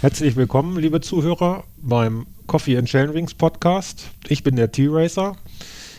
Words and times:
Herzlich 0.00 0.34
willkommen, 0.34 0.78
liebe 0.78 1.02
Zuhörer, 1.02 1.64
beim 1.76 2.26
Coffee 2.46 2.78
and 2.78 2.88
Chain 2.88 3.26
Podcast. 3.36 4.08
Ich 4.28 4.42
bin 4.42 4.56
der 4.56 4.72
T-Racer. 4.72 5.36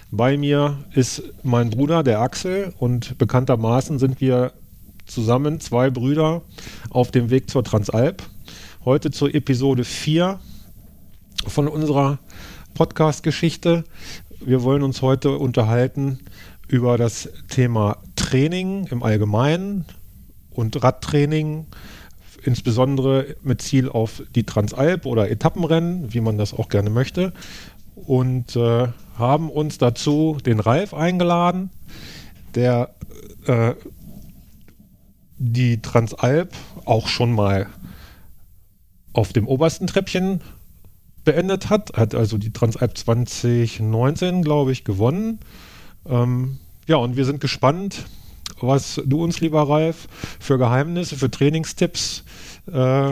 Bei 0.09 0.37
mir 0.37 0.79
ist 0.95 1.21
mein 1.43 1.69
Bruder, 1.69 2.01
der 2.01 2.19
Axel, 2.19 2.73
und 2.79 3.19
bekanntermaßen 3.19 3.99
sind 3.99 4.19
wir 4.19 4.53
zusammen, 5.05 5.59
zwei 5.59 5.91
Brüder, 5.91 6.41
auf 6.89 7.11
dem 7.11 7.29
Weg 7.29 7.51
zur 7.51 7.63
Transalp. 7.63 8.23
Heute 8.85 9.11
zur 9.11 9.35
Episode 9.35 9.83
4 9.83 10.39
von 11.45 11.67
unserer 11.67 12.17
Podcast-Geschichte. 12.73 13.83
Wir 14.39 14.63
wollen 14.63 14.81
uns 14.81 15.03
heute 15.03 15.37
unterhalten 15.37 16.21
über 16.67 16.97
das 16.97 17.29
Thema 17.49 17.97
Training 18.15 18.87
im 18.89 19.03
Allgemeinen 19.03 19.85
und 20.49 20.83
Radtraining 20.83 21.67
insbesondere 22.43 23.35
mit 23.43 23.61
Ziel 23.61 23.89
auf 23.89 24.23
die 24.35 24.43
Transalp 24.43 25.05
oder 25.05 25.29
Etappenrennen, 25.29 26.13
wie 26.13 26.21
man 26.21 26.37
das 26.37 26.53
auch 26.53 26.69
gerne 26.69 26.89
möchte. 26.89 27.33
Und 27.95 28.55
äh, 28.55 28.87
haben 29.17 29.49
uns 29.49 29.77
dazu 29.77 30.37
den 30.45 30.59
Ralf 30.59 30.93
eingeladen, 30.93 31.69
der 32.55 32.95
äh, 33.45 33.73
die 35.37 35.81
Transalp 35.81 36.53
auch 36.85 37.07
schon 37.07 37.31
mal 37.33 37.67
auf 39.13 39.33
dem 39.33 39.47
obersten 39.47 39.87
Treppchen 39.87 40.41
beendet 41.23 41.69
hat, 41.69 41.93
hat 41.95 42.15
also 42.15 42.37
die 42.37 42.53
Transalp 42.53 42.97
2019, 42.97 44.43
glaube 44.43 44.71
ich, 44.71 44.83
gewonnen. 44.83 45.39
Ähm, 46.07 46.59
ja, 46.87 46.97
und 46.97 47.15
wir 47.15 47.25
sind 47.25 47.41
gespannt, 47.41 48.05
was 48.61 49.01
du 49.05 49.23
uns, 49.23 49.39
lieber 49.41 49.67
Ralf, 49.67 50.07
für 50.39 50.57
Geheimnisse, 50.57 51.15
für 51.15 51.29
Trainingstipps 51.29 52.23
äh, 52.71 53.11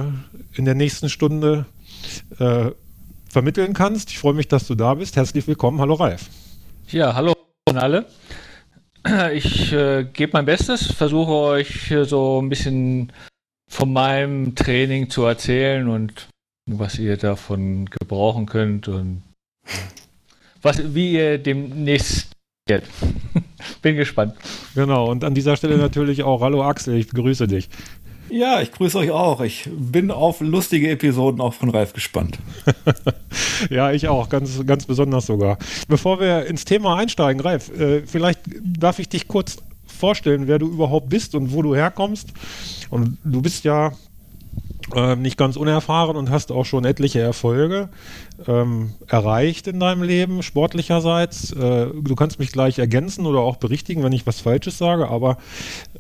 in 0.54 0.66
der 0.66 0.76
nächsten 0.76 1.10
Stunde 1.10 1.66
äh, 2.40 2.72
vermitteln 3.30 3.74
kannst. 3.74 4.10
Ich 4.12 4.20
freue 4.20 4.34
mich, 4.34 4.48
dass 4.48 4.68
du 4.68 4.76
da 4.76 4.94
bist. 4.96 5.16
Herzlich 5.16 5.48
willkommen. 5.48 5.80
Hallo 5.80 5.96
Ralf. 5.96 6.30
Ja, 6.90 7.14
hallo 7.14 7.34
an 7.70 7.78
alle. 7.78 8.06
Ich 9.34 9.72
äh, 9.72 10.06
gebe 10.12 10.32
mein 10.34 10.46
Bestes, 10.46 10.92
versuche 10.92 11.32
euch 11.32 11.94
so 12.04 12.42
ein 12.42 12.50
bisschen 12.50 13.12
von 13.70 13.94
meinem 13.94 14.56
Training 14.56 15.10
zu 15.10 15.24
erzählen 15.24 15.88
und 15.88 16.28
was 16.66 17.00
ihr 17.00 17.18
davon 17.18 17.86
gebrauchen 17.86 18.46
könnt 18.46 18.88
und 18.88 19.24
was, 20.62 20.94
wie 20.94 21.14
ihr 21.14 21.38
demnächst 21.38 22.30
Bin 23.82 23.96
gespannt. 23.96 24.36
Genau, 24.80 25.12
und 25.12 25.26
an 25.26 25.34
dieser 25.34 25.58
Stelle 25.58 25.76
natürlich 25.76 26.24
auch 26.24 26.40
Hallo 26.40 26.64
Axel, 26.64 26.96
ich 26.96 27.10
begrüße 27.10 27.48
dich. 27.48 27.68
Ja, 28.30 28.62
ich 28.62 28.72
grüße 28.72 28.98
euch 28.98 29.12
auch. 29.12 29.42
Ich 29.42 29.68
bin 29.76 30.10
auf 30.10 30.40
lustige 30.40 30.90
Episoden 30.90 31.42
auch 31.42 31.54
von 31.54 31.68
Ralf 31.68 31.92
gespannt. 31.92 32.40
ja, 33.70 33.92
ich 33.92 34.08
auch, 34.08 34.30
ganz, 34.30 34.66
ganz 34.66 34.86
besonders 34.86 35.26
sogar. 35.26 35.58
Bevor 35.90 36.22
wir 36.22 36.46
ins 36.46 36.64
Thema 36.64 36.96
einsteigen, 36.96 37.42
Ralf, 37.42 37.78
äh, 37.78 38.04
vielleicht 38.06 38.40
darf 38.64 39.00
ich 39.00 39.10
dich 39.10 39.28
kurz 39.28 39.58
vorstellen, 39.86 40.48
wer 40.48 40.60
du 40.60 40.68
überhaupt 40.68 41.10
bist 41.10 41.36
und 41.36 41.52
wo 41.52 41.62
du 41.62 41.76
herkommst. 41.76 42.30
Und 42.90 43.18
du 43.26 43.42
bist 43.42 43.66
ja 43.66 43.92
ähm, 44.96 45.22
nicht 45.22 45.38
ganz 45.38 45.56
unerfahren 45.56 46.16
und 46.16 46.30
hast 46.30 46.52
auch 46.52 46.66
schon 46.66 46.86
etliche 46.86 47.20
Erfolge 47.20 47.90
ähm, 48.48 48.94
erreicht 49.08 49.68
in 49.68 49.80
deinem 49.80 50.04
Leben, 50.04 50.44
sportlicherseits. 50.44 51.52
Äh, 51.52 51.88
du 51.94 52.16
kannst 52.16 52.40
mich 52.40 52.52
gleich 52.52 52.80
ergänzen 52.80 53.26
oder 53.26 53.40
auch 53.40 53.58
berichtigen, 53.58 54.04
wenn 54.04 54.14
ich 54.14 54.26
was 54.26 54.40
Falsches 54.40 54.78
sage, 54.78 55.10
aber 55.10 55.38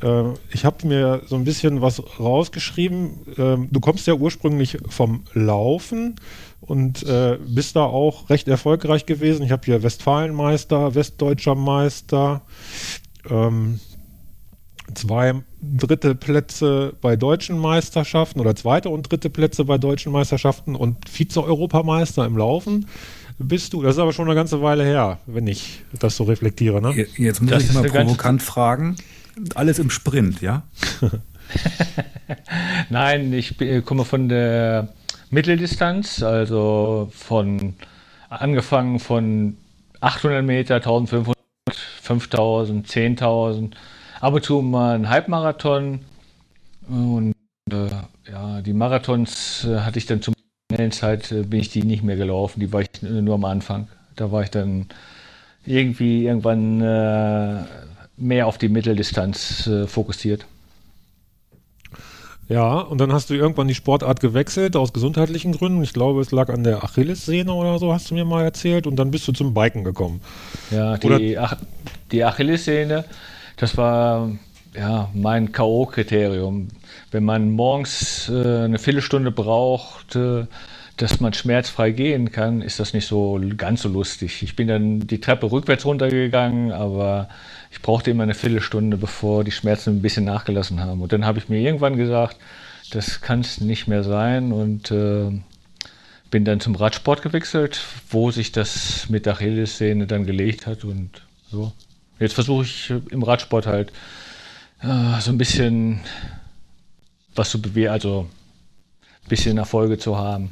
äh, 0.01 0.23
ich 0.51 0.65
habe 0.65 0.87
mir 0.87 1.21
so 1.27 1.35
ein 1.35 1.43
bisschen 1.43 1.81
was 1.81 2.01
rausgeschrieben. 2.19 3.11
Ähm, 3.37 3.67
du 3.71 3.79
kommst 3.79 4.07
ja 4.07 4.13
ursprünglich 4.13 4.77
vom 4.87 5.23
Laufen 5.33 6.15
und 6.61 7.03
äh, 7.03 7.37
bist 7.45 7.75
da 7.75 7.83
auch 7.83 8.29
recht 8.29 8.47
erfolgreich 8.47 9.05
gewesen. 9.05 9.43
Ich 9.43 9.51
habe 9.51 9.65
hier 9.65 9.83
Westfalenmeister, 9.83 10.95
Westdeutscher 10.95 11.55
Meister, 11.55 12.41
ähm, 13.29 13.79
zwei 14.93 15.43
dritte 15.61 16.15
Plätze 16.15 16.93
bei 17.01 17.15
deutschen 17.15 17.57
Meisterschaften 17.57 18.39
oder 18.39 18.55
zweite 18.55 18.89
und 18.89 19.11
dritte 19.11 19.29
Plätze 19.29 19.65
bei 19.65 19.77
deutschen 19.77 20.11
Meisterschaften 20.11 20.75
und 20.75 21.09
Vize-Europameister 21.09 22.25
im 22.25 22.37
Laufen 22.37 22.87
bist 23.37 23.73
du. 23.73 23.81
Das 23.81 23.95
ist 23.95 23.99
aber 23.99 24.13
schon 24.13 24.27
eine 24.27 24.35
ganze 24.35 24.61
Weile 24.61 24.83
her, 24.83 25.19
wenn 25.25 25.47
ich 25.47 25.81
das 25.97 26.15
so 26.15 26.25
reflektiere. 26.25 26.81
Ne? 26.81 27.07
Jetzt 27.17 27.41
muss 27.41 27.51
das 27.51 27.63
ich 27.63 27.73
mal 27.73 27.83
provokant 27.83 28.41
fragen. 28.41 28.95
Alles 29.55 29.79
im 29.79 29.89
Sprint, 29.89 30.41
ja? 30.41 30.63
Nein, 32.89 33.33
ich 33.33 33.55
komme 33.85 34.05
von 34.05 34.29
der 34.29 34.89
Mitteldistanz, 35.29 36.21
also 36.21 37.09
von 37.13 37.75
angefangen 38.29 38.99
von 38.99 39.57
800 40.01 40.43
Meter, 40.43 40.75
1500, 40.75 41.35
5000, 42.01 42.87
10.000 42.87 43.71
ab 44.19 44.33
und 44.33 44.43
zu 44.43 44.61
mal 44.61 44.95
einen 44.95 45.09
Halbmarathon. 45.09 45.99
Und 46.87 47.33
äh, 47.71 47.87
ja, 48.31 48.61
die 48.61 48.73
Marathons 48.73 49.65
äh, 49.65 49.79
hatte 49.79 49.99
ich 49.99 50.05
dann 50.05 50.21
zum 50.21 50.33
schnellen 50.71 50.91
Zeit, 50.91 51.31
äh, 51.31 51.43
bin 51.43 51.59
ich 51.59 51.69
die 51.69 51.83
nicht 51.83 52.03
mehr 52.03 52.15
gelaufen. 52.15 52.59
Die 52.59 52.71
war 52.73 52.81
ich 52.81 52.89
nur 53.01 53.35
am 53.35 53.45
Anfang. 53.45 53.87
Da 54.15 54.31
war 54.31 54.43
ich 54.43 54.49
dann 54.49 54.87
irgendwie 55.65 56.25
irgendwann 56.25 56.81
äh, 56.81 57.63
mehr 58.17 58.47
auf 58.47 58.57
die 58.57 58.69
Mitteldistanz 58.69 59.67
äh, 59.67 59.87
fokussiert. 59.87 60.45
Ja, 62.47 62.79
und 62.79 62.97
dann 62.97 63.13
hast 63.13 63.29
du 63.29 63.35
irgendwann 63.35 63.67
die 63.67 63.75
Sportart 63.75 64.21
gewechselt 64.21 64.75
aus 64.75 64.91
gesundheitlichen 64.91 65.51
Gründen. 65.51 65.83
Ich 65.83 65.93
glaube, 65.93 66.19
es 66.21 66.31
lag 66.31 66.49
an 66.49 66.63
der 66.63 66.83
Achillessehne 66.83 67.53
oder 67.53 67.77
so, 67.77 67.93
hast 67.93 68.09
du 68.09 68.15
mir 68.15 68.25
mal 68.25 68.43
erzählt. 68.43 68.87
Und 68.87 68.95
dann 68.95 69.11
bist 69.11 69.27
du 69.27 69.33
zum 69.33 69.53
Biken 69.53 69.83
gekommen. 69.83 70.19
Ja, 70.71 70.97
die, 70.97 71.37
Ach 71.37 71.57
die 72.11 72.23
Achillessehne 72.23 73.05
das 73.59 73.75
war 73.75 74.31
ja 74.73 75.09
mein 75.13 75.51
K.O.-Kriterium. 75.51 76.69
Wenn 77.11 77.23
man 77.25 77.51
morgens 77.51 78.29
äh, 78.29 78.63
eine 78.63 78.79
Viertelstunde 78.79 79.31
braucht, 79.31 80.15
äh, 80.15 80.45
dass 80.95 81.19
man 81.19 81.33
schmerzfrei 81.33 81.91
gehen 81.91 82.31
kann, 82.31 82.61
ist 82.61 82.79
das 82.79 82.93
nicht 82.93 83.07
so 83.07 83.39
ganz 83.57 83.81
so 83.81 83.89
lustig. 83.89 84.43
Ich 84.43 84.55
bin 84.55 84.67
dann 84.67 85.07
die 85.07 85.21
Treppe 85.21 85.51
rückwärts 85.51 85.85
runtergegangen, 85.85 86.71
aber 86.71 87.29
ich 87.71 87.81
brauchte 87.81 88.11
immer 88.11 88.23
eine 88.23 88.33
Viertelstunde, 88.33 88.97
bevor 88.97 89.43
die 89.43 89.51
Schmerzen 89.51 89.97
ein 89.97 90.01
bisschen 90.01 90.25
nachgelassen 90.25 90.81
haben. 90.81 91.01
Und 91.01 91.11
dann 91.11 91.25
habe 91.25 91.39
ich 91.39 91.49
mir 91.49 91.59
irgendwann 91.59 91.97
gesagt, 91.97 92.37
das 92.91 93.21
kann 93.21 93.41
es 93.41 93.61
nicht 93.61 93.87
mehr 93.87 94.03
sein 94.03 94.51
und 94.51 94.91
äh, 94.91 95.31
bin 96.31 96.45
dann 96.45 96.59
zum 96.59 96.75
Radsport 96.75 97.21
gewechselt, 97.21 97.81
wo 98.09 98.31
sich 98.31 98.51
das 98.51 99.09
mit 99.09 99.27
Achillessehne 99.27 100.07
dann 100.07 100.25
gelegt 100.25 100.65
hat 100.65 100.83
und 100.83 101.09
so. 101.51 101.73
Jetzt 102.19 102.33
versuche 102.33 102.63
ich 102.63 102.93
im 103.11 103.23
Radsport 103.23 103.65
halt 103.65 103.91
äh, 104.81 105.19
so 105.21 105.31
ein 105.31 105.37
bisschen 105.37 106.01
was 107.35 107.49
zu 107.49 107.61
bewegen, 107.61 107.89
also 107.89 108.27
ein 109.23 109.29
bisschen 109.29 109.57
Erfolge 109.57 109.97
zu 109.97 110.17
haben. 110.17 110.51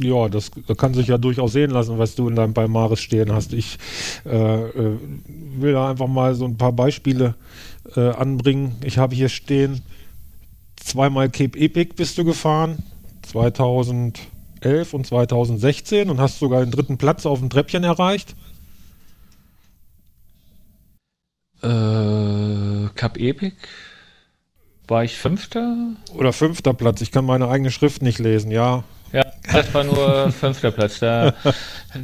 Ja, 0.00 0.28
das, 0.28 0.50
das, 0.66 0.76
kann 0.76 0.94
sich 0.94 1.06
ja 1.06 1.16
durchaus 1.16 1.52
sehen 1.52 1.70
lassen, 1.70 1.96
was 1.98 2.16
du 2.16 2.28
in 2.28 2.34
deinem 2.34 2.54
Palmares 2.54 3.00
stehen 3.00 3.32
hast. 3.32 3.52
Ich 3.52 3.78
äh, 4.24 4.62
äh, 4.62 4.98
will 5.28 5.74
da 5.74 5.90
einfach 5.90 6.08
mal 6.08 6.34
so 6.34 6.44
ein 6.44 6.56
paar 6.56 6.72
Beispiele 6.72 7.36
äh, 7.94 8.10
anbringen. 8.10 8.76
Ich 8.82 8.98
habe 8.98 9.14
hier 9.14 9.28
stehen, 9.28 9.82
zweimal 10.74 11.30
Cape 11.30 11.56
Epic 11.56 11.92
bist 11.94 12.18
du 12.18 12.24
gefahren, 12.24 12.78
2011 13.22 14.24
und 14.92 15.06
2016 15.06 16.10
und 16.10 16.20
hast 16.20 16.40
sogar 16.40 16.60
den 16.64 16.72
dritten 16.72 16.98
Platz 16.98 17.24
auf 17.24 17.38
dem 17.38 17.48
Treppchen 17.48 17.84
erreicht. 17.84 18.34
Äh, 21.62 22.88
Cup 22.94 23.18
Epic 23.18 23.56
war 24.88 25.04
ich 25.04 25.16
Fünfter? 25.16 25.76
Oder 26.14 26.32
fünfter 26.32 26.72
Platz. 26.72 27.00
Ich 27.00 27.10
kann 27.10 27.24
meine 27.24 27.48
eigene 27.48 27.70
Schrift 27.70 28.02
nicht 28.02 28.18
lesen, 28.18 28.50
ja. 28.50 28.84
Ja, 29.12 29.24
das 29.52 29.72
war 29.74 29.84
nur 29.84 30.30
fünfter 30.40 30.70
Platz. 30.70 31.00
Da, 31.00 31.34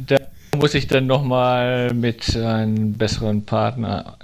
da 0.05 0.17
muss 0.55 0.73
ich 0.73 0.87
dann 0.87 1.07
nochmal 1.07 1.93
mit 1.93 2.35
einem 2.35 2.93
besseren 2.93 3.45
Partner. 3.45 4.17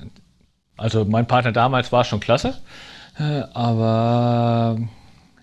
Also 0.77 1.05
mein 1.05 1.27
Partner 1.27 1.51
damals 1.51 1.91
war 1.91 2.03
schon 2.03 2.19
klasse, 2.19 2.57
äh, 3.17 3.43
aber 3.53 4.77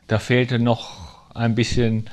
da 0.08 0.18
fehlte 0.18 0.58
noch 0.58 1.34
ein 1.34 1.54
bisschen, 1.54 2.08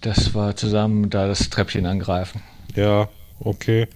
dass 0.00 0.34
wir 0.34 0.56
zusammen 0.56 1.10
da 1.10 1.26
das 1.26 1.50
Treppchen 1.50 1.86
angreifen. 1.86 2.42
Ja, 2.74 3.08
Okay. 3.44 3.86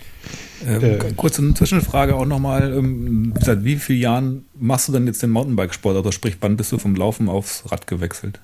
Ähm, 0.66 0.82
äh, 0.84 1.12
kurze 1.16 1.54
Zwischenfrage 1.54 2.14
auch 2.14 2.26
nochmal. 2.26 2.72
Ähm, 2.74 3.32
seit 3.40 3.64
wie 3.64 3.76
vielen 3.76 4.00
Jahren 4.00 4.44
machst 4.54 4.88
du 4.88 4.92
denn 4.92 5.06
jetzt 5.06 5.22
den 5.22 5.30
Mountainbikesport? 5.30 5.96
Also 5.96 6.12
sprich, 6.12 6.36
wann 6.40 6.56
bist 6.56 6.70
du 6.70 6.78
vom 6.78 6.94
Laufen 6.94 7.28
aufs 7.30 7.64
Rad 7.72 7.86
gewechselt? 7.86 8.40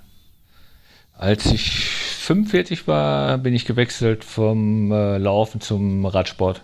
Als 1.12 1.46
ich 1.46 1.88
45 1.88 2.88
war, 2.88 3.38
bin 3.38 3.54
ich 3.54 3.66
gewechselt 3.66 4.24
vom 4.24 4.90
äh, 4.90 5.18
Laufen 5.18 5.60
zum 5.60 6.06
Radsport. 6.06 6.62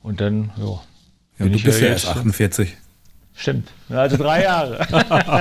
Und 0.00 0.20
dann, 0.20 0.52
jo, 0.56 0.80
ja. 1.38 1.46
du 1.46 1.60
bist 1.60 1.80
ja 1.80 1.88
erst 1.88 2.06
48. 2.06 2.76
Stimmt. 3.34 3.68
Also 3.88 4.16
drei 4.16 4.44
Jahre. 4.44 4.86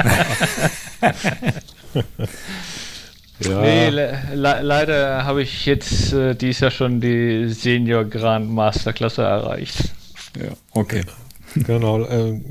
Ja. 3.39 3.61
Nee, 3.61 3.89
le 3.89 4.17
le 4.33 4.61
leider 4.61 5.25
habe 5.25 5.43
ich 5.43 5.65
jetzt 5.65 6.13
äh, 6.13 6.35
dies 6.35 6.61
Jahr 6.61 6.71
schon 6.71 7.01
die 7.01 7.49
Senior 7.49 8.05
Grand 8.05 8.49
Master 8.49 8.93
Klasse 8.93 9.23
erreicht. 9.23 9.91
Ja, 10.37 10.51
okay. 10.71 11.03
Genau. 11.55 12.03
Äh, 12.03 12.41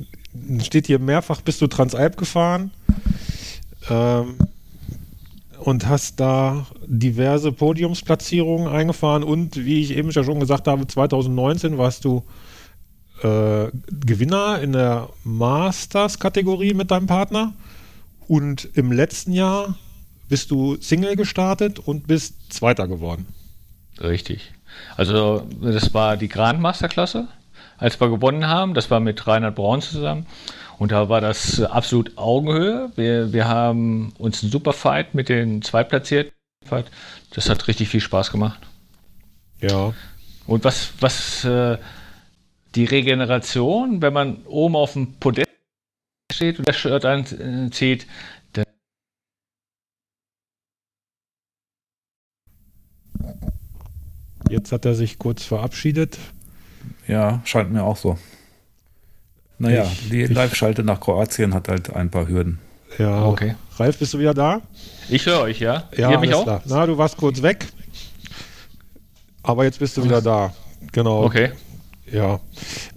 steht 0.62 0.86
hier 0.86 0.98
mehrfach 0.98 1.40
bist 1.40 1.60
du 1.62 1.66
Transalp 1.68 2.16
gefahren 2.16 2.70
ähm, 3.88 4.36
und 5.58 5.86
hast 5.88 6.20
da 6.20 6.66
diverse 6.86 7.52
Podiumsplatzierungen 7.52 8.68
eingefahren 8.68 9.22
und 9.22 9.64
wie 9.64 9.80
ich 9.80 9.96
eben 9.96 10.12
schon 10.12 10.40
gesagt 10.40 10.66
habe, 10.66 10.86
2019 10.86 11.78
warst 11.78 12.04
du 12.04 12.24
äh, 13.22 13.68
Gewinner 14.04 14.60
in 14.60 14.72
der 14.72 15.08
Masters-Kategorie 15.24 16.74
mit 16.74 16.90
deinem 16.90 17.06
Partner 17.06 17.54
und 18.26 18.68
im 18.74 18.92
letzten 18.92 19.32
Jahr 19.32 19.76
bist 20.34 20.50
du 20.50 20.74
Single 20.80 21.14
gestartet 21.14 21.78
und 21.78 22.08
bist 22.08 22.52
Zweiter 22.52 22.88
geworden. 22.88 23.24
Richtig. 24.00 24.50
Also 24.96 25.46
das 25.62 25.94
war 25.94 26.16
die 26.16 26.26
Grandmaster-Klasse, 26.26 27.28
als 27.78 28.00
wir 28.00 28.08
gewonnen 28.08 28.48
haben. 28.48 28.74
Das 28.74 28.90
war 28.90 28.98
mit 28.98 29.28
Reinhard 29.28 29.54
Braun 29.54 29.80
zusammen. 29.80 30.26
Und 30.80 30.90
da 30.90 31.08
war 31.08 31.20
das 31.20 31.60
absolut 31.62 32.18
Augenhöhe. 32.18 32.90
Wir, 32.96 33.32
wir 33.32 33.46
haben 33.46 34.12
uns 34.18 34.42
einen 34.42 34.50
super 34.50 34.72
Fight 34.72 35.14
mit 35.14 35.28
den 35.28 35.62
Zweitplatzierten. 35.62 36.32
Das 37.30 37.48
hat 37.48 37.68
richtig 37.68 37.88
viel 37.88 38.00
Spaß 38.00 38.32
gemacht. 38.32 38.58
Ja. 39.60 39.94
Und 40.48 40.64
was, 40.64 40.94
was 40.98 41.44
äh, 41.44 41.78
die 42.74 42.86
Regeneration, 42.86 44.02
wenn 44.02 44.12
man 44.12 44.38
oben 44.46 44.74
auf 44.74 44.94
dem 44.94 45.14
Podest 45.20 45.48
steht 46.32 46.58
und 46.58 46.66
das 46.66 46.74
Shirt 46.74 47.04
anzieht, 47.04 48.08
dann 48.54 48.64
Jetzt 54.48 54.72
hat 54.72 54.84
er 54.84 54.94
sich 54.94 55.18
kurz 55.18 55.44
verabschiedet. 55.44 56.18
Ja, 57.06 57.40
scheint 57.44 57.72
mir 57.72 57.82
auch 57.82 57.96
so. 57.96 58.18
Naja, 59.58 59.84
ich, 59.84 60.10
die 60.10 60.24
Live-Schalte 60.24 60.82
nach 60.82 61.00
Kroatien 61.00 61.54
hat 61.54 61.68
halt 61.68 61.94
ein 61.94 62.10
paar 62.10 62.28
Hürden. 62.28 62.58
Ja, 62.98 63.24
okay. 63.24 63.54
Ralf, 63.76 63.98
bist 63.98 64.14
du 64.14 64.18
wieder 64.18 64.34
da? 64.34 64.62
Ich 65.08 65.26
höre 65.26 65.40
euch, 65.40 65.60
ja. 65.60 65.88
Ja, 65.96 66.10
Ihr 66.10 66.18
mich 66.18 66.34
auch? 66.34 66.44
Klar. 66.44 66.62
Na, 66.66 66.86
du 66.86 66.96
warst 66.98 67.16
kurz 67.16 67.42
weg. 67.42 67.66
Aber 69.42 69.64
jetzt 69.64 69.78
bist 69.78 69.96
du 69.96 70.04
wieder 70.04 70.22
da. 70.22 70.52
Genau. 70.92 71.24
Okay. 71.24 71.50
Ja. 72.10 72.40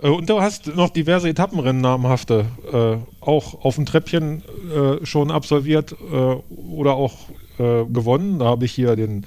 Äh, 0.01 0.09
und 0.09 0.29
du 0.29 0.41
hast 0.41 0.67
noch 0.75 0.89
diverse 0.89 1.29
Etappenrennen 1.29 1.81
namhafte 1.81 2.45
äh, 2.71 2.97
auch 3.21 3.65
auf 3.65 3.75
dem 3.75 3.85
Treppchen 3.85 4.43
äh, 4.71 5.05
schon 5.05 5.31
absolviert 5.31 5.93
äh, 5.93 6.15
oder 6.15 6.93
auch 6.93 7.29
äh, 7.57 7.85
gewonnen. 7.85 8.39
Da 8.39 8.45
habe 8.45 8.65
ich 8.65 8.71
hier 8.73 8.95
den 8.95 9.25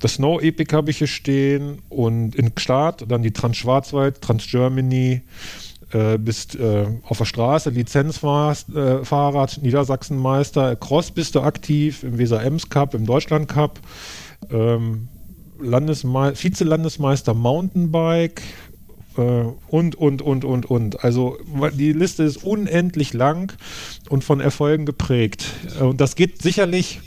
das 0.00 0.14
Snow 0.14 0.40
Epic 0.42 0.74
habe 0.74 0.90
ich 0.90 0.98
hier 0.98 1.06
stehen 1.06 1.82
und 1.88 2.34
in 2.34 2.52
Start 2.56 3.04
dann 3.08 3.22
die 3.22 3.32
Trans-Schwarzwald, 3.32 4.20
Trans-Germany, 4.20 5.22
äh, 5.92 6.18
bist 6.18 6.56
äh, 6.56 6.86
auf 7.04 7.18
der 7.18 7.24
Straße 7.24 7.70
Lizenzfahrrad, 7.70 9.62
Niedersachsenmeister, 9.62 10.76
Cross 10.76 11.12
bist 11.12 11.34
du 11.34 11.40
aktiv 11.40 12.02
im 12.02 12.18
Weser-Ems 12.18 12.68
Cup, 12.68 12.94
im 12.94 13.06
Deutschland 13.06 13.48
Cup, 13.48 13.80
ähm, 14.50 15.08
Vize-Landesmeister 15.60 17.32
Mountainbike, 17.32 18.42
äh, 19.16 19.44
und, 19.68 19.94
und, 19.94 20.22
und, 20.22 20.44
und, 20.44 20.66
und. 20.66 21.04
Also 21.04 21.38
die 21.74 21.92
Liste 21.92 22.24
ist 22.24 22.42
unendlich 22.42 23.12
lang 23.12 23.52
und 24.08 24.24
von 24.24 24.40
Erfolgen 24.40 24.86
geprägt. 24.86 25.46
Äh, 25.78 25.84
und 25.84 26.00
das 26.00 26.16
geht 26.16 26.42
sicherlich 26.42 27.00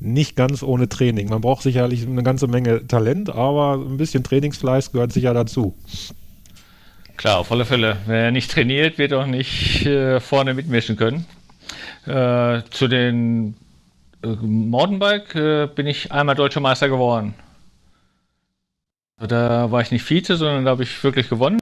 nicht 0.00 0.34
ganz 0.34 0.62
ohne 0.62 0.88
Training. 0.88 1.28
Man 1.28 1.42
braucht 1.42 1.62
sicherlich 1.62 2.06
eine 2.06 2.22
ganze 2.22 2.46
Menge 2.48 2.86
Talent, 2.86 3.30
aber 3.30 3.74
ein 3.74 3.98
bisschen 3.98 4.24
Trainingsfleiß 4.24 4.92
gehört 4.92 5.12
sicher 5.12 5.34
dazu. 5.34 5.76
Klar, 7.16 7.38
auf 7.38 7.52
alle 7.52 7.66
Fälle. 7.66 7.98
Wer 8.06 8.30
nicht 8.30 8.50
trainiert, 8.50 8.96
wird 8.96 9.12
auch 9.12 9.26
nicht 9.26 9.84
äh, 9.84 10.20
vorne 10.20 10.54
mitmischen 10.54 10.96
können. 10.96 11.26
Äh, 12.06 12.62
zu 12.70 12.88
den 12.88 13.54
äh, 14.24 14.28
Mountainbike 14.28 15.34
äh, 15.34 15.66
bin 15.66 15.86
ich 15.86 16.10
einmal 16.10 16.34
deutscher 16.34 16.60
Meister 16.60 16.88
geworden. 16.88 17.34
Da 19.18 19.70
war 19.70 19.82
ich 19.82 19.90
nicht 19.90 20.08
Vize, 20.08 20.36
sondern 20.36 20.64
da 20.64 20.70
habe 20.70 20.82
ich 20.82 21.04
wirklich 21.04 21.28
gewonnen. 21.28 21.58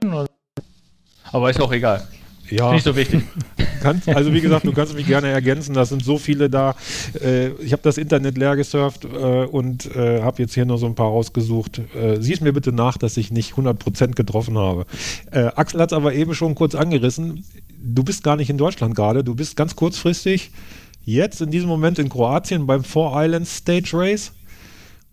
Aber 1.31 1.49
ist 1.49 1.61
auch 1.61 1.73
egal. 1.73 2.07
Ja. 2.51 2.73
Nicht 2.73 2.83
so 2.83 2.95
wichtig. 2.95 3.23
Kannst, 3.81 4.09
also 4.09 4.33
wie 4.33 4.41
gesagt, 4.41 4.65
du 4.65 4.73
kannst 4.73 4.93
mich 4.93 5.07
gerne 5.07 5.29
ergänzen. 5.29 5.73
Das 5.73 5.87
sind 5.87 6.03
so 6.03 6.17
viele 6.17 6.49
da. 6.49 6.75
Äh, 7.21 7.51
ich 7.63 7.71
habe 7.71 7.81
das 7.81 7.97
Internet 7.97 8.37
leer 8.37 8.57
gesurft 8.57 9.05
äh, 9.05 9.07
und 9.45 9.95
äh, 9.95 10.21
habe 10.21 10.41
jetzt 10.41 10.53
hier 10.53 10.65
nur 10.65 10.77
so 10.77 10.85
ein 10.85 10.95
paar 10.95 11.07
rausgesucht. 11.07 11.79
Äh, 11.95 12.19
sieh 12.19 12.33
es 12.33 12.41
mir 12.41 12.51
bitte 12.51 12.73
nach, 12.73 12.97
dass 12.97 13.15
ich 13.15 13.31
nicht 13.31 13.53
100% 13.53 14.15
getroffen 14.15 14.57
habe. 14.57 14.85
Äh, 15.31 15.45
Axel 15.55 15.79
hat 15.79 15.93
es 15.93 15.95
aber 15.95 16.13
eben 16.13 16.35
schon 16.35 16.55
kurz 16.55 16.75
angerissen. 16.75 17.45
Du 17.81 18.03
bist 18.03 18.21
gar 18.21 18.35
nicht 18.35 18.49
in 18.49 18.57
Deutschland 18.57 18.95
gerade. 18.95 19.23
Du 19.23 19.33
bist 19.33 19.55
ganz 19.55 19.77
kurzfristig 19.77 20.51
jetzt 21.05 21.41
in 21.41 21.51
diesem 21.51 21.69
Moment 21.69 21.99
in 21.99 22.09
Kroatien 22.09 22.67
beim 22.67 22.83
Four 22.83 23.13
Islands 23.15 23.55
Stage 23.55 23.91
Race. 23.93 24.33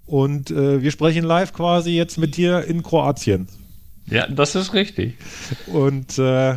Und 0.06 0.50
äh, 0.50 0.82
wir 0.82 0.90
sprechen 0.90 1.24
live 1.24 1.52
quasi 1.52 1.90
jetzt 1.90 2.18
mit 2.18 2.36
dir 2.36 2.64
in 2.64 2.82
Kroatien. 2.82 3.48
Ja, 4.06 4.28
das 4.28 4.54
ist 4.54 4.72
richtig. 4.72 5.14
Und 5.66 6.18
äh, 6.18 6.56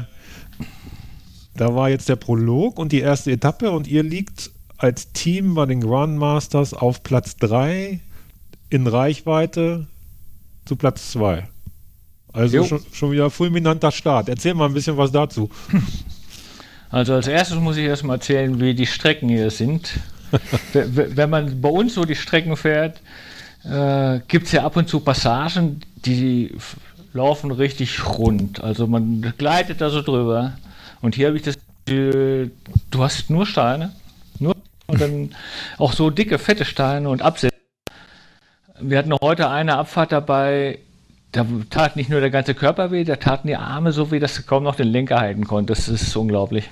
da 1.60 1.76
war 1.76 1.90
jetzt 1.90 2.08
der 2.08 2.16
Prolog 2.16 2.80
und 2.80 2.94
die 2.94 3.02
erste 3.02 3.32
Etappe 3.32 3.72
und 3.72 3.86
ihr 3.86 4.02
liegt 4.02 4.52
als 4.78 5.12
Team 5.12 5.56
bei 5.56 5.66
den 5.66 5.82
Grandmasters 5.82 6.74
auf 6.74 7.04
Platz 7.04 7.36
3 7.36 8.00
in 8.70 8.88
Reichweite 8.88 9.88
zu 10.64 10.78
Platz 10.78 11.12
2. 11.12 11.50
Also 12.32 12.64
schon, 12.64 12.82
schon, 12.94 13.12
wieder 13.12 13.30
fulminanter 13.30 13.92
Start. 13.92 14.30
Erzähl 14.30 14.54
mal 14.54 14.68
ein 14.68 14.74
bisschen 14.74 14.98
was 14.98 15.12
dazu. 15.12 15.50
Also 16.92 17.14
als 17.14 17.28
erstes 17.28 17.60
muss 17.60 17.78
ich 17.78 17.84
erstmal 17.84 18.16
erzählen, 18.16 18.60
wie 18.60 18.74
die 18.74 18.88
Strecken 18.88 19.30
hier 19.30 19.52
sind. 19.52 19.92
Wenn 20.74 21.30
man 21.30 21.62
bei 21.62 21.70
uns 21.70 21.94
so 21.94 22.04
die 22.04 22.16
Strecken 22.16 22.58
fährt, 22.58 23.00
äh, 23.64 24.22
gibt 24.28 24.48
es 24.48 24.54
ja 24.54 24.66
ab 24.66 24.76
und 24.76 24.90
zu 24.90 25.00
Passagen, 25.00 25.82
die 26.04 26.58
laufen 27.14 27.52
richtig 27.52 28.04
rund. 28.04 28.64
Also 28.64 28.88
man 28.88 29.36
gleitet 29.38 29.82
da 29.82 29.92
so 29.92 30.02
drüber. 30.02 30.54
Und 31.02 31.16
hier 31.16 31.28
habe 31.28 31.38
ich 31.38 31.44
das, 31.44 31.58
du 31.86 32.50
hast 32.98 33.30
nur 33.30 33.46
Steine, 33.46 33.94
nur 34.40 34.56
und 34.88 35.02
dann 35.02 35.36
auch 35.78 35.94
so 35.94 36.10
dicke, 36.10 36.40
fette 36.40 36.66
Steine 36.66 37.10
und 37.10 37.22
Absätze. 37.22 37.56
Wir 38.80 38.98
hatten 38.98 39.14
heute 39.14 39.50
eine 39.50 39.78
Abfahrt 39.78 40.12
dabei, 40.12 40.80
da 41.32 41.46
tat 41.70 41.96
nicht 41.96 42.10
nur 42.10 42.22
der 42.22 42.32
ganze 42.32 42.56
Körper 42.56 42.92
weh, 42.92 43.04
da 43.04 43.18
taten 43.18 43.48
die 43.48 43.56
Arme 43.56 43.92
so 43.92 44.12
weh, 44.12 44.20
dass 44.20 44.36
du 44.36 44.44
kaum 44.44 44.64
noch 44.64 44.76
den 44.76 44.88
Lenker 44.88 45.20
halten 45.20 45.46
konntest. 45.46 45.90
Das 45.90 46.02
ist 46.02 46.16
unglaublich. 46.16 46.70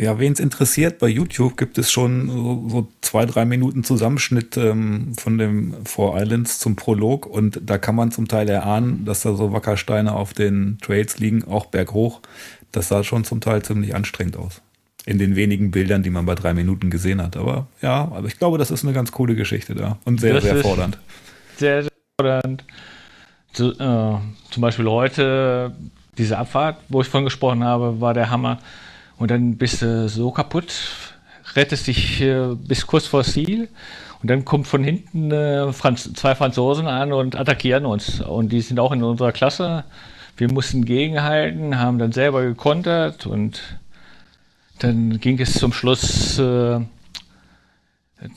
Ja, 0.00 0.18
wen 0.18 0.32
es 0.32 0.40
interessiert, 0.40 0.98
bei 0.98 1.08
YouTube 1.08 1.58
gibt 1.58 1.76
es 1.76 1.92
schon 1.92 2.30
so, 2.30 2.68
so 2.70 2.88
zwei, 3.02 3.26
drei 3.26 3.44
Minuten 3.44 3.84
Zusammenschnitt 3.84 4.56
ähm, 4.56 5.12
von 5.14 5.36
dem 5.36 5.74
Four 5.84 6.18
Islands 6.18 6.58
zum 6.58 6.74
Prolog 6.74 7.26
und 7.26 7.60
da 7.62 7.76
kann 7.76 7.96
man 7.96 8.10
zum 8.10 8.26
Teil 8.26 8.48
erahnen, 8.48 9.04
dass 9.04 9.20
da 9.20 9.34
so 9.34 9.52
Wackersteine 9.52 10.14
auf 10.14 10.32
den 10.32 10.78
Trails 10.80 11.18
liegen, 11.18 11.44
auch 11.44 11.66
berghoch. 11.66 12.22
Das 12.72 12.88
sah 12.88 13.04
schon 13.04 13.24
zum 13.24 13.42
Teil 13.42 13.60
ziemlich 13.60 13.94
anstrengend 13.94 14.38
aus. 14.38 14.62
In 15.04 15.18
den 15.18 15.36
wenigen 15.36 15.70
Bildern, 15.70 16.02
die 16.02 16.08
man 16.08 16.24
bei 16.24 16.34
drei 16.34 16.54
Minuten 16.54 16.88
gesehen 16.88 17.20
hat. 17.20 17.36
Aber 17.36 17.66
ja, 17.82 18.10
aber 18.10 18.26
ich 18.26 18.38
glaube, 18.38 18.56
das 18.56 18.70
ist 18.70 18.84
eine 18.84 18.94
ganz 18.94 19.12
coole 19.12 19.34
Geschichte 19.34 19.74
da 19.74 19.98
und 20.06 20.18
sehr, 20.18 20.32
das 20.32 20.44
sehr 20.44 20.56
fordernd. 20.62 20.96
Sehr, 21.58 21.82
sehr 21.82 21.92
fordernd. 22.18 22.64
Zu, 23.52 23.72
äh, 23.72 24.18
zum 24.50 24.60
Beispiel 24.62 24.86
heute, 24.86 25.74
diese 26.16 26.38
Abfahrt, 26.38 26.78
wo 26.88 27.02
ich 27.02 27.08
vorhin 27.08 27.26
gesprochen 27.26 27.62
habe, 27.62 28.00
war 28.00 28.14
der 28.14 28.30
Hammer 28.30 28.60
und 29.20 29.30
dann 29.30 29.58
bist 29.58 29.82
du 29.82 30.08
so 30.08 30.30
kaputt, 30.32 30.72
rettest 31.54 31.86
dich 31.86 32.22
äh, 32.22 32.54
bis 32.54 32.86
kurz 32.86 33.06
vor 33.06 33.22
Ziel 33.22 33.68
und 34.22 34.30
dann 34.30 34.46
kommt 34.46 34.66
von 34.66 34.82
hinten 34.82 35.30
äh, 35.30 35.72
Franz 35.74 36.10
zwei 36.14 36.34
Franzosen 36.34 36.86
an 36.86 37.12
und 37.12 37.36
attackieren 37.36 37.84
uns. 37.84 38.22
Und 38.22 38.50
die 38.50 38.62
sind 38.62 38.80
auch 38.80 38.92
in 38.92 39.02
unserer 39.02 39.32
Klasse. 39.32 39.84
Wir 40.38 40.50
mussten 40.50 40.86
gegenhalten, 40.86 41.78
haben 41.78 41.98
dann 41.98 42.12
selber 42.12 42.42
gekontert 42.42 43.26
und 43.26 43.78
dann 44.78 45.20
ging 45.20 45.38
es 45.38 45.52
zum 45.52 45.74
Schluss, 45.74 46.38
äh, 46.38 46.80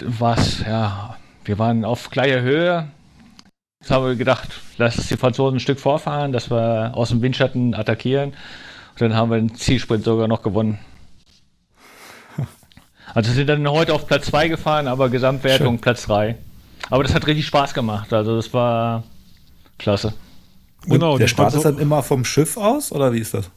was, 0.01 0.65
ja, 0.67 1.15
wir 1.45 1.59
waren 1.59 1.85
auf 1.85 2.09
gleicher 2.09 2.41
Höhe. 2.41 2.89
Jetzt 3.79 3.89
haben 3.89 4.05
wir 4.05 4.15
gedacht, 4.15 4.49
lass 4.77 5.07
die 5.07 5.15
Franzosen 5.15 5.57
ein 5.57 5.61
Stück 5.61 5.79
vorfahren, 5.79 6.33
dass 6.33 6.51
wir 6.51 6.91
aus 6.93 7.09
dem 7.09 7.21
Windschatten 7.21 7.73
attackieren. 7.73 8.33
Und 8.93 9.01
dann 9.01 9.15
haben 9.15 9.31
wir 9.31 9.38
den 9.38 9.55
Zielsprint 9.55 10.03
sogar 10.03 10.27
noch 10.27 10.41
gewonnen. 10.41 10.79
Also 13.13 13.31
sind 13.31 13.47
dann 13.47 13.67
heute 13.69 13.93
auf 13.93 14.07
Platz 14.07 14.25
2 14.27 14.47
gefahren, 14.47 14.88
aber 14.88 15.09
Gesamtwertung 15.09 15.75
Schön. 15.75 15.81
Platz 15.81 16.07
3. 16.07 16.35
Aber 16.89 17.03
das 17.03 17.13
hat 17.13 17.27
richtig 17.27 17.45
Spaß 17.45 17.73
gemacht. 17.73 18.12
Also 18.12 18.35
das 18.35 18.53
war 18.53 19.03
klasse. 19.77 20.13
Genau, 20.85 21.17
der 21.17 21.27
Start 21.27 21.53
ist 21.53 21.63
dann 21.63 21.77
immer 21.77 22.03
vom 22.03 22.25
Schiff 22.25 22.57
aus 22.57 22.91
oder 22.91 23.13
wie 23.13 23.19
ist 23.19 23.33
das? 23.33 23.50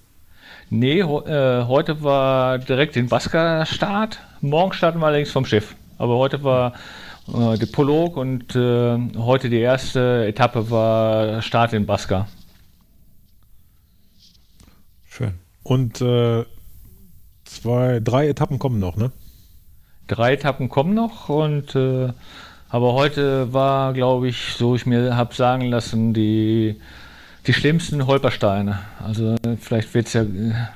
Nee, 0.69 1.01
äh, 1.01 1.65
heute 1.65 2.03
war 2.03 2.59
direkt 2.59 2.97
den 2.97 3.09
Basker-Start. 3.09 4.21
Morgen 4.41 4.73
starten 4.73 4.99
wir 5.01 5.07
allerdings 5.07 5.31
vom 5.31 5.45
Schiff. 5.45 5.75
Aber 5.99 6.17
heute 6.17 6.43
war 6.45 6.75
äh, 7.29 7.57
der 7.57 7.67
Prolog 7.67 8.17
und 8.17 8.55
äh, 8.55 8.99
heute 9.17 9.49
die 9.49 9.61
erste 9.61 10.27
Etappe 10.27 10.71
war 10.71 11.41
Start 11.43 11.73
in 11.73 11.87
Baska. 11.87 12.29
Schön. 15.09 15.35
Und 15.67 16.01
äh, 16.01 16.45
zwei, 17.45 17.99
drei 17.99 18.29
Etappen 18.29 18.61
kommen 18.61 18.79
noch, 18.79 18.95
ne? 18.95 19.11
Drei 20.07 20.35
Etappen 20.35 20.69
kommen 20.69 20.95
noch 20.95 21.29
und 21.29 21.75
äh, 21.75 22.13
aber 22.69 22.93
heute 22.93 23.53
war, 23.53 23.93
glaube 23.93 24.29
ich, 24.29 24.55
so 24.57 24.77
ich 24.77 24.87
mir 24.87 25.17
habe 25.17 25.35
sagen 25.35 25.63
lassen, 25.63 26.15
die, 26.15 26.81
die 27.49 27.53
schlimmsten 27.53 28.07
Holpersteine. 28.07 28.79
Also 29.05 29.35
vielleicht 29.61 29.93
wird 29.93 30.07
es 30.07 30.13
ja 30.13 30.25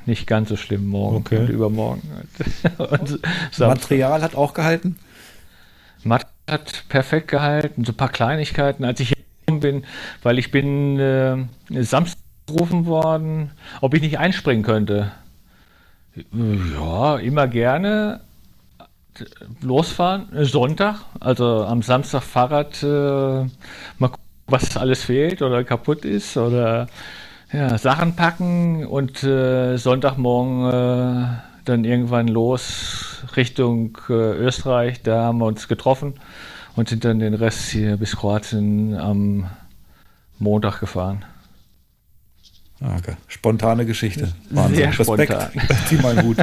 nicht 0.07 0.27
ganz 0.27 0.49
so 0.49 0.57
schlimm 0.57 0.89
morgen 0.89 1.19
Okay. 1.19 1.39
und 1.39 1.51
übermorgen. 1.51 2.03
und. 2.79 3.21
Material 3.61 4.23
hat 4.23 4.35
auch 4.35 4.55
gehalten. 4.55 4.97
Matt 6.03 6.27
hat 6.49 6.83
perfekt 6.89 7.29
gehalten, 7.29 7.85
so 7.85 7.93
ein 7.93 7.97
paar 7.97 8.09
Kleinigkeiten, 8.09 8.83
als 8.83 8.99
ich 8.99 9.15
gekommen 9.47 9.61
bin, 9.61 9.85
weil 10.25 10.41
ich 10.41 10.51
bin 10.51 10.99
äh, 10.99 11.37
Samstag 11.81 12.20
gerufen 12.53 12.87
worden, 12.87 13.51
ob 13.81 13.95
ich 13.95 14.03
nicht 14.03 14.19
einspringen 14.19 14.65
könnte. 14.65 15.13
Ja, 16.75 17.17
immer 17.17 17.49
gerne. 17.49 18.21
Losfahren, 19.61 20.33
äh, 20.35 20.45
Sonntag, 20.45 20.97
also 21.21 21.65
am 21.65 21.83
Samstag 21.83 22.23
Fahrrad, 22.23 22.83
äh, 22.83 22.87
mal 22.87 24.09
gucken, 24.09 24.25
was 24.47 24.77
alles 24.77 25.05
fehlt 25.05 25.43
oder 25.43 25.63
kaputt 25.65 26.05
ist 26.05 26.37
oder 26.37 26.89
ja, 27.53 27.77
Sachen 27.79 28.17
packen 28.17 28.87
und 28.87 29.23
äh, 29.23 29.77
Sonntagmorgen 29.77 30.67
äh, 30.71 31.27
dann 31.65 31.85
irgendwann 31.85 32.29
los 32.29 33.25
Richtung 33.37 33.99
äh, 34.09 34.13
Österreich. 34.13 35.03
Da 35.03 35.25
haben 35.25 35.39
wir 35.39 35.47
uns 35.47 35.69
getroffen 35.69 36.15
und 36.77 36.89
sind 36.89 37.05
dann 37.05 37.19
den 37.19 37.35
Rest 37.35 37.71
hier 37.71 37.97
bis 37.97 38.17
Kroatien 38.17 38.97
am 38.97 39.47
Montag 40.39 40.81
gefahren. 40.81 41.25
Okay. 42.83 43.15
Spontane 43.29 43.85
Geschichte. 43.85 44.33
Sehr 44.73 44.93
spontan. 44.93 45.51
Zieh 45.87 45.97
mal 45.97 46.17
einen 46.17 46.29
Hut. 46.29 46.39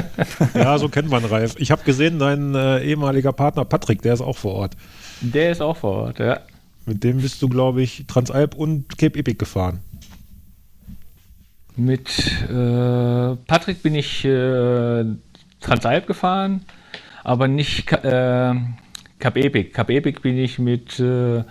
Ja, 0.54 0.78
so 0.78 0.88
kennt 0.88 1.10
man 1.10 1.24
Ralf. 1.24 1.56
Ich 1.58 1.72
habe 1.72 1.82
gesehen, 1.82 2.20
dein 2.20 2.54
äh, 2.54 2.80
ehemaliger 2.84 3.32
Partner 3.32 3.64
Patrick, 3.64 4.02
der 4.02 4.14
ist 4.14 4.20
auch 4.20 4.36
vor 4.36 4.54
Ort. 4.54 4.76
Der 5.20 5.50
ist 5.50 5.60
auch 5.60 5.76
vor 5.76 6.04
Ort, 6.04 6.20
ja. 6.20 6.40
Mit 6.86 7.02
dem 7.02 7.20
bist 7.20 7.42
du, 7.42 7.48
glaube 7.48 7.82
ich, 7.82 8.04
Transalp 8.06 8.54
und 8.54 8.96
Cape 8.98 9.18
Epic 9.18 9.36
gefahren. 9.36 9.80
Mit 11.76 12.08
äh, 12.48 13.36
Patrick 13.46 13.82
bin 13.82 13.96
ich 13.96 14.24
äh, 14.24 15.04
Transalp 15.60 16.06
gefahren, 16.06 16.64
aber 17.24 17.48
nicht 17.48 17.92
äh, 17.92 18.54
Cap 19.18 19.36
Epic. 19.36 19.70
Cap 19.70 19.90
Epic 19.90 20.20
bin 20.20 20.38
ich 20.38 20.58
mit 20.60 21.00
äh, 21.00 21.42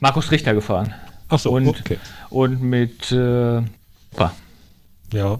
Markus 0.00 0.30
Richter 0.30 0.52
gefahren. 0.52 0.94
Ach 1.28 1.38
so, 1.38 1.50
und, 1.50 1.66
okay. 1.66 1.98
und 2.28 2.62
mit 2.62 3.10
äh, 4.14 4.20
Opa. 4.20 4.34
Ja. 5.12 5.38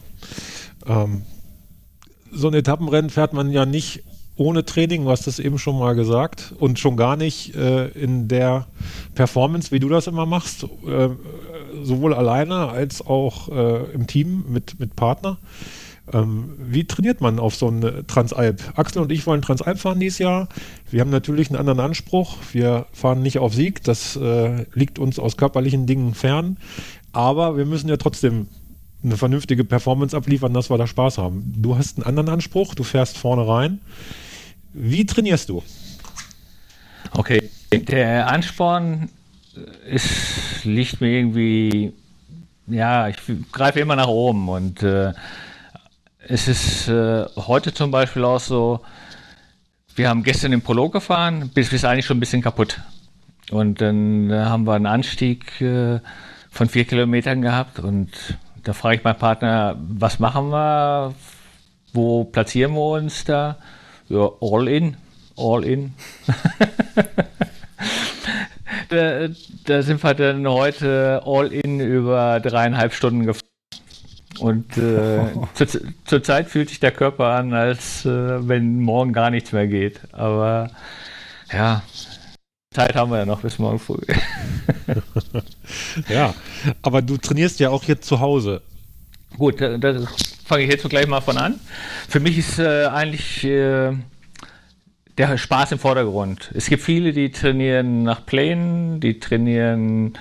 Ähm, 0.87 1.23
so 2.33 2.49
ein 2.49 2.55
Etappenrennen 2.55 3.11
fährt 3.11 3.33
man 3.33 3.51
ja 3.51 3.65
nicht 3.65 4.03
ohne 4.37 4.65
Training, 4.65 5.05
du 5.05 5.11
hast 5.11 5.27
das 5.27 5.39
eben 5.39 5.59
schon 5.59 5.79
mal 5.79 5.95
gesagt, 5.95 6.55
und 6.59 6.79
schon 6.79 6.97
gar 6.97 7.17
nicht 7.17 7.55
äh, 7.55 7.87
in 7.89 8.27
der 8.27 8.67
Performance, 9.15 9.71
wie 9.71 9.79
du 9.79 9.89
das 9.89 10.09
immer 10.09 10.27
machst, 10.27 10.65
äh, 10.65 11.09
sowohl 11.83 12.15
alleine 12.15 12.69
als 12.69 13.01
auch 13.01 13.49
äh, 13.49 13.93
im 13.93 14.07
Team 14.07 14.45
mit, 14.49 14.81
mit 14.81 14.97
Partner. 14.97 15.39
Ähm, 16.13 16.55
wie 16.59 16.85
trainiert 16.85 17.21
man 17.21 17.39
auf 17.39 17.55
so 17.55 17.69
eine 17.69 18.07
Transalp? 18.07 18.61
Axel 18.77 19.03
und 19.03 19.13
ich 19.13 19.27
wollen 19.27 19.41
Transalp 19.41 19.79
fahren 19.79 20.01
dieses 20.01 20.19
Jahr. 20.19 20.49
Wir 20.91 21.01
haben 21.01 21.11
natürlich 21.11 21.49
einen 21.49 21.59
anderen 21.59 21.81
Anspruch. 21.81 22.37
Wir 22.53 22.87
fahren 22.93 23.23
nicht 23.23 23.39
auf 23.39 23.55
Sieg. 23.55 23.83
Das 23.85 24.17
äh, 24.17 24.67
liegt 24.75 24.99
uns 24.99 25.19
aus 25.19 25.37
körperlichen 25.39 25.87
Dingen 25.87 26.15
fern. 26.15 26.59
Aber 27.13 27.57
wir 27.57 27.65
müssen 27.65 27.89
ja 27.89 27.97
trotzdem 27.97 28.49
eine 29.05 29.17
vernünftige 29.17 29.65
Performance 29.65 30.17
abliefern, 30.17 30.55
dass 30.55 30.71
wir 30.71 30.79
da 30.79 30.87
Spaß 30.87 31.19
haben. 31.19 31.53
Du 31.57 31.77
hast 31.77 31.99
einen 31.99 32.07
anderen 32.07 32.29
Anspruch. 32.31 32.75
Du 32.75 32.85
fährst 32.85 33.19
vorne 33.19 33.47
rein. 33.47 33.81
Wie 34.73 35.07
trainierst 35.07 35.49
du? 35.49 35.63
Okay, 37.13 37.51
der 37.73 38.29
Ansporn 38.29 39.09
ist, 39.89 40.65
liegt 40.65 41.01
mir 41.01 41.11
irgendwie, 41.11 41.93
ja, 42.67 43.09
ich 43.09 43.19
greife 43.53 43.81
immer 43.81 43.95
nach 43.95 44.09
oben 44.09 44.49
und 44.49 44.83
äh, 44.83 45.13
es 46.27 46.49
ist 46.49 46.89
äh, 46.89 47.27
heute 47.37 47.73
zum 47.73 47.91
Beispiel 47.91 48.25
auch 48.25 48.41
so, 48.41 48.81
wir 49.95 50.09
haben 50.09 50.25
gestern 50.25 50.51
den 50.51 50.63
Prolog 50.63 50.93
gefahren, 50.93 51.51
bis 51.55 51.71
bis 51.71 51.85
eigentlich 51.85 52.07
schon 52.07 52.17
ein 52.17 52.21
bisschen 52.21 52.43
kaputt. 52.43 52.81
Und 53.51 53.81
dann 53.81 54.31
äh, 54.31 54.45
haben 54.45 54.67
wir 54.67 54.75
einen 54.75 54.87
Anstieg 54.87 55.61
äh, 55.61 56.01
von 56.51 56.69
vier 56.69 56.85
Kilometern 56.85 57.43
gehabt 57.43 57.79
und 57.79 58.11
da 58.65 58.73
frage 58.73 58.97
ich 58.97 59.05
meinen 59.05 59.19
Partner, 59.19 59.77
was 59.79 60.19
machen 60.19 60.51
wir? 60.51 61.15
Wo 61.93 62.25
platzieren 62.25 62.73
wir 62.73 62.93
uns 62.93 63.25
da? 63.25 63.57
Ja, 64.09 64.29
all 64.41 64.69
in, 64.69 64.97
all 65.37 65.65
in. 65.65 65.95
da, 68.89 69.29
da 69.67 69.83
sind 69.83 70.03
wir 70.03 70.15
dann 70.15 70.49
heute 70.49 71.23
all 71.25 71.53
in 71.53 71.81
über 71.81 72.41
dreieinhalb 72.41 72.95
Stunden 72.95 73.27
gefahren. 73.27 73.45
Und 74.41 74.77
äh, 74.77 75.21
zur, 75.55 75.69
zur 76.05 76.23
Zeit 76.23 76.49
fühlt 76.49 76.69
sich 76.71 76.81
der 76.81 76.91
Körper 76.91 77.27
an, 77.27 77.53
als 77.53 78.05
äh, 78.05 78.49
wenn 78.49 78.81
morgen 78.81 79.13
gar 79.13 79.31
nichts 79.31 79.53
mehr 79.53 79.67
geht. 79.67 80.01
Aber 80.13 80.71
ja, 81.53 81.83
Zeit 82.75 82.97
haben 82.97 83.11
wir 83.11 83.19
ja 83.19 83.27
noch 83.27 83.41
bis 83.41 83.59
morgen 83.59 83.79
früh. 83.79 84.03
Ja, 86.09 86.35
aber 86.83 87.03
du 87.03 87.17
trainierst 87.17 87.61
ja 87.61 87.71
auch 87.71 87.85
jetzt 87.85 88.07
zu 88.07 88.21
Hause. 88.21 88.63
Gut, 89.39 89.61
da, 89.61 89.79
fange 90.45 90.65
ich 90.65 90.71
jetzt 90.71 90.89
gleich 90.89 91.07
mal 91.07 91.21
von 91.21 91.39
an. 91.39 91.61
Für 92.09 92.21
mich 92.21 92.37
ist 92.37 92.59
äh, 92.59 92.87
eigentlich 92.87 93.45
äh, 93.45 93.93
der 95.17 95.39
Spaß 95.39 95.73
im 95.73 95.79
Vordergrund. 95.79 96.51
Es 96.55 96.69
gibt 96.69 96.83
viele, 96.83 97.13
die 97.13 97.31
trainieren 97.31 98.03
nach 98.03 98.27
Plänen, 98.27 99.01
die 99.01 99.21
trainieren 99.21 100.15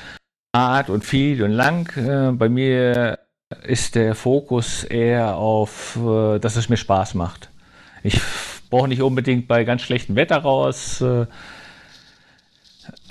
hart 0.55 0.89
und 0.89 1.03
viel 1.03 1.43
und 1.43 1.51
lang. 1.51 1.95
Äh, 1.97 2.31
bei 2.33 2.49
mir 2.49 3.19
ist 3.63 3.95
der 3.95 4.15
Fokus 4.15 4.83
eher 4.83 5.37
auf, 5.37 5.97
äh, 5.97 6.39
dass 6.39 6.55
es 6.55 6.69
mir 6.69 6.77
Spaß 6.77 7.15
macht. 7.15 7.49
Ich 8.03 8.19
brauche 8.69 8.87
nicht 8.87 9.01
unbedingt 9.01 9.47
bei 9.47 9.63
ganz 9.63 9.81
schlechtem 9.81 10.15
Wetter 10.15 10.37
raus. 10.37 11.03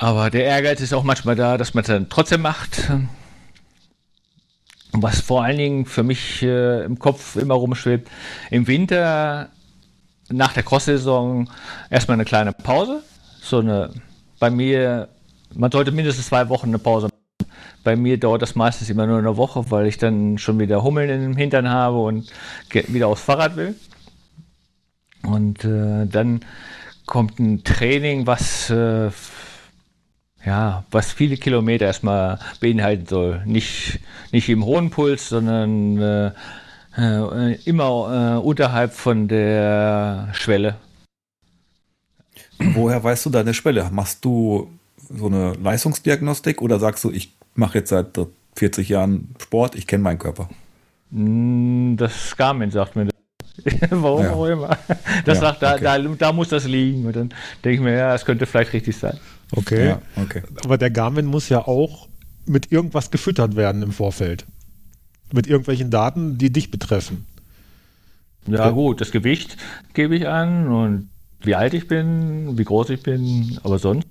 Aber 0.03 0.31
der 0.31 0.45
Ehrgeiz 0.47 0.81
ist 0.81 0.93
auch 0.95 1.05
manchmal 1.05 1.37
da, 1.37 1.57
dass 1.57 1.75
man 1.75 1.83
es 1.83 1.87
dann 1.87 2.09
trotzdem 2.09 2.43
macht. 2.43 2.91
Was 4.91 5.21
vor 5.21 5.45
allen 5.45 5.59
Dingen 5.59 5.87
für 5.87 6.03
mich 6.03 6.43
äh, 6.43 6.83
im 6.85 6.99
Kopf 6.99 7.37
immer 7.37 7.55
rumschwebt, 7.55 8.11
im 8.51 8.67
Winter 8.67 9.51
nach 10.29 10.55
der 10.55 10.65
Cross-Saison 10.65 11.49
erstmal 11.89 12.17
eine 12.17 12.25
kleine 12.25 12.53
Pause. 12.53 13.05
So 13.41 13.61
eine, 13.61 13.91
bei 14.41 14.51
mir, 14.51 15.09
man 15.55 15.71
sollte 15.71 15.93
mindestens 15.93 16.27
zwei 16.27 16.49
Wochen 16.49 16.67
eine 16.67 16.81
Pause 16.81 17.07
machen. 17.07 17.53
Bei 17.85 17.95
mir 17.95 18.19
dauert 18.19 18.43
das 18.43 18.57
meistens 18.57 18.91
immer 18.91 19.07
nur 19.07 19.19
eine 19.19 19.37
Woche, 19.37 19.71
weil 19.71 19.87
ich 19.87 19.99
dann 19.99 20.37
schon 20.37 20.59
wieder 20.59 20.83
Hummeln 20.83 21.07
den 21.07 21.37
Hintern 21.37 21.69
habe 21.69 22.01
und 22.01 22.29
wieder 22.73 23.07
aufs 23.07 23.23
Fahrrad 23.23 23.55
will. 23.55 23.77
Und 25.23 25.65
äh, 25.65 26.07
dann 26.07 26.41
kommt 27.07 27.39
ein 27.39 27.63
Training, 27.63 28.27
was 28.27 28.69
äh, 28.69 29.11
ja, 30.45 30.85
was 30.91 31.13
viele 31.13 31.37
Kilometer 31.37 31.87
erstmal 31.87 32.39
beinhalten 32.61 33.07
soll. 33.07 33.43
Nicht, 33.47 34.01
nicht 34.33 34.49
im 34.49 34.65
hohen 34.65 34.91
Puls, 34.91 35.29
sondern 35.29 35.99
äh, 36.01 36.31
äh, 36.99 37.55
immer 37.65 38.39
äh, 38.41 38.45
unterhalb 38.45 38.93
von 38.93 39.29
der 39.29 40.29
Schwelle. 40.33 40.77
Woher 42.59 43.03
weißt 43.03 43.27
du 43.27 43.31
deine 43.31 43.55
Schwelle? 43.55 43.89
Machst 43.91 44.25
du 44.25 44.71
so 44.97 45.27
eine 45.27 45.53
Leistungsdiagnostik 45.55 46.63
oder 46.63 46.79
sagst 46.79 47.03
du, 47.05 47.11
ich 47.11 47.33
mache 47.55 47.79
jetzt 47.79 47.91
seit 47.91 48.19
40 48.57 48.89
Jahren 48.89 49.35
Sport, 49.41 49.75
ich 49.75 49.87
kenne 49.87 50.03
meinen 50.03 50.19
Körper? 50.19 50.49
Mm, 51.11 51.97
Das 51.97 52.37
Garmin 52.37 52.71
sagt 52.71 52.97
mir 52.97 53.07
das. 53.07 53.13
Warum 53.91 54.23
Ja. 54.25 54.33
auch 54.33 54.47
immer. 54.47 54.79
Das 55.25 55.39
Ja, 55.39 55.41
sagt, 55.41 55.63
da, 55.63 55.75
okay. 55.75 55.85
da, 55.85 55.99
da 55.99 56.33
muss 56.33 56.49
das 56.49 56.67
liegen. 56.67 57.05
Und 57.07 57.17
dann 57.17 57.29
denke 57.65 57.75
ich 57.77 57.81
mir, 57.81 57.95
ja, 57.97 58.15
es 58.15 58.25
könnte 58.25 58.47
vielleicht 58.47 58.73
richtig 58.73 58.97
sein. 58.97 59.19
Okay. 59.53 59.87
Ja, 59.89 60.03
okay. 60.17 60.43
Aber 60.65 60.79
der 60.79 60.91
Garmin 60.91 61.27
muss 61.27 61.49
ja 61.49 61.67
auch 61.67 62.09
mit 62.47 62.73
irgendwas 62.73 63.11
gefüttert 63.11 63.55
werden 63.57 63.83
im 63.83 63.93
Vorfeld. 63.93 64.47
Mit 65.33 65.47
irgendwelchen 65.47 65.91
Daten, 65.91 66.39
die 66.39 66.51
dich 66.53 66.71
betreffen. 66.71 67.27
Ja, 68.47 68.71
gut, 68.71 69.01
das 69.01 69.13
Gewicht 69.13 69.57
gebe 69.95 70.17
ich 70.17 70.27
an 70.27 70.67
und 70.69 71.09
wie 71.43 71.55
alt 71.55 71.75
ich 71.75 71.87
bin, 71.87 72.59
wie 72.59 72.65
groß 72.65 72.91
ich 72.91 73.03
bin, 73.03 73.59
aber 73.63 73.79
sonst 73.79 74.07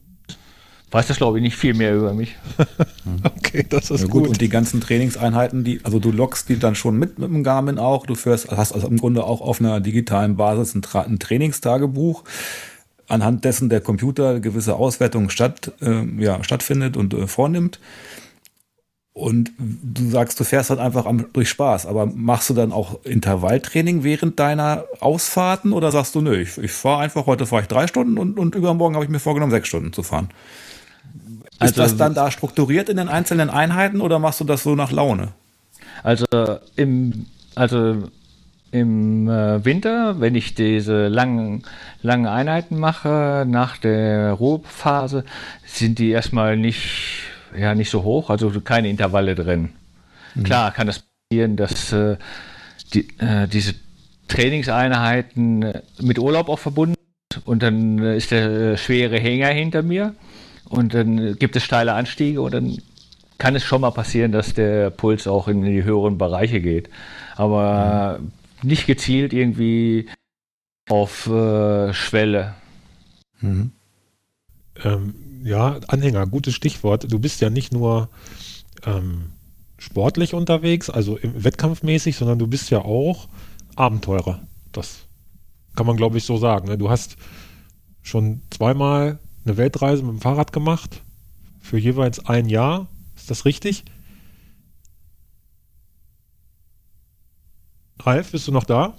weiß 0.91 1.07
das, 1.07 1.17
glaube 1.17 1.38
ich, 1.38 1.43
nicht 1.43 1.55
viel 1.55 1.74
mehr 1.74 1.95
über 1.95 2.13
mich. 2.13 2.36
Okay, 3.24 3.65
das 3.67 3.91
ist 3.91 4.01
Ja, 4.01 4.07
gut. 4.07 4.24
gut. 4.24 4.29
Und 4.29 4.41
die 4.41 4.48
ganzen 4.48 4.79
Trainingseinheiten, 4.79 5.63
die, 5.65 5.83
also 5.83 6.00
du 6.00 6.12
loggst 6.12 6.48
die 6.48 6.57
dann 6.57 6.75
schon 6.75 6.98
mit 6.98 7.19
mit 7.19 7.27
dem 7.29 7.43
Garmin 7.43 7.77
auch. 7.77 8.05
Du 8.05 8.15
fährst, 8.15 8.50
hast 8.51 8.71
also 8.71 8.88
im 8.88 8.98
Grunde 8.98 9.25
auch 9.25 9.41
auf 9.41 9.60
einer 9.60 9.81
digitalen 9.81 10.38
Basis 10.38 10.74
ein, 10.75 10.81
Tra 10.81 11.01
ein 11.01 11.19
Trainingstagebuch. 11.19 12.24
Anhand 13.12 13.46
dessen 13.46 13.70
der 13.70 13.82
Computer 13.82 14.39
gewisse 14.39 14.75
Auswertungen 14.75 15.30
statt, 15.30 15.72
äh, 15.82 16.03
ja, 16.18 16.44
stattfindet 16.44 16.98
und 16.98 17.13
äh, 17.13 17.27
vornimmt. 17.27 17.80
Und 19.13 19.51
du 19.58 20.10
sagst, 20.10 20.39
du 20.39 20.46
fährst 20.46 20.70
dann 20.70 20.80
einfach 20.80 21.06
am, 21.06 21.25
durch 21.34 21.50
Spaß, 21.50 21.86
aber 21.86 22.06
machst 22.06 22.50
du 22.50 22.53
dann 22.53 22.72
auch 22.72 23.03
Intervalltraining 23.03 24.03
während 24.03 24.39
deiner 24.39 24.86
Ausfahrten 25.01 25.74
oder 25.74 25.91
sagst 25.91 26.15
du, 26.15 26.22
nö, 26.22 26.39
ich, 26.39 26.58
ich 26.58 26.72
fahre 26.72 27.01
einfach, 27.01 27.25
heute 27.25 27.46
fahre 27.46 27.63
ich 27.63 27.68
drei 27.68 27.88
Stunden 27.88 28.18
und, 28.18 28.39
und 28.39 28.56
übermorgen 28.56 28.96
habe 28.96 29.03
ich 29.03 29.12
mir 29.12 29.20
vorgenommen, 29.20 29.51
sechs 29.51 29.68
Stunden 29.68 29.91
zu 29.91 30.01
fahren? 30.01 30.30
Ist 31.56 31.77
also, 31.77 31.82
das 31.82 31.98
dann 31.98 32.13
da 32.13 32.32
strukturiert 32.32 32.88
in 32.88 32.98
den 32.98 33.10
einzelnen 33.10 33.50
Einheiten 33.50 34.00
oder 34.00 34.18
machst 34.18 34.39
du 34.39 34.46
das 34.46 34.63
so 34.63 34.75
nach 34.75 34.91
Laune? 34.91 35.34
Also 36.03 36.25
im, 36.77 37.25
also 37.56 38.03
im 38.71 39.27
äh, 39.29 39.63
Winter, 39.65 40.19
wenn 40.19 40.35
ich 40.35 40.55
diese 40.55 41.07
langen, 41.07 41.63
langen 42.01 42.27
Einheiten 42.27 42.79
mache, 42.79 43.45
nach 43.47 43.77
der 43.77 44.33
Ruhephase, 44.33 45.25
sind 45.65 45.99
die 45.99 46.09
erstmal 46.09 46.57
nicht 46.57 47.31
ja 47.57 47.75
nicht 47.75 47.89
so 47.89 48.03
hoch, 48.03 48.29
also 48.29 48.49
keine 48.61 48.89
Intervalle 48.89 49.35
drin. 49.35 49.69
Mhm. 50.35 50.43
Klar 50.43 50.71
kann 50.71 50.87
das 50.87 51.03
passieren, 51.29 51.57
dass 51.57 51.91
äh, 51.91 52.17
die, 52.93 53.07
äh, 53.19 53.47
diese 53.47 53.75
Trainingseinheiten 54.27 55.63
äh, 55.63 55.81
mit 56.01 56.19
Urlaub 56.19 56.49
auch 56.49 56.59
verbunden 56.59 56.95
sind 57.33 57.45
und 57.45 57.63
dann 57.63 57.99
äh, 57.99 58.17
ist 58.17 58.31
der 58.31 58.77
schwere 58.77 59.19
Hänger 59.19 59.49
hinter 59.49 59.81
mir 59.81 60.15
und 60.65 60.93
dann 60.93 61.35
gibt 61.37 61.55
es 61.55 61.63
steile 61.63 61.93
Anstiege 61.93 62.41
und 62.41 62.53
dann 62.53 62.77
kann 63.37 63.55
es 63.55 63.63
schon 63.63 63.81
mal 63.81 63.91
passieren, 63.91 64.31
dass 64.31 64.53
der 64.53 64.91
Puls 64.91 65.27
auch 65.27 65.47
in 65.47 65.63
die 65.63 65.83
höheren 65.83 66.17
Bereiche 66.17 66.61
geht. 66.61 66.89
Aber 67.35 68.19
mhm. 68.21 68.31
Nicht 68.63 68.88
gezielt 68.88 69.34
irgendwie 69.34 70.08
auf 70.89 71.27
äh, 71.27 71.94
Schwelle. 71.94 72.56
Mhm. 73.39 73.72
Ähm, 74.84 75.15
ja, 75.44 75.80
Anhänger, 75.88 76.27
gutes 76.27 76.53
Stichwort. 76.53 77.12
Du 77.12 77.20
bist 77.20 77.41
ja 77.41 77.50
nicht 77.50 77.72
nur 77.72 78.10
ähm, 78.86 79.32
sportlich 79.77 80.34
unterwegs, 80.34 80.89
also 80.89 81.18
wettkampfmäßig, 81.22 82.15
sondern 82.15 82.39
du 82.39 82.48
bist 82.48 82.70
ja 82.70 82.80
auch 82.80 83.27
Abenteurer. 83.75 84.41
Das 84.72 85.08
kann 85.75 85.88
man, 85.88 85.98
glaube 85.98 86.18
ich, 86.18 86.24
so 86.25 86.38
sagen. 86.38 86.68
Ne? 86.68 86.77
Du 86.77 86.89
hast 86.89 87.15
schon 88.01 88.41
zweimal 88.50 89.20
eine 89.46 89.58
Weltreise 89.58 90.03
mit 90.03 90.12
dem 90.13 90.22
Fahrrad 90.22 90.53
gemacht, 90.53 91.01
für 91.62 91.77
jeweils 91.77 92.25
ein 92.25 92.50
Jahr. 92.50 92.88
Ist 93.15 93.32
das 93.32 93.46
richtig? 93.46 93.84
Ralf, 98.05 98.31
bist 98.31 98.48
du 98.48 98.51
noch 98.51 98.63
da? 98.63 98.93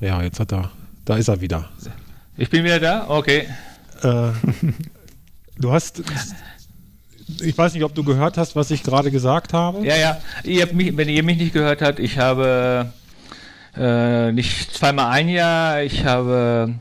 Ja, 0.00 0.22
jetzt 0.22 0.40
hat 0.40 0.52
er, 0.52 0.70
da 1.04 1.16
ist 1.16 1.28
er 1.28 1.40
wieder. 1.40 1.68
Ich 2.36 2.50
bin 2.50 2.64
wieder 2.64 2.80
da? 2.80 3.08
Okay. 3.08 3.48
Äh, 4.02 4.28
du 5.58 5.72
hast. 5.72 6.02
Ich 7.40 7.56
weiß 7.58 7.74
nicht, 7.74 7.82
ob 7.82 7.94
du 7.94 8.04
gehört 8.04 8.38
hast, 8.38 8.56
was 8.56 8.70
ich 8.70 8.82
gerade 8.82 9.10
gesagt 9.10 9.52
habe. 9.52 9.84
Ja, 9.84 9.96
ja. 9.96 10.20
Ihr 10.44 10.72
mich, 10.72 10.96
wenn 10.96 11.08
ihr 11.08 11.22
mich 11.22 11.38
nicht 11.38 11.52
gehört 11.52 11.82
habt, 11.82 11.98
ich 11.98 12.18
habe 12.18 12.92
äh, 13.76 14.32
nicht 14.32 14.72
zweimal 14.72 15.12
ein 15.12 15.28
Jahr, 15.28 15.82
ich 15.82 16.04
habe 16.04 16.74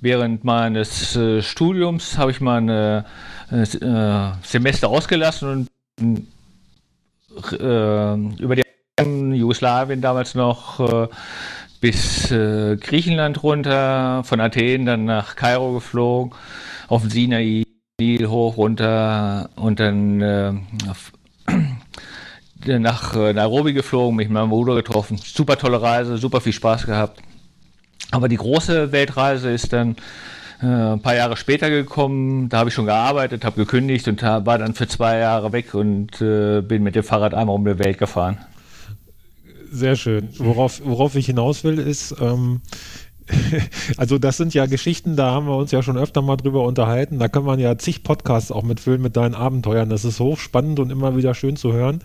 während 0.00 0.44
meines 0.44 1.14
äh, 1.16 1.42
Studiums 1.42 2.16
habe 2.16 2.30
ich 2.30 2.40
mal 2.40 2.60
ein 2.60 3.04
äh, 3.50 4.32
Semester 4.42 4.88
ausgelassen 4.88 5.68
und 6.00 6.26
äh, 7.52 8.14
über 8.42 8.56
die 8.56 8.62
Jugoslawien 9.02 10.00
damals 10.00 10.34
noch 10.34 10.80
äh, 10.80 11.08
bis 11.80 12.30
äh, 12.30 12.76
Griechenland 12.76 13.42
runter, 13.42 14.22
von 14.24 14.40
Athen 14.40 14.84
dann 14.84 15.04
nach 15.06 15.36
Kairo 15.36 15.72
geflogen, 15.72 16.34
auf 16.88 17.02
den 17.02 17.10
Sinai, 17.10 17.64
Nil 18.00 18.28
hoch 18.28 18.56
runter 18.56 19.50
und 19.56 19.80
dann 19.80 20.20
äh, 20.20 20.52
auf, 20.88 21.12
nach 22.66 23.16
äh, 23.16 23.32
Nairobi 23.32 23.72
geflogen, 23.72 24.16
mich 24.16 24.28
mit 24.28 24.34
meinem 24.34 24.50
Bruder 24.50 24.74
getroffen. 24.74 25.18
Super 25.18 25.56
tolle 25.56 25.80
Reise, 25.80 26.18
super 26.18 26.40
viel 26.40 26.52
Spaß 26.52 26.86
gehabt. 26.86 27.20
Aber 28.10 28.28
die 28.28 28.36
große 28.36 28.92
Weltreise 28.92 29.50
ist 29.50 29.72
dann 29.72 29.96
äh, 30.62 30.66
ein 30.66 31.00
paar 31.00 31.14
Jahre 31.14 31.36
später 31.36 31.70
gekommen. 31.70 32.48
Da 32.48 32.58
habe 32.58 32.68
ich 32.68 32.74
schon 32.74 32.86
gearbeitet, 32.86 33.44
habe 33.44 33.56
gekündigt 33.56 34.08
und 34.08 34.22
war 34.22 34.58
dann 34.58 34.74
für 34.74 34.88
zwei 34.88 35.18
Jahre 35.18 35.52
weg 35.52 35.74
und 35.74 36.20
äh, 36.20 36.60
bin 36.60 36.82
mit 36.82 36.94
dem 36.94 37.04
Fahrrad 37.04 37.34
einmal 37.34 37.54
um 37.54 37.64
die 37.64 37.78
Welt 37.78 37.98
gefahren. 37.98 38.38
Sehr 39.70 39.96
schön. 39.96 40.28
Worauf, 40.38 40.82
worauf 40.84 41.14
ich 41.14 41.26
hinaus 41.26 41.62
will, 41.62 41.78
ist, 41.78 42.16
ähm, 42.20 42.60
also 43.96 44.18
das 44.18 44.36
sind 44.36 44.52
ja 44.52 44.66
Geschichten, 44.66 45.16
da 45.16 45.30
haben 45.30 45.46
wir 45.46 45.56
uns 45.56 45.70
ja 45.70 45.82
schon 45.82 45.96
öfter 45.96 46.22
mal 46.22 46.36
drüber 46.36 46.64
unterhalten. 46.64 47.18
Da 47.18 47.28
kann 47.28 47.44
man 47.44 47.58
ja 47.58 47.78
zig 47.78 48.02
Podcasts 48.02 48.50
auch 48.50 48.62
mitfüllen 48.62 49.00
mit 49.00 49.16
deinen 49.16 49.34
Abenteuern. 49.34 49.88
Das 49.88 50.04
ist 50.04 50.20
hochspannend 50.20 50.80
und 50.80 50.90
immer 50.90 51.16
wieder 51.16 51.34
schön 51.34 51.56
zu 51.56 51.72
hören. 51.72 52.02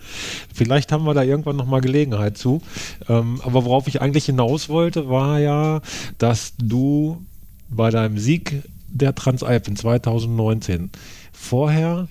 Vielleicht 0.54 0.92
haben 0.92 1.04
wir 1.04 1.14
da 1.14 1.22
irgendwann 1.22 1.56
nochmal 1.56 1.80
Gelegenheit 1.80 2.38
zu. 2.38 2.62
Ähm, 3.08 3.40
aber 3.44 3.64
worauf 3.64 3.88
ich 3.88 4.00
eigentlich 4.00 4.26
hinaus 4.26 4.68
wollte, 4.68 5.08
war 5.08 5.38
ja, 5.40 5.80
dass 6.18 6.54
du 6.58 7.24
bei 7.68 7.90
deinem 7.90 8.18
Sieg 8.18 8.62
der 8.88 9.14
Transalp 9.14 9.68
in 9.68 9.76
2019 9.76 10.90
vorher 11.32 12.08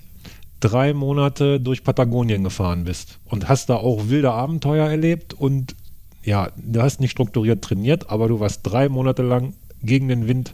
drei 0.60 0.94
Monate 0.94 1.60
durch 1.60 1.84
Patagonien 1.84 2.44
gefahren 2.44 2.86
bist 2.86 3.20
und 3.26 3.50
hast 3.50 3.70
da 3.70 3.76
auch 3.76 4.10
wilde 4.10 4.32
Abenteuer 4.32 4.90
erlebt 4.90 5.34
und 5.34 5.76
ja, 6.24 6.50
du 6.58 6.82
hast 6.82 7.00
nicht 7.00 7.12
strukturiert 7.12 7.64
trainiert, 7.64 8.10
aber 8.10 8.28
du 8.28 8.40
warst 8.40 8.62
drei 8.64 8.90
Monate 8.90 9.22
lang 9.22 9.54
gegen 9.84 10.08
den 10.08 10.28
Wind 10.28 10.54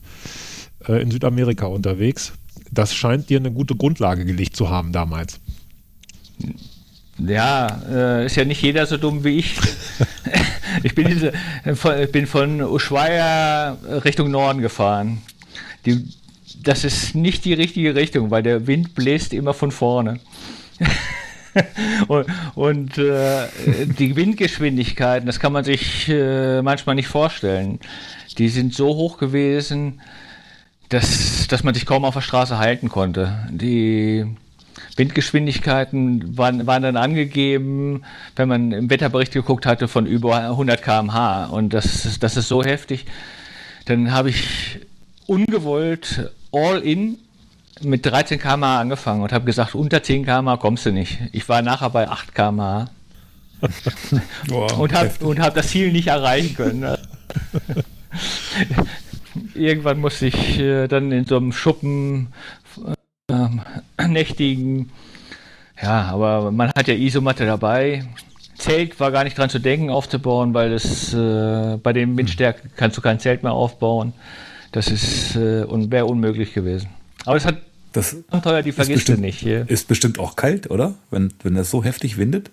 äh, 0.88 1.02
in 1.02 1.12
Südamerika 1.12 1.66
unterwegs. 1.66 2.34
Das 2.72 2.94
scheint 2.94 3.30
dir 3.30 3.40
eine 3.40 3.52
gute 3.52 3.76
Grundlage 3.76 4.26
gelegt 4.26 4.56
zu 4.56 4.70
haben 4.70 4.92
damals. 4.92 5.40
Ja, 7.18 7.82
äh, 7.90 8.26
ist 8.26 8.36
ja 8.36 8.46
nicht 8.46 8.62
jeder 8.62 8.86
so 8.86 8.98
dumm 8.98 9.24
wie 9.24 9.38
ich. 9.40 9.56
ich 10.84 10.96
bin, 10.96 11.08
diese, 11.08 11.34
von, 11.76 11.94
bin 12.12 12.28
von 12.28 12.62
Ushuaia 12.62 13.78
Richtung 14.04 14.32
Norden 14.32 14.62
gefahren. 14.62 15.22
Die, 15.86 16.08
das 16.64 16.84
ist 16.84 17.16
nicht 17.16 17.46
die 17.46 17.54
richtige 17.54 17.96
Richtung, 17.96 18.32
weil 18.32 18.44
der 18.44 18.68
Wind 18.68 18.96
bläst 18.96 19.34
immer 19.34 19.54
von 19.54 19.72
vorne. 19.72 20.20
und, 22.08 22.26
und 22.56 22.98
äh, 22.98 23.48
die 24.00 24.16
Windgeschwindigkeiten, 24.16 25.26
das 25.26 25.40
kann 25.40 25.54
man 25.54 25.64
sich 25.64 26.08
äh, 26.10 26.62
manchmal 26.62 26.96
nicht 26.96 27.08
vorstellen. 27.08 27.80
Die 28.38 28.50
sind 28.50 28.74
so 28.74 28.88
hoch 28.88 29.18
gewesen, 29.18 30.02
dass, 30.90 31.48
dass 31.48 31.64
man 31.64 31.74
sich 31.74 31.86
kaum 31.86 32.06
auf 32.06 32.14
der 32.14 32.22
Straße 32.22 32.58
halten 32.58 32.90
konnte. 32.90 33.48
Die 33.50 34.26
Windgeschwindigkeiten 34.98 36.38
waren, 36.38 36.68
waren 36.68 36.84
dann 36.84 36.98
angegeben, 36.98 38.04
wenn 38.36 38.50
man 38.50 38.72
im 38.72 38.90
Wetterbericht 38.90 39.34
geguckt 39.34 39.66
hatte, 39.66 39.88
von 39.88 40.06
über 40.06 40.38
100 40.38 40.82
km/h. 40.82 41.46
Und 41.46 41.74
das, 41.74 42.20
das 42.20 42.38
ist 42.38 42.48
so 42.48 42.64
heftig. 42.64 43.06
Dann 43.86 44.12
habe 44.12 44.30
ich 44.30 44.80
ungewollt 45.28 46.32
all 46.52 46.80
in 46.80 47.18
mit 47.82 48.06
13 48.06 48.40
km 48.40 48.64
angefangen 48.64 49.22
und 49.24 49.32
habe 49.32 49.46
gesagt, 49.46 49.76
unter 49.76 50.04
10 50.04 50.26
km 50.26 50.60
kommst 50.60 50.86
du 50.86 50.92
nicht. 50.92 51.18
Ich 51.32 51.48
war 51.50 51.62
nachher 51.62 51.90
bei 51.90 52.08
8 52.08 52.36
km 52.36 52.88
wow, 54.48 54.78
und 54.78 54.94
habe 54.94 55.42
hab 55.42 55.56
das 55.56 55.68
Ziel 55.70 55.92
nicht 55.92 56.08
erreichen 56.08 56.56
können. 56.56 56.98
Irgendwann 59.54 60.00
musste 60.00 60.26
ich 60.28 60.60
äh, 60.60 60.88
dann 60.88 61.12
in 61.12 61.26
so 61.26 61.38
einem 61.38 61.54
Schuppen 61.54 62.28
äh, 63.98 64.08
nächtigen. 64.08 64.92
Ja, 65.82 66.04
aber 66.04 66.52
man 66.52 66.70
hat 66.70 66.88
ja 66.88 66.94
Isomatte 66.94 67.46
dabei. 67.46 68.06
Zelt 68.56 69.00
war 69.00 69.12
gar 69.12 69.24
nicht 69.24 69.38
dran 69.38 69.50
zu 69.50 69.60
denken 69.60 69.90
aufzubauen, 69.90 70.54
weil 70.54 70.72
es 70.74 71.14
äh, 71.14 71.78
bei 71.82 71.94
den 71.94 72.16
Windstärken 72.16 72.70
kannst 72.76 72.98
du 72.98 73.02
kein 73.02 73.20
Zelt 73.20 73.42
mehr 73.42 73.54
aufbauen. 73.54 74.14
Das 74.72 74.88
ist 74.88 75.36
äh, 75.36 75.64
und 75.64 75.92
wäre 75.92 76.06
unmöglich 76.06 76.54
gewesen. 76.54 76.90
Aber 77.26 77.38
es 77.38 77.46
hat 77.46 77.58
das 77.92 78.16
Abenteuer, 78.30 78.62
die 78.62 78.72
vergisst 78.72 79.10
du 79.10 79.18
nicht. 79.18 79.40
Hier. 79.40 79.70
Ist 79.70 79.88
bestimmt 79.88 80.20
auch 80.20 80.36
kalt, 80.36 80.70
oder? 80.70 80.94
Wenn, 81.10 81.34
wenn 81.44 81.56
das 81.56 81.70
so 81.72 81.84
heftig 81.84 82.18
windet? 82.18 82.52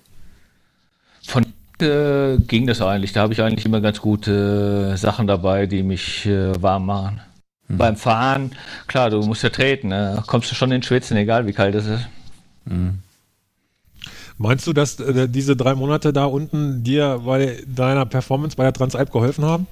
Von 1.25 1.47
äh, 1.81 2.39
ging 2.39 2.67
das 2.67 2.81
eigentlich. 2.81 3.13
Da 3.13 3.21
habe 3.21 3.33
ich 3.33 3.43
eigentlich 3.43 3.67
immer 3.67 3.81
ganz 3.81 4.01
gute 4.01 4.97
Sachen 4.97 5.27
dabei, 5.27 5.67
die 5.67 5.83
mich 5.83 6.27
äh, 6.27 6.61
warm 6.61 6.87
machen. 6.87 7.21
Hm. 7.69 7.79
Beim 7.79 7.97
Fahren, 7.97 8.53
klar, 8.87 9.11
du 9.11 9.21
musst 9.23 9.43
ja 9.43 9.51
treten, 9.51 9.89
ne? 9.89 10.23
kommst 10.27 10.51
du 10.51 10.55
schon 10.55 10.73
in 10.73 10.83
Schwitzen, 10.83 11.17
egal 11.17 11.47
wie 11.47 11.53
kalt 11.53 11.75
es 11.75 11.87
ist. 11.87 12.09
Hm. 12.67 12.99
Meinst 14.37 14.67
du, 14.67 14.73
dass 14.73 15.01
äh, 15.01 15.29
diese 15.29 15.57
drei 15.57 15.75
Monate 15.75 16.13
da 16.13 16.25
unten 16.25 16.85
dir 16.85 17.23
bei 17.25 17.63
deiner 17.67 18.07
Performance 18.07 18.57
bei 18.57 18.63
der 18.63 18.73
Transalp 18.73 19.13
geholfen 19.13 19.45
haben? 19.45 19.67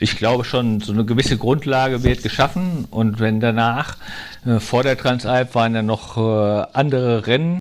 ich 0.00 0.16
glaube 0.16 0.44
schon, 0.44 0.80
so 0.80 0.92
eine 0.92 1.04
gewisse 1.04 1.36
Grundlage 1.38 2.02
wird 2.02 2.22
geschaffen 2.22 2.86
und 2.90 3.20
wenn 3.20 3.40
danach, 3.40 3.96
äh, 4.44 4.58
vor 4.58 4.82
der 4.82 4.96
Transalp 4.98 5.54
waren 5.54 5.74
dann 5.74 5.86
noch 5.86 6.16
äh, 6.16 6.66
andere 6.72 7.26
Rennen 7.26 7.60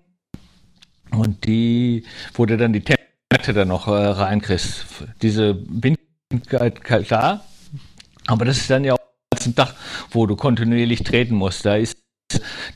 und 1.12 1.46
die, 1.46 2.06
wo 2.34 2.46
du 2.46 2.58
dann 2.58 2.74
die 2.74 2.82
Temperatur 2.82 3.54
dann 3.54 3.68
noch 3.68 3.88
äh, 3.88 3.92
reinkriegst. 3.92 4.86
Diese 5.22 5.58
Wind 5.70 6.00
klar. 6.84 7.42
Aber 8.26 8.46
das 8.46 8.58
ist 8.58 8.70
dann 8.70 8.84
ja 8.84 8.94
auch 8.94 9.00
ein 9.46 9.56
Tag, 9.56 9.74
wo 10.12 10.26
du 10.26 10.36
kontinuierlich 10.36 11.04
treten 11.04 11.36
musst. 11.36 11.66
Da 11.66 11.76
ist 11.76 11.98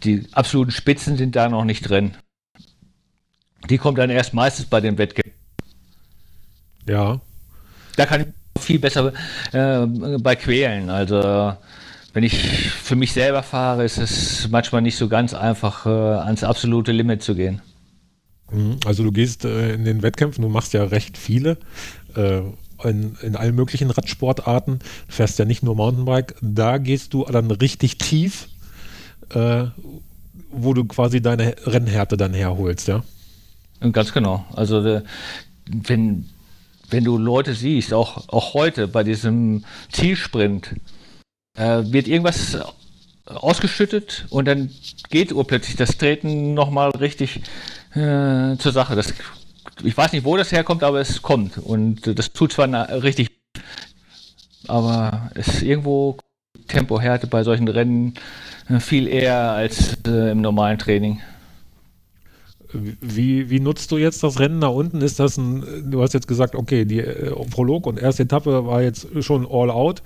die 0.03 0.27
absoluten 0.34 0.71
Spitzen 0.71 1.17
sind 1.17 1.36
da 1.36 1.49
noch 1.49 1.63
nicht 1.63 1.89
drin. 1.89 2.15
Die 3.69 3.77
kommt 3.77 3.97
dann 3.97 4.10
erst 4.10 4.34
meistens 4.34 4.65
bei 4.65 4.82
den 4.82 4.97
Wettkämpfen. 4.97 5.34
Ja. 6.88 7.19
Da 7.95 8.06
kann 8.06 8.21
ich 8.21 8.62
viel 8.62 8.80
besser 8.80 9.13
äh, 9.51 9.86
bei 10.19 10.36
quälen. 10.36 10.89
Also 10.89 11.56
wenn 12.13 12.23
ich 12.23 12.36
für 12.36 12.95
mich 12.95 13.12
selber 13.13 13.43
fahre, 13.43 13.84
ist 13.84 13.97
es 13.97 14.47
manchmal 14.49 14.82
nicht 14.82 14.97
so 14.97 15.08
ganz 15.08 15.34
einfach, 15.34 15.86
äh, 15.86 15.89
ans 15.89 16.43
absolute 16.43 16.91
Limit 16.91 17.21
zu 17.21 17.36
gehen. 17.36 17.62
Mhm. 18.51 18.80
Also 18.86 19.03
du 19.03 19.12
gehst 19.12 19.45
äh, 19.45 19.73
in 19.73 19.84
den 19.86 20.01
Wettkämpfen, 20.01 20.41
du 20.41 20.49
machst 20.49 20.73
ja 20.73 20.84
recht 20.84 21.17
viele. 21.17 21.58
In, 22.83 23.15
in, 23.21 23.35
allen 23.35 23.55
möglichen 23.55 23.89
Radsportarten, 23.89 24.79
du 24.79 24.85
fährst 25.07 25.39
ja 25.39 25.45
nicht 25.45 25.63
nur 25.63 25.75
Mountainbike, 25.75 26.35
da 26.41 26.77
gehst 26.77 27.13
du 27.13 27.25
dann 27.25 27.49
richtig 27.49 27.97
tief, 27.97 28.49
äh, 29.33 29.65
wo 30.51 30.73
du 30.73 30.85
quasi 30.85 31.21
deine 31.21 31.55
Rennhärte 31.65 32.17
dann 32.17 32.33
herholst, 32.33 32.87
ja? 32.87 33.03
Ganz 33.91 34.13
genau. 34.13 34.45
Also 34.53 35.01
wenn, 35.65 36.29
wenn 36.89 37.03
du 37.03 37.17
Leute 37.17 37.53
siehst, 37.53 37.93
auch, 37.93 38.29
auch 38.29 38.53
heute 38.53 38.87
bei 38.87 39.03
diesem 39.03 39.65
Zielsprint, 39.91 40.75
äh, 41.55 41.83
wird 41.85 42.07
irgendwas 42.07 42.57
ausgeschüttet 43.25 44.25
und 44.29 44.45
dann 44.45 44.69
geht 45.09 45.33
urplötzlich 45.33 45.75
das 45.75 45.97
Treten 45.97 46.53
nochmal 46.53 46.91
richtig 46.91 47.41
äh, 47.93 48.55
zur 48.57 48.71
Sache. 48.71 48.95
Das, 48.95 49.13
ich 49.83 49.95
weiß 49.95 50.11
nicht, 50.11 50.25
wo 50.25 50.37
das 50.37 50.51
herkommt, 50.51 50.83
aber 50.83 50.99
es 50.99 51.21
kommt. 51.21 51.57
Und 51.57 52.17
das 52.17 52.33
tut 52.33 52.53
zwar 52.53 52.67
richtig, 53.03 53.29
aber 54.67 55.31
es 55.35 55.47
ist 55.47 55.61
irgendwo 55.61 56.17
Tempohärte 56.67 57.27
bei 57.27 57.43
solchen 57.43 57.67
Rennen 57.67 58.15
äh, 58.69 58.79
viel 58.79 59.07
eher 59.07 59.51
als 59.51 59.97
äh, 60.05 60.31
im 60.31 60.41
normalen 60.41 60.77
Training. 60.77 61.21
Wie, 63.01 63.49
wie 63.49 63.59
nutzt 63.59 63.91
du 63.91 63.97
jetzt 63.97 64.23
das 64.23 64.39
Rennen 64.39 64.61
da 64.61 64.67
unten? 64.67 65.01
Ist 65.01 65.19
das 65.19 65.37
ein, 65.37 65.91
du 65.91 66.01
hast 66.01 66.13
jetzt 66.13 66.27
gesagt, 66.27 66.55
okay, 66.55 66.85
die 66.85 66.99
äh, 66.99 67.31
Prolog 67.49 67.85
und 67.85 67.99
erste 67.99 68.23
Etappe 68.23 68.65
war 68.65 68.81
jetzt 68.81 69.07
schon 69.21 69.45
all 69.49 69.69
out, 69.69 70.01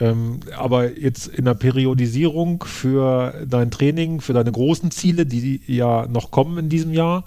ähm, 0.00 0.40
aber 0.56 0.98
jetzt 0.98 1.28
in 1.28 1.44
der 1.44 1.54
Periodisierung 1.54 2.64
für 2.64 3.34
dein 3.46 3.70
Training, 3.70 4.20
für 4.20 4.32
deine 4.32 4.52
großen 4.52 4.90
Ziele, 4.90 5.26
die 5.26 5.60
ja 5.66 6.06
noch 6.06 6.30
kommen 6.30 6.58
in 6.58 6.68
diesem 6.68 6.92
Jahr, 6.92 7.24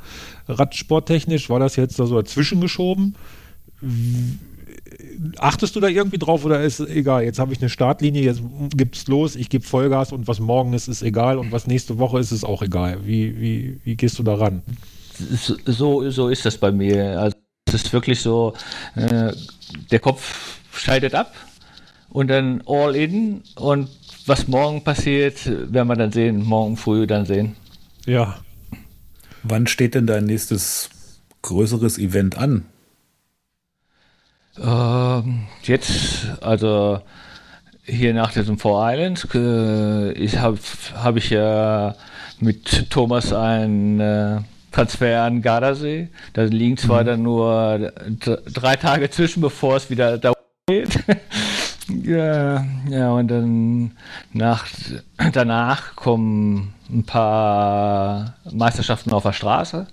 radsporttechnisch, 0.48 1.50
war 1.50 1.60
das 1.60 1.76
jetzt 1.76 2.00
da 2.00 2.06
so 2.06 2.16
dazwischen 2.16 2.62
geschoben? 2.62 3.16
Achtest 5.38 5.76
du 5.76 5.80
da 5.80 5.88
irgendwie 5.88 6.18
drauf 6.18 6.46
oder 6.46 6.62
ist 6.62 6.80
egal, 6.80 7.24
jetzt 7.24 7.40
habe 7.40 7.54
ich 7.54 7.60
eine 7.60 7.70
Startlinie, 7.70 8.24
jetzt 8.24 8.42
gibt 8.76 8.96
es 8.96 9.08
los, 9.08 9.36
ich 9.36 9.50
gebe 9.50 9.66
Vollgas 9.66 10.12
und 10.12 10.28
was 10.28 10.40
morgen 10.40 10.74
ist, 10.74 10.88
ist 10.88 11.02
egal 11.02 11.38
und 11.38 11.52
was 11.52 11.68
nächste 11.68 11.98
Woche 11.98 12.20
ist, 12.20 12.32
ist 12.32 12.44
auch 12.44 12.62
egal. 12.62 13.06
Wie, 13.06 13.40
wie, 13.40 13.80
wie 13.84 13.96
gehst 13.96 14.20
du 14.20 14.24
da 14.24 14.36
ran? 14.36 14.62
So, 15.66 16.10
so 16.10 16.30
ist 16.30 16.46
das 16.46 16.58
bei 16.58 16.72
mir. 16.72 17.20
Also 17.20 17.38
es 17.68 17.74
ist 17.76 17.94
wirklich 17.94 18.22
so, 18.22 18.54
äh, 18.96 19.32
der 19.92 20.00
Kopf 20.00 20.60
scheidet 20.74 21.14
ab 21.14 21.34
und 22.10 22.30
dann 22.30 22.64
all 22.66 22.96
in 22.96 23.42
und 23.56 23.90
was 24.26 24.48
morgen 24.48 24.84
passiert, 24.84 25.46
werden 25.46 25.88
wir 25.88 25.96
dann 25.96 26.12
sehen, 26.12 26.44
morgen 26.44 26.78
früh 26.78 27.08
dann 27.08 27.26
sehen. 27.26 27.56
Ja. 28.06 28.40
Wann 29.44 29.68
steht 29.68 29.96
denn 29.96 30.06
dein 30.06 30.26
nächstes 30.26 30.90
größeres 31.42 31.98
Event 31.98 32.38
an? 32.38 32.66
Ähm, 34.58 35.48
jetzt, 35.64 36.28
also 36.42 37.02
hier 37.84 38.14
nach 38.14 38.32
diesem 38.32 38.58
Four 38.58 38.92
Islands, 38.92 39.28
äh, 39.34 40.12
ich 40.14 40.38
habe 40.38 40.60
hab 40.96 41.16
ich 41.16 41.30
ja 41.30 41.96
mit 42.40 42.90
Thomas 42.90 43.34
einen 43.34 44.00
äh, 44.00 44.40
Transfer 44.72 45.24
an 45.24 45.42
Gardasee. 45.42 46.10
Da 46.34 46.44
liegen 46.44 46.78
zwar 46.78 47.02
mhm. 47.02 47.08
dann 47.08 47.22
nur 47.24 47.92
drei 48.54 48.76
Tage 48.76 49.10
zwischen, 49.10 49.42
bevor 49.42 49.76
es 49.76 49.90
wieder 49.90 50.18
da 50.18 50.34
geht. 50.68 51.00
ja, 52.04 52.66
ja, 52.90 53.12
und 53.12 53.28
dann 53.30 53.92
nach, 54.34 54.68
danach 55.34 55.96
kommen 55.96 56.74
ein 56.90 57.04
paar 57.04 58.36
Meisterschaften 58.52 59.12
auf 59.12 59.24
der 59.24 59.34
Straße. 59.34 59.88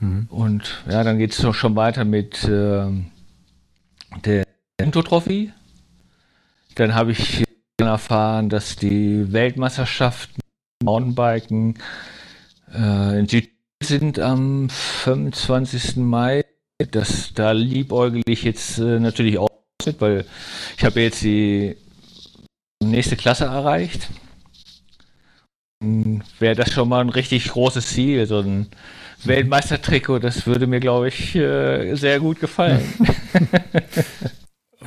Mhm. 0.00 0.26
Und 0.30 0.82
ja, 0.88 1.02
dann 1.04 1.18
geht 1.18 1.32
es 1.32 1.56
schon 1.56 1.76
weiter 1.76 2.04
mit 2.04 2.44
äh, 2.44 2.86
der 4.24 4.44
Intro-Trophy. 4.78 5.52
Dann 6.74 6.94
habe 6.94 7.12
ich 7.12 7.44
erfahren, 7.78 8.48
dass 8.48 8.76
die 8.76 9.32
Weltmeisterschaften 9.32 10.40
Mountainbiken 10.82 11.78
äh, 12.72 13.18
in 13.18 13.28
Süd 13.28 13.50
sind 13.82 14.18
am 14.18 14.68
25. 14.70 15.96
Mai. 15.96 16.44
Das, 16.90 17.32
da 17.34 17.52
liebäugel 17.52 18.22
ich 18.26 18.42
jetzt 18.42 18.78
äh, 18.78 18.98
natürlich 18.98 19.38
auch 19.38 19.48
mit, 19.86 20.00
weil 20.00 20.24
ich 20.76 20.84
habe 20.84 21.00
jetzt 21.00 21.22
die 21.22 21.76
nächste 22.82 23.16
Klasse 23.16 23.44
erreicht. 23.44 24.08
Wäre 26.38 26.54
das 26.54 26.72
schon 26.72 26.88
mal 26.88 27.00
ein 27.00 27.08
richtig 27.08 27.48
großes 27.48 27.86
Ziel, 27.88 28.26
so 28.26 28.40
ein 28.40 28.68
Weltmeistertrikot, 29.24 30.18
das 30.18 30.46
würde 30.46 30.66
mir, 30.66 30.80
glaube 30.80 31.08
ich, 31.08 31.34
äh, 31.34 31.94
sehr 31.94 32.20
gut 32.20 32.40
gefallen. 32.40 32.82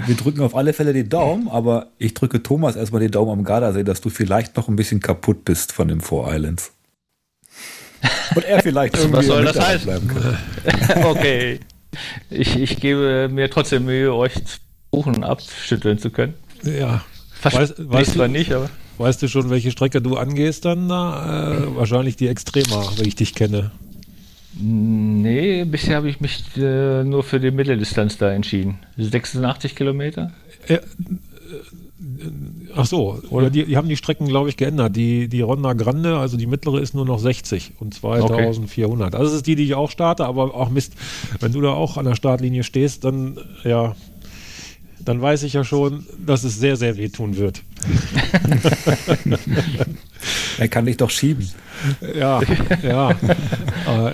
Wir 0.07 0.15
drücken 0.15 0.41
auf 0.41 0.55
alle 0.55 0.73
Fälle 0.73 0.93
den 0.93 1.07
Daumen, 1.09 1.47
aber 1.47 1.87
ich 1.97 2.13
drücke 2.13 2.43
Thomas 2.43 2.75
erstmal 2.75 3.01
den 3.01 3.11
Daumen 3.11 3.31
am 3.31 3.43
Gardasee, 3.45 3.83
dass 3.83 4.01
du 4.01 4.09
vielleicht 4.09 4.57
noch 4.57 4.67
ein 4.67 4.75
bisschen 4.75 4.99
kaputt 4.99 5.45
bist 5.45 5.71
von 5.71 5.87
dem 5.87 6.01
Four 6.01 6.33
Islands. 6.33 6.73
Und 8.35 8.43
er 8.43 8.61
vielleicht 8.61 8.97
irgendwie 8.97 9.17
Was 9.17 9.25
soll 9.25 9.45
das 9.45 9.59
heißen? 9.59 9.85
Bleiben 9.85 10.07
kann. 10.07 11.03
okay. 11.05 11.59
Ich, 12.29 12.57
ich 12.57 12.79
gebe 12.81 13.29
mir 13.31 13.49
trotzdem 13.49 13.85
Mühe, 13.85 14.13
euch 14.13 14.33
Buchen 14.91 15.23
abschütteln 15.23 15.97
zu 15.97 16.09
können. 16.09 16.33
Ja. 16.63 17.03
Weiß, 17.41 17.75
weißt 17.77 18.15
du, 18.15 18.27
nicht, 18.27 18.51
aber. 18.51 18.69
Weißt 18.97 19.21
du 19.21 19.27
schon, 19.27 19.49
welche 19.49 19.71
Strecke 19.71 20.01
du 20.01 20.17
angehst 20.17 20.65
dann? 20.65 20.89
Da? 20.89 21.53
Äh, 21.53 21.75
wahrscheinlich 21.75 22.15
die 22.15 22.27
Extrema, 22.27 22.85
wenn 22.97 23.07
ich 23.07 23.15
dich 23.15 23.35
kenne. 23.35 23.71
Nee, 24.57 25.65
bisher 25.65 25.97
habe 25.97 26.09
ich 26.09 26.21
mich 26.21 26.43
äh, 26.57 27.03
nur 27.03 27.23
für 27.23 27.39
die 27.39 27.51
Mitteldistanz 27.51 28.17
da 28.17 28.31
entschieden. 28.31 28.79
86 28.97 29.75
Kilometer? 29.75 30.31
Äh, 30.67 30.75
äh, 30.75 30.79
ach 32.75 32.85
so, 32.85 33.19
oder 33.29 33.49
die, 33.49 33.65
die, 33.65 33.77
haben 33.77 33.89
die 33.89 33.97
Strecken, 33.97 34.27
glaube 34.27 34.49
ich, 34.49 34.57
geändert. 34.57 34.95
Die, 34.95 35.27
die 35.27 35.41
Ronda 35.41 35.73
Grande, 35.73 36.17
also 36.17 36.37
die 36.37 36.47
mittlere, 36.47 36.79
ist 36.79 36.93
nur 36.93 37.05
noch 37.05 37.19
60 37.19 37.73
und 37.79 37.93
2400. 37.93 39.07
Okay. 39.07 39.17
Also 39.17 39.31
das 39.31 39.35
ist 39.37 39.47
die, 39.47 39.55
die 39.55 39.63
ich 39.63 39.75
auch 39.75 39.91
starte, 39.91 40.25
aber 40.25 40.55
auch 40.55 40.69
Mist, 40.69 40.93
wenn 41.39 41.51
du 41.51 41.61
da 41.61 41.71
auch 41.71 41.97
an 41.97 42.05
der 42.05 42.15
Startlinie 42.15 42.63
stehst, 42.63 43.03
dann 43.03 43.37
ja, 43.63 43.95
dann 45.03 45.21
weiß 45.21 45.43
ich 45.43 45.53
ja 45.53 45.63
schon, 45.63 46.05
dass 46.25 46.43
es 46.43 46.57
sehr, 46.59 46.77
sehr 46.77 46.97
wehtun 46.97 47.37
wird. 47.37 47.61
er 50.57 50.67
kann 50.67 50.85
dich 50.85 50.97
doch 50.97 51.09
schieben. 51.09 51.49
Ja, 52.17 52.41
ja. 52.83 53.11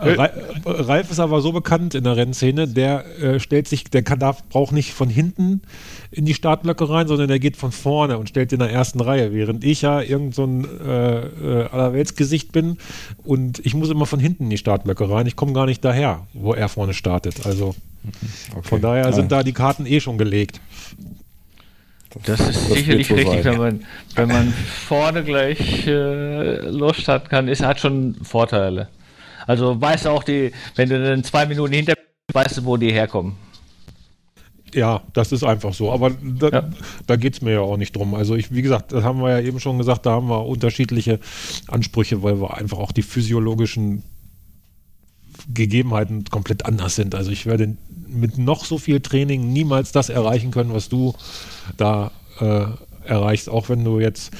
Äh, 0.00 0.30
Ralf 0.64 1.10
ist 1.10 1.20
aber 1.20 1.42
so 1.42 1.52
bekannt 1.52 1.94
in 1.94 2.04
der 2.04 2.16
Rennszene, 2.16 2.66
der 2.66 3.04
äh, 3.20 3.38
stellt 3.38 3.68
sich, 3.68 3.84
der 3.84 4.02
kann, 4.02 4.18
darf, 4.18 4.42
braucht 4.48 4.72
nicht 4.72 4.94
von 4.94 5.10
hinten 5.10 5.60
in 6.10 6.24
die 6.24 6.34
Startblöcke 6.34 6.88
rein, 6.88 7.06
sondern 7.06 7.28
der 7.28 7.38
geht 7.38 7.56
von 7.56 7.70
vorne 7.72 8.18
und 8.18 8.28
stellt 8.30 8.52
in 8.52 8.58
der 8.58 8.70
ersten 8.70 9.00
Reihe, 9.00 9.32
während 9.32 9.62
ich 9.62 9.82
ja 9.82 10.00
irgend 10.00 10.34
so 10.34 10.44
ein 10.44 10.64
äh, 10.64 11.18
äh 11.18 11.68
Allerweltsgesicht 11.68 12.52
bin 12.52 12.78
und 13.22 13.64
ich 13.64 13.74
muss 13.74 13.90
immer 13.90 14.06
von 14.06 14.18
hinten 14.18 14.44
in 14.44 14.50
die 14.50 14.58
Startblöcke 14.58 15.08
rein. 15.08 15.26
Ich 15.26 15.36
komme 15.36 15.52
gar 15.52 15.66
nicht 15.66 15.84
daher, 15.84 16.26
wo 16.32 16.54
er 16.54 16.68
vorne 16.68 16.94
startet. 16.94 17.46
Also 17.46 17.74
Okay. 18.54 18.68
Von 18.68 18.80
daher 18.80 19.12
sind 19.12 19.30
da 19.30 19.42
die 19.42 19.52
Karten 19.52 19.86
eh 19.86 20.00
schon 20.00 20.18
gelegt. 20.18 20.60
Das, 22.24 22.38
das 22.38 22.48
ist 22.48 22.70
das 22.70 22.76
sicherlich 22.78 23.08
so 23.08 23.14
richtig, 23.14 23.44
wenn 23.44 23.58
man, 23.58 23.84
wenn 24.14 24.28
man 24.28 24.52
vorne 24.52 25.24
gleich 25.24 25.86
äh, 25.86 26.60
losstarten 26.68 27.28
kann, 27.28 27.48
ist, 27.48 27.62
hat 27.62 27.80
schon 27.80 28.16
Vorteile. 28.22 28.88
Also 29.46 29.80
weißt 29.80 30.04
du 30.04 30.10
auch 30.10 30.22
die, 30.22 30.52
wenn 30.76 30.88
du 30.88 31.02
dann 31.02 31.24
zwei 31.24 31.46
Minuten 31.46 31.72
hinter 31.72 31.94
weißt 32.32 32.58
du, 32.58 32.64
wo 32.64 32.76
die 32.76 32.92
herkommen. 32.92 33.36
Ja, 34.74 35.02
das 35.12 35.32
ist 35.32 35.44
einfach 35.44 35.74
so. 35.74 35.92
Aber 35.92 36.10
da, 36.10 36.48
ja. 36.48 36.70
da 37.06 37.16
geht 37.16 37.34
es 37.34 37.42
mir 37.42 37.52
ja 37.52 37.60
auch 37.60 37.76
nicht 37.76 37.94
drum. 37.94 38.14
Also 38.14 38.36
ich, 38.36 38.54
wie 38.54 38.62
gesagt, 38.62 38.92
das 38.92 39.04
haben 39.04 39.20
wir 39.20 39.30
ja 39.30 39.40
eben 39.40 39.60
schon 39.60 39.76
gesagt, 39.76 40.06
da 40.06 40.12
haben 40.12 40.28
wir 40.28 40.46
unterschiedliche 40.46 41.20
Ansprüche, 41.68 42.22
weil 42.22 42.40
wir 42.40 42.56
einfach 42.56 42.78
auch 42.78 42.92
die 42.92 43.02
physiologischen 43.02 44.02
Gegebenheiten 45.52 46.24
komplett 46.24 46.64
anders 46.64 46.94
sind. 46.94 47.14
Also 47.14 47.30
ich 47.30 47.44
werde 47.46 47.76
mit 48.12 48.38
noch 48.38 48.64
so 48.64 48.78
viel 48.78 49.00
Training 49.00 49.52
niemals 49.52 49.92
das 49.92 50.08
erreichen 50.08 50.50
können, 50.50 50.72
was 50.72 50.88
du 50.88 51.14
da 51.76 52.10
äh, 52.40 52.66
erreichst, 53.04 53.48
auch 53.48 53.68
wenn 53.68 53.84
du 53.84 54.00
jetzt 54.00 54.32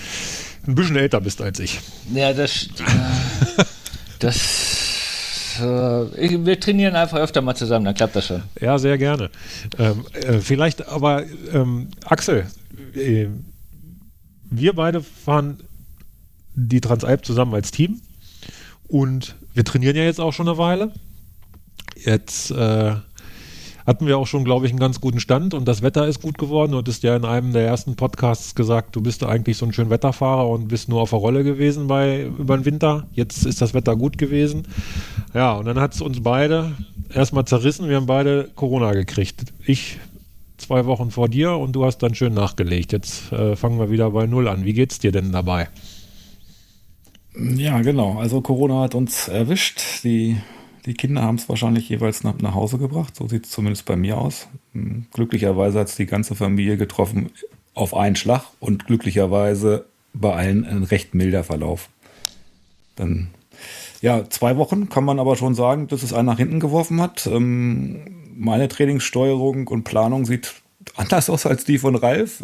ein 0.66 0.74
bisschen 0.74 0.96
älter 0.96 1.20
bist 1.20 1.42
als 1.42 1.58
ich. 1.58 1.80
Ja, 2.12 2.32
das, 2.32 2.66
äh, 2.78 3.64
das 4.18 4.82
ich, 6.16 6.44
wir 6.44 6.60
trainieren 6.60 6.96
einfach 6.96 7.18
öfter 7.18 7.42
mal 7.42 7.54
zusammen, 7.54 7.84
dann 7.84 7.94
klappt 7.94 8.16
das 8.16 8.26
schon. 8.26 8.42
Ja, 8.60 8.78
sehr 8.78 8.96
gerne. 8.98 9.30
Ähm, 9.78 10.06
äh, 10.12 10.38
vielleicht 10.38 10.88
aber, 10.88 11.24
ähm, 11.52 11.88
Axel, 12.04 12.46
äh, 12.94 13.26
wir 14.50 14.72
beide 14.74 15.02
fahren 15.02 15.60
die 16.54 16.80
Transalp 16.80 17.24
zusammen 17.24 17.54
als 17.54 17.70
Team 17.70 18.00
und 18.88 19.36
wir 19.54 19.64
trainieren 19.64 19.96
ja 19.96 20.04
jetzt 20.04 20.20
auch 20.20 20.32
schon 20.32 20.48
eine 20.48 20.58
Weile. 20.58 20.92
Jetzt 21.96 22.50
äh, 22.50 22.94
hatten 23.86 24.06
wir 24.06 24.18
auch 24.18 24.26
schon, 24.26 24.44
glaube 24.44 24.66
ich, 24.66 24.72
einen 24.72 24.78
ganz 24.78 25.00
guten 25.00 25.20
Stand 25.20 25.54
und 25.54 25.66
das 25.66 25.82
Wetter 25.82 26.06
ist 26.06 26.22
gut 26.22 26.38
geworden. 26.38 26.72
Du 26.72 26.78
hattest 26.78 27.02
ja 27.02 27.16
in 27.16 27.24
einem 27.24 27.52
der 27.52 27.66
ersten 27.66 27.96
Podcasts 27.96 28.54
gesagt, 28.54 28.94
du 28.96 29.00
bist 29.00 29.24
eigentlich 29.24 29.56
so 29.56 29.66
ein 29.66 29.72
schön 29.72 29.90
Wetterfahrer 29.90 30.48
und 30.48 30.68
bist 30.68 30.88
nur 30.88 31.00
auf 31.00 31.10
der 31.10 31.18
Rolle 31.18 31.44
gewesen 31.44 31.86
bei 31.86 32.24
über 32.24 32.56
den 32.56 32.64
Winter. 32.64 33.06
Jetzt 33.12 33.44
ist 33.44 33.60
das 33.60 33.74
Wetter 33.74 33.96
gut 33.96 34.18
gewesen. 34.18 34.64
Ja, 35.34 35.52
und 35.52 35.66
dann 35.66 35.80
hat 35.80 35.94
es 35.94 36.00
uns 36.00 36.22
beide 36.22 36.72
erstmal 37.12 37.44
zerrissen. 37.44 37.88
Wir 37.88 37.96
haben 37.96 38.06
beide 38.06 38.50
Corona 38.54 38.92
gekriegt. 38.92 39.52
Ich 39.66 39.98
zwei 40.58 40.86
Wochen 40.86 41.10
vor 41.10 41.28
dir 41.28 41.56
und 41.56 41.72
du 41.72 41.84
hast 41.84 41.98
dann 41.98 42.14
schön 42.14 42.34
nachgelegt. 42.34 42.92
Jetzt 42.92 43.32
äh, 43.32 43.56
fangen 43.56 43.78
wir 43.78 43.90
wieder 43.90 44.10
bei 44.10 44.26
Null 44.26 44.48
an. 44.48 44.64
Wie 44.64 44.72
geht's 44.72 44.98
dir 44.98 45.12
denn 45.12 45.32
dabei? 45.32 45.68
Ja, 47.34 47.80
genau. 47.80 48.18
Also 48.18 48.40
Corona 48.40 48.82
hat 48.82 48.94
uns 48.94 49.28
erwischt. 49.28 50.04
Die 50.04 50.36
die 50.86 50.94
Kinder 50.94 51.22
haben 51.22 51.36
es 51.36 51.48
wahrscheinlich 51.48 51.88
jeweils 51.88 52.24
nach, 52.24 52.38
nach 52.38 52.54
Hause 52.54 52.78
gebracht. 52.78 53.14
So 53.16 53.28
sieht 53.28 53.44
es 53.44 53.50
zumindest 53.50 53.84
bei 53.84 53.96
mir 53.96 54.18
aus. 54.18 54.48
Hm, 54.72 55.06
glücklicherweise 55.12 55.80
hat 55.80 55.88
es 55.88 55.96
die 55.96 56.06
ganze 56.06 56.34
Familie 56.34 56.76
getroffen 56.76 57.30
auf 57.74 57.94
einen 57.94 58.16
Schlag 58.16 58.44
und 58.60 58.86
glücklicherweise 58.86 59.86
bei 60.12 60.34
allen 60.34 60.64
ein 60.64 60.82
recht 60.82 61.14
milder 61.14 61.44
Verlauf. 61.44 61.88
Dann, 62.96 63.28
ja, 64.02 64.28
zwei 64.28 64.56
Wochen 64.56 64.88
kann 64.88 65.04
man 65.04 65.18
aber 65.18 65.36
schon 65.36 65.54
sagen, 65.54 65.88
dass 65.88 66.02
es 66.02 66.12
einen 66.12 66.26
nach 66.26 66.38
hinten 66.38 66.60
geworfen 66.60 67.00
hat. 67.00 67.26
Ähm, 67.26 68.00
meine 68.36 68.68
Trainingssteuerung 68.68 69.68
und 69.68 69.84
Planung 69.84 70.26
sieht 70.26 70.54
anders 70.96 71.30
aus 71.30 71.46
als 71.46 71.64
die 71.64 71.78
von 71.78 71.94
Ralf. 71.94 72.42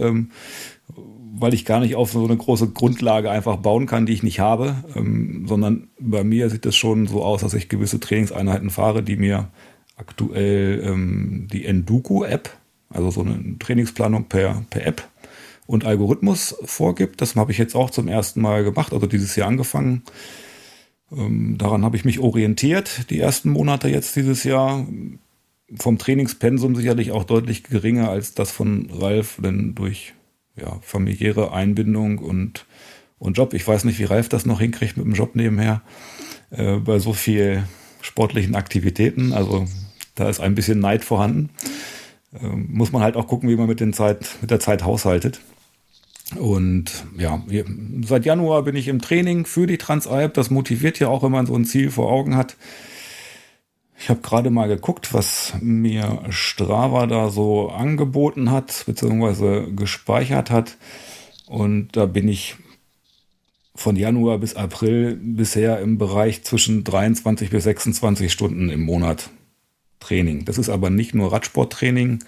Weil 1.35 1.55
ich 1.55 1.65
gar 1.65 1.81
nicht 1.81 1.95
auf 1.95 2.13
so 2.13 2.25
eine 2.25 2.37
große 2.37 2.69
Grundlage 2.71 3.31
einfach 3.31 3.57
bauen 3.57 3.87
kann, 3.87 4.07
die 4.07 4.13
ich 4.13 4.23
nicht 4.23 4.41
habe, 4.41 4.77
ähm, 4.97 5.45
sondern 5.47 5.89
bei 5.99 6.25
mir 6.25 6.51
sieht 6.51 6.67
es 6.67 6.77
schon 6.77 7.07
so 7.07 7.25
aus, 7.25 7.43
dass 7.43 7.55
ich 7.55 7.69
gewisse 7.69 8.01
Trainingseinheiten 8.01 8.71
fahre, 8.71 9.03
die 9.03 9.17
mir 9.17 9.49
aktuell 9.97 10.83
ähm, 10.85 11.49
die 11.53 11.65
Enduku-App, 11.65 12.51
also 12.91 13.11
so 13.11 13.21
eine 13.23 13.59
Trainingsplanung 13.59 14.25
per, 14.25 14.65
per 14.71 14.87
App 14.87 15.09
und 15.67 15.85
Algorithmus 15.85 16.57
vorgibt. 16.65 17.21
Das 17.21 17.37
habe 17.37 17.53
ich 17.53 17.59
jetzt 17.59 17.75
auch 17.75 17.91
zum 17.91 18.09
ersten 18.09 18.41
Mal 18.41 18.65
gemacht, 18.65 18.93
also 18.93 19.07
dieses 19.07 19.37
Jahr 19.37 19.49
angefangen. 19.49 20.03
Ähm, 21.13 21.57
daran 21.59 21.85
habe 21.85 21.97
ich 21.97 22.05
mich 22.05 22.21
orientiert, 22.21 23.11
die 23.11 23.21
ersten 23.21 23.51
Monate 23.51 23.89
jetzt 23.89 24.17
dieses 24.17 24.45
Jahr. 24.45 24.87
Vom 25.77 25.99
Trainingspensum 25.99 26.75
sicherlich 26.75 27.13
auch 27.13 27.25
deutlich 27.25 27.63
geringer 27.63 28.09
als 28.09 28.33
das 28.33 28.51
von 28.51 28.89
Ralf, 28.91 29.39
denn 29.43 29.75
durch 29.75 30.15
ja, 30.61 30.79
familiäre 30.83 31.53
Einbindung 31.53 32.19
und, 32.19 32.67
und 33.19 33.37
Job. 33.37 33.55
Ich 33.55 33.67
weiß 33.67 33.85
nicht, 33.85 33.99
wie 33.99 34.05
Ralf 34.05 34.29
das 34.29 34.47
noch 34.47 34.61
hinkriegt 34.61 34.97
mit 34.97 35.07
dem 35.07 35.15
Job 35.15 35.35
nebenher 35.35 35.83
äh, 36.51 36.77
bei 36.77 36.99
so 36.99 37.13
viel 37.13 37.65
sportlichen 38.01 38.55
Aktivitäten. 38.55 39.33
Also 39.33 39.67
da 40.15 40.29
ist 40.29 40.41
ein 40.41 40.55
bisschen 40.55 40.81
Neid 40.81 41.05
vorhanden. 41.05 41.51
Ähm, 42.41 42.69
muss 42.71 42.93
man 42.93 43.03
halt 43.03 43.17
auch 43.17 43.27
gucken, 43.27 43.49
wie 43.49 43.57
man 43.57 43.69
mit, 43.69 43.81
den 43.81 43.93
Zeit, 43.93 44.37
mit 44.41 44.51
der 44.51 44.61
Zeit 44.61 44.85
haushaltet. 44.85 45.41
Und 46.37 47.07
ja, 47.17 47.43
seit 48.05 48.27
Januar 48.27 48.63
bin 48.63 48.77
ich 48.77 48.89
im 48.89 49.01
Training 49.01 49.47
für 49.47 49.67
die 49.67 49.79
Transalp. 49.79 50.35
Das 50.35 50.51
motiviert 50.51 50.99
ja 50.99 51.09
auch, 51.09 51.23
wenn 51.23 51.33
man 51.33 51.47
so 51.47 51.55
ein 51.55 51.65
Ziel 51.65 51.91
vor 51.91 52.11
Augen 52.11 52.37
hat. 52.37 52.57
Ich 54.01 54.09
habe 54.11 54.21
gerade 54.21 54.51
mal 54.51 54.69
geguckt, 54.69 55.13
was 55.13 55.55
mir 55.61 56.23
Strava 56.31 57.07
da 57.07 57.31
so 57.31 57.69
angeboten 57.71 58.51
hat, 58.51 58.85
beziehungsweise 58.87 59.73
gespeichert 59.75 60.51
hat. 60.51 60.77
Und 61.47 61.97
da 61.97 62.07
bin 62.07 62.29
ich 62.29 62.57
von 63.75 63.97
Januar 63.97 64.39
bis 64.39 64.55
April 64.55 65.17
bisher 65.17 65.81
im 65.81 65.99
Bereich 65.99 66.45
zwischen 66.45 66.85
23 66.85 67.51
bis 67.51 67.65
26 67.65 68.33
Stunden 68.33 68.71
im 68.71 68.83
Monat 68.83 69.31
Training. 70.01 70.45
Das 70.45 70.59
ist 70.59 70.69
aber 70.69 70.91
nicht 70.91 71.15
nur 71.15 71.33
Radsporttraining, 71.33 72.21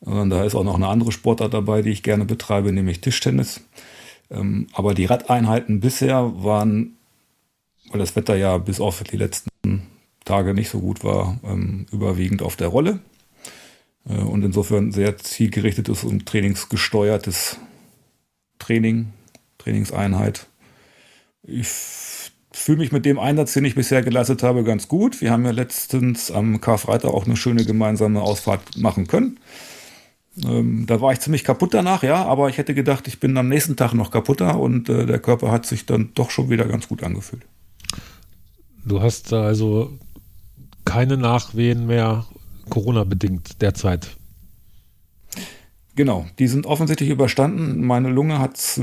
sondern 0.00 0.30
da 0.30 0.44
ist 0.44 0.54
auch 0.54 0.64
noch 0.64 0.76
eine 0.76 0.88
andere 0.88 1.12
Sportart 1.12 1.52
dabei, 1.52 1.82
die 1.82 1.90
ich 1.90 2.02
gerne 2.02 2.24
betreibe, 2.24 2.72
nämlich 2.72 3.02
Tischtennis. 3.02 3.60
Ähm, 4.30 4.68
aber 4.72 4.94
die 4.94 5.04
Radeinheiten 5.04 5.80
bisher 5.80 6.32
waren, 6.42 6.96
weil 7.90 8.00
das 8.00 8.16
Wetter 8.16 8.36
ja 8.36 8.56
bis 8.56 8.80
auf 8.80 9.02
die 9.02 9.18
letzten 9.18 9.50
Tage 10.24 10.54
nicht 10.54 10.70
so 10.70 10.80
gut 10.80 11.04
war, 11.04 11.38
ähm, 11.44 11.86
überwiegend 11.92 12.42
auf 12.42 12.56
der 12.56 12.68
Rolle. 12.68 13.00
Äh, 14.08 14.14
und 14.14 14.44
insofern 14.44 14.92
sehr 14.92 15.16
zielgerichtetes 15.18 16.04
und 16.04 16.26
trainingsgesteuertes 16.26 17.58
Training, 18.58 19.12
Trainingseinheit. 19.58 20.46
Ich 21.42 21.68
fühle 22.52 22.78
mich 22.78 22.92
mit 22.92 23.04
dem 23.04 23.18
Einsatz, 23.18 23.52
den 23.52 23.64
ich 23.64 23.74
bisher 23.74 24.02
geleistet 24.02 24.42
habe, 24.42 24.64
ganz 24.64 24.88
gut. 24.88 25.20
Wir 25.20 25.30
haben 25.30 25.44
ja 25.44 25.50
letztens 25.50 26.30
am 26.30 26.60
Karfreitag 26.60 27.10
auch 27.10 27.26
eine 27.26 27.36
schöne 27.36 27.64
gemeinsame 27.64 28.22
Ausfahrt 28.22 28.78
machen 28.78 29.06
können. 29.06 29.38
Ähm, 30.44 30.86
da 30.86 31.00
war 31.00 31.12
ich 31.12 31.20
ziemlich 31.20 31.44
kaputt 31.44 31.74
danach, 31.74 32.02
ja, 32.02 32.24
aber 32.24 32.48
ich 32.48 32.58
hätte 32.58 32.74
gedacht, 32.74 33.06
ich 33.06 33.20
bin 33.20 33.36
am 33.36 33.48
nächsten 33.48 33.76
Tag 33.76 33.92
noch 33.94 34.10
kaputter 34.10 34.58
und 34.58 34.88
äh, 34.88 35.06
der 35.06 35.18
Körper 35.18 35.50
hat 35.50 35.66
sich 35.66 35.86
dann 35.86 36.10
doch 36.14 36.30
schon 36.30 36.50
wieder 36.50 36.64
ganz 36.64 36.88
gut 36.88 37.02
angefühlt. 37.02 37.42
Du 38.84 39.00
hast 39.00 39.32
also 39.32 39.98
keine 40.84 41.16
Nachwehen 41.16 41.86
mehr 41.86 42.26
Corona-bedingt 42.70 43.60
derzeit. 43.62 44.16
Genau, 45.96 46.26
die 46.38 46.48
sind 46.48 46.66
offensichtlich 46.66 47.10
überstanden. 47.10 47.86
Meine 47.86 48.08
Lunge 48.08 48.40
hat 48.40 48.56
es 48.56 48.80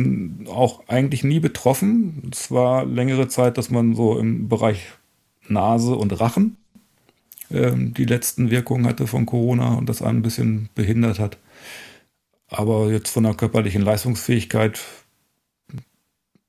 auch 0.47 0.87
eigentlich 0.87 1.23
nie 1.23 1.39
betroffen. 1.39 2.29
Es 2.31 2.51
war 2.51 2.85
längere 2.85 3.27
Zeit, 3.27 3.57
dass 3.57 3.69
man 3.69 3.95
so 3.95 4.17
im 4.17 4.47
Bereich 4.47 4.85
Nase 5.47 5.95
und 5.95 6.19
Rachen 6.21 6.55
ähm, 7.51 7.93
die 7.93 8.05
letzten 8.05 8.49
Wirkungen 8.49 8.85
hatte 8.85 9.07
von 9.07 9.25
Corona 9.25 9.73
und 9.75 9.89
das 9.89 10.01
ein 10.01 10.21
bisschen 10.21 10.69
behindert 10.73 11.19
hat. 11.19 11.37
Aber 12.47 12.91
jetzt 12.91 13.11
von 13.11 13.23
der 13.23 13.33
körperlichen 13.33 13.81
Leistungsfähigkeit 13.81 14.79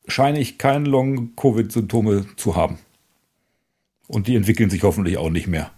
scheine 0.06 0.40
ich 0.40 0.58
keine 0.58 0.88
Long-Covid-Symptome 0.88 2.26
zu 2.36 2.54
haben. 2.54 2.78
Und 4.12 4.28
die 4.28 4.36
entwickeln 4.36 4.68
sich 4.68 4.82
hoffentlich 4.82 5.16
auch 5.16 5.30
nicht 5.30 5.46
mehr. 5.46 5.70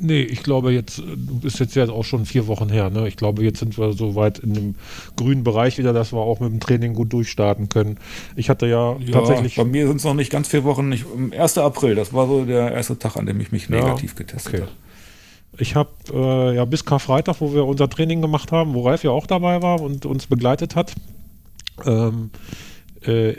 Nee, 0.00 0.22
ich 0.22 0.42
glaube 0.42 0.72
jetzt, 0.72 0.98
du 0.98 1.40
bist 1.40 1.58
jetzt 1.60 1.74
ja 1.74 1.88
auch 1.88 2.04
schon 2.04 2.26
vier 2.26 2.46
Wochen 2.46 2.68
her, 2.68 2.90
ne? 2.90 3.08
Ich 3.08 3.16
glaube, 3.16 3.42
jetzt 3.42 3.58
sind 3.60 3.78
wir 3.78 3.92
so 3.92 4.14
weit 4.14 4.38
in 4.38 4.54
dem 4.54 4.74
grünen 5.16 5.44
Bereich 5.44 5.78
wieder, 5.78 5.92
dass 5.92 6.12
wir 6.12 6.18
auch 6.18 6.40
mit 6.40 6.50
dem 6.50 6.60
Training 6.60 6.94
gut 6.94 7.12
durchstarten 7.12 7.68
können. 7.68 7.98
Ich 8.36 8.48
hatte 8.50 8.66
ja, 8.66 8.96
ja 8.98 9.12
tatsächlich. 9.12 9.56
Bei 9.56 9.64
mir 9.64 9.86
sind 9.86 9.96
es 9.96 10.04
noch 10.04 10.14
nicht 10.14 10.30
ganz 10.30 10.48
vier 10.48 10.64
Wochen, 10.64 10.88
nicht, 10.88 11.04
1. 11.36 11.58
April, 11.58 11.94
das 11.94 12.12
war 12.12 12.26
so 12.26 12.44
der 12.44 12.72
erste 12.72 12.98
Tag, 12.98 13.16
an 13.16 13.26
dem 13.26 13.40
ich 13.40 13.50
mich 13.52 13.68
negativ 13.68 14.12
ja, 14.12 14.18
getestet 14.18 14.54
okay. 14.54 14.62
habe. 14.62 14.72
Ich 15.58 15.74
habe 15.74 15.90
äh, 16.12 16.56
ja 16.56 16.64
bis 16.64 16.84
Karfreitag, 16.84 17.40
wo 17.40 17.52
wir 17.52 17.64
unser 17.64 17.88
Training 17.88 18.20
gemacht 18.20 18.52
haben, 18.52 18.74
wo 18.74 18.86
Ralf 18.86 19.02
ja 19.04 19.10
auch 19.10 19.26
dabei 19.26 19.62
war 19.62 19.80
und 19.80 20.06
uns 20.06 20.26
begleitet 20.26 20.76
hat, 20.76 20.94
ähm, 21.84 22.30
äh, 23.04 23.34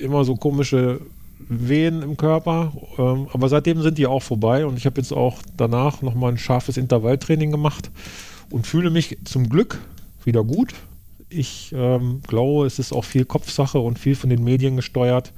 immer 0.00 0.24
so 0.24 0.36
komische 0.36 1.00
Wehen 1.48 2.02
im 2.02 2.16
Körper. 2.16 2.72
Ähm, 2.98 3.28
aber 3.32 3.48
seitdem 3.48 3.82
sind 3.82 3.98
die 3.98 4.06
auch 4.06 4.22
vorbei 4.22 4.66
und 4.66 4.76
ich 4.76 4.86
habe 4.86 5.00
jetzt 5.00 5.12
auch 5.12 5.38
danach 5.56 6.02
nochmal 6.02 6.32
ein 6.32 6.38
scharfes 6.38 6.76
Intervalltraining 6.76 7.50
gemacht 7.50 7.90
und 8.50 8.66
fühle 8.66 8.90
mich 8.90 9.18
zum 9.24 9.48
Glück 9.48 9.78
wieder 10.24 10.44
gut. 10.44 10.74
Ich 11.28 11.72
ähm, 11.74 12.22
glaube, 12.26 12.66
es 12.66 12.78
ist 12.78 12.92
auch 12.92 13.04
viel 13.04 13.24
Kopfsache 13.24 13.78
und 13.78 13.98
viel 13.98 14.16
von 14.16 14.30
den 14.30 14.42
Medien 14.42 14.76
gesteuert. 14.76 15.32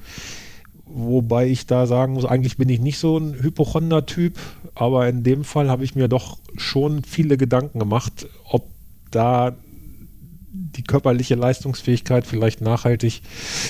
Wobei 0.86 1.46
ich 1.46 1.66
da 1.66 1.86
sagen 1.86 2.14
muss, 2.14 2.24
eigentlich 2.24 2.58
bin 2.58 2.68
ich 2.68 2.80
nicht 2.80 2.98
so 2.98 3.16
ein 3.16 3.34
Hypochonder-Typ, 3.42 4.38
aber 4.74 5.08
in 5.08 5.22
dem 5.22 5.44
Fall 5.44 5.70
habe 5.70 5.84
ich 5.84 5.94
mir 5.94 6.08
doch 6.08 6.38
schon 6.56 7.04
viele 7.04 7.38
Gedanken 7.38 7.78
gemacht, 7.78 8.26
ob 8.44 8.66
da 9.10 9.54
die 10.52 10.82
körperliche 10.82 11.34
Leistungsfähigkeit 11.34 12.26
vielleicht 12.26 12.60
nachhaltig 12.60 13.22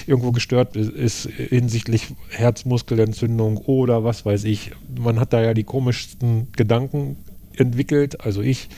irgendwo 0.07 0.33
gestört 0.33 0.75
ist 0.77 1.29
hinsichtlich 1.29 2.09
Herzmuskelentzündung 2.31 3.59
oder 3.59 4.03
was 4.03 4.27
weiß 4.27 4.45
ich. 4.45 4.73
Man 4.99 5.21
hat 5.21 5.33
da 5.33 5.41
ja 5.41 5.55
die 5.55 5.65
komischsten 5.65 6.49
Gedanken 6.53 7.17
entwickelt, 7.57 8.25
also 8.25 8.43
ich. 8.43 8.69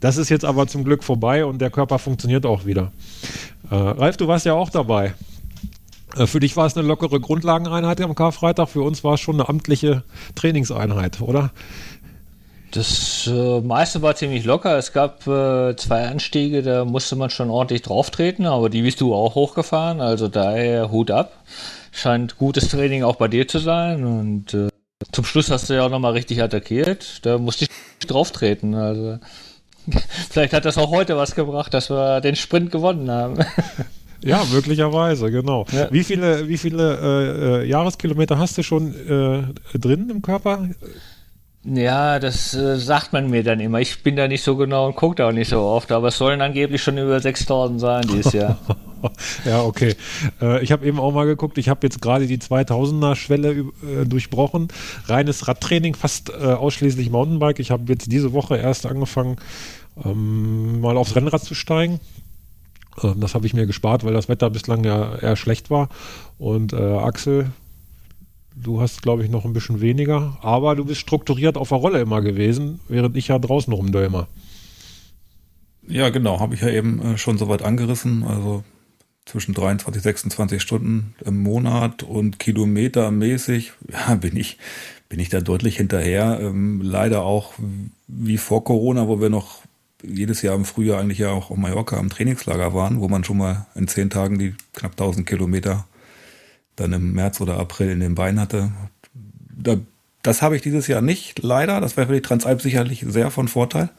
Das 0.00 0.16
ist 0.16 0.28
jetzt 0.28 0.44
aber 0.44 0.66
zum 0.66 0.84
Glück 0.84 1.04
vorbei 1.04 1.44
und 1.44 1.60
der 1.60 1.70
Körper 1.70 1.98
funktioniert 1.98 2.44
auch 2.44 2.66
wieder. 2.66 2.92
Äh, 3.70 3.74
Ralf, 3.74 4.16
du 4.16 4.26
warst 4.26 4.44
ja 4.44 4.54
auch 4.54 4.70
dabei. 4.70 5.14
Äh, 6.16 6.26
für 6.26 6.40
dich 6.40 6.56
war 6.56 6.66
es 6.66 6.76
eine 6.76 6.86
lockere 6.86 7.20
Grundlageneinheit 7.20 8.00
am 8.00 8.14
Karfreitag, 8.14 8.68
für 8.68 8.82
uns 8.82 9.04
war 9.04 9.14
es 9.14 9.20
schon 9.20 9.36
eine 9.36 9.48
amtliche 9.48 10.02
Trainingseinheit, 10.34 11.20
oder? 11.20 11.52
Das 12.74 13.28
äh, 13.28 13.60
meiste 13.60 14.02
war 14.02 14.16
ziemlich 14.16 14.44
locker. 14.44 14.76
Es 14.76 14.92
gab 14.92 15.24
äh, 15.28 15.76
zwei 15.76 16.08
Anstiege, 16.08 16.60
da 16.60 16.84
musste 16.84 17.14
man 17.14 17.30
schon 17.30 17.48
ordentlich 17.48 17.82
drauf 17.82 18.10
treten, 18.10 18.46
aber 18.46 18.68
die 18.68 18.82
bist 18.82 19.00
du 19.00 19.14
auch 19.14 19.36
hochgefahren. 19.36 20.00
Also 20.00 20.26
daher 20.26 20.90
Hut 20.90 21.12
ab. 21.12 21.44
Scheint 21.92 22.36
gutes 22.36 22.68
Training 22.68 23.04
auch 23.04 23.14
bei 23.14 23.28
dir 23.28 23.46
zu 23.46 23.60
sein. 23.60 24.04
Und 24.04 24.54
äh, 24.54 24.70
zum 25.12 25.24
Schluss 25.24 25.52
hast 25.52 25.70
du 25.70 25.74
ja 25.74 25.86
auch 25.86 25.90
nochmal 25.90 26.14
richtig 26.14 26.42
attackiert. 26.42 27.24
Da 27.24 27.38
musste 27.38 27.66
ich 27.66 28.06
drauf 28.08 28.32
treten. 28.32 28.74
Also 28.74 29.20
vielleicht 30.30 30.52
hat 30.52 30.64
das 30.64 30.76
auch 30.76 30.90
heute 30.90 31.16
was 31.16 31.36
gebracht, 31.36 31.72
dass 31.74 31.90
wir 31.90 32.20
den 32.20 32.34
Sprint 32.34 32.72
gewonnen 32.72 33.08
haben. 33.08 33.38
Ja, 34.26 34.42
möglicherweise, 34.50 35.30
genau. 35.30 35.66
Ja. 35.70 35.92
Wie 35.92 36.02
viele, 36.02 36.48
wie 36.48 36.56
viele 36.56 36.96
äh, 36.96 37.62
äh, 37.62 37.68
Jahreskilometer 37.68 38.38
hast 38.38 38.56
du 38.56 38.62
schon 38.62 38.94
äh, 38.94 39.78
drin 39.78 40.08
im 40.08 40.22
Körper? 40.22 40.66
Ja, 41.64 42.18
das 42.18 42.52
äh, 42.54 42.78
sagt 42.78 43.14
man 43.14 43.30
mir 43.30 43.42
dann 43.42 43.58
immer. 43.58 43.80
Ich 43.80 44.02
bin 44.02 44.16
da 44.16 44.28
nicht 44.28 44.42
so 44.42 44.54
genau 44.56 44.86
und 44.86 44.96
gucke 44.96 45.16
da 45.16 45.28
auch 45.28 45.32
nicht 45.32 45.48
so 45.48 45.60
oft, 45.60 45.92
aber 45.92 46.08
es 46.08 46.18
sollen 46.18 46.42
angeblich 46.42 46.82
schon 46.82 46.98
über 46.98 47.18
6000 47.18 47.80
sein 47.80 48.06
dieses 48.06 48.34
Jahr. 48.34 48.58
ja, 49.46 49.62
okay. 49.62 49.94
Äh, 50.42 50.62
ich 50.62 50.72
habe 50.72 50.84
eben 50.84 51.00
auch 51.00 51.12
mal 51.12 51.24
geguckt, 51.24 51.56
ich 51.56 51.70
habe 51.70 51.80
jetzt 51.86 52.02
gerade 52.02 52.26
die 52.26 52.36
2000er-Schwelle 52.36 53.50
äh, 53.52 54.04
durchbrochen. 54.04 54.68
Reines 55.06 55.48
Radtraining, 55.48 55.94
fast 55.94 56.28
äh, 56.28 56.48
ausschließlich 56.52 57.08
Mountainbike. 57.08 57.60
Ich 57.60 57.70
habe 57.70 57.90
jetzt 57.90 58.12
diese 58.12 58.34
Woche 58.34 58.58
erst 58.58 58.84
angefangen, 58.84 59.36
ähm, 60.04 60.82
mal 60.82 60.98
aufs 60.98 61.16
Rennrad 61.16 61.44
zu 61.44 61.54
steigen. 61.54 61.98
Ähm, 63.02 63.20
das 63.20 63.34
habe 63.34 63.46
ich 63.46 63.54
mir 63.54 63.66
gespart, 63.66 64.04
weil 64.04 64.12
das 64.12 64.28
Wetter 64.28 64.50
bislang 64.50 64.84
ja 64.84 65.16
eher 65.16 65.36
schlecht 65.36 65.70
war. 65.70 65.88
Und 66.36 66.74
äh, 66.74 66.76
Axel, 66.76 67.52
du 68.54 68.80
hast, 68.80 69.02
glaube 69.02 69.24
ich, 69.24 69.30
noch 69.30 69.44
ein 69.44 69.52
bisschen 69.52 69.80
weniger. 69.80 70.38
Aber 70.40 70.74
du 70.76 70.84
bist 70.84 71.00
strukturiert 71.00 71.56
auf 71.56 71.68
der 71.68 71.78
Rolle 71.78 72.00
immer 72.00 72.22
gewesen, 72.22 72.80
während 72.88 73.16
ich 73.16 73.28
ja 73.28 73.38
draußen 73.38 73.72
rumdömer. 73.72 74.28
Ja, 75.86 76.08
genau, 76.08 76.40
habe 76.40 76.54
ich 76.54 76.62
ja 76.62 76.70
eben 76.70 77.00
äh, 77.02 77.18
schon 77.18 77.38
soweit 77.38 77.62
angerissen. 77.62 78.24
Also 78.24 78.64
zwischen 79.26 79.54
23, 79.54 80.02
26 80.02 80.62
Stunden 80.62 81.14
im 81.24 81.42
Monat 81.42 82.02
und 82.02 82.38
kilometermäßig, 82.38 83.72
ja, 83.92 84.14
bin 84.14 84.36
ich, 84.36 84.58
bin 85.08 85.18
ich 85.20 85.28
da 85.28 85.40
deutlich 85.40 85.76
hinterher. 85.76 86.38
Ähm, 86.40 86.80
leider 86.82 87.22
auch 87.22 87.54
wie 88.06 88.38
vor 88.38 88.64
Corona, 88.64 89.08
wo 89.08 89.20
wir 89.20 89.30
noch 89.30 89.62
jedes 90.02 90.42
Jahr 90.42 90.54
im 90.54 90.66
Frühjahr 90.66 91.00
eigentlich 91.00 91.18
ja 91.18 91.30
auch 91.30 91.50
auf 91.50 91.56
Mallorca 91.56 91.96
am 91.96 92.10
Trainingslager 92.10 92.74
waren, 92.74 93.00
wo 93.00 93.08
man 93.08 93.24
schon 93.24 93.38
mal 93.38 93.66
in 93.74 93.88
zehn 93.88 94.10
Tagen 94.10 94.38
die 94.38 94.54
knapp 94.74 94.92
1000 94.92 95.26
Kilometer 95.26 95.86
dann 96.76 96.92
im 96.92 97.12
März 97.12 97.40
oder 97.40 97.58
April 97.58 97.90
in 97.90 98.00
den 98.00 98.14
Beinen 98.14 98.40
hatte. 98.40 98.72
Da, 99.56 99.76
das 100.22 100.42
habe 100.42 100.56
ich 100.56 100.62
dieses 100.62 100.86
Jahr 100.86 101.00
nicht, 101.00 101.42
leider. 101.42 101.80
Das 101.80 101.96
wäre 101.96 102.08
für 102.08 102.14
die 102.14 102.22
Transalp 102.22 102.60
sicherlich 102.60 103.04
sehr 103.06 103.30
von 103.30 103.48
Vorteil. 103.48 103.90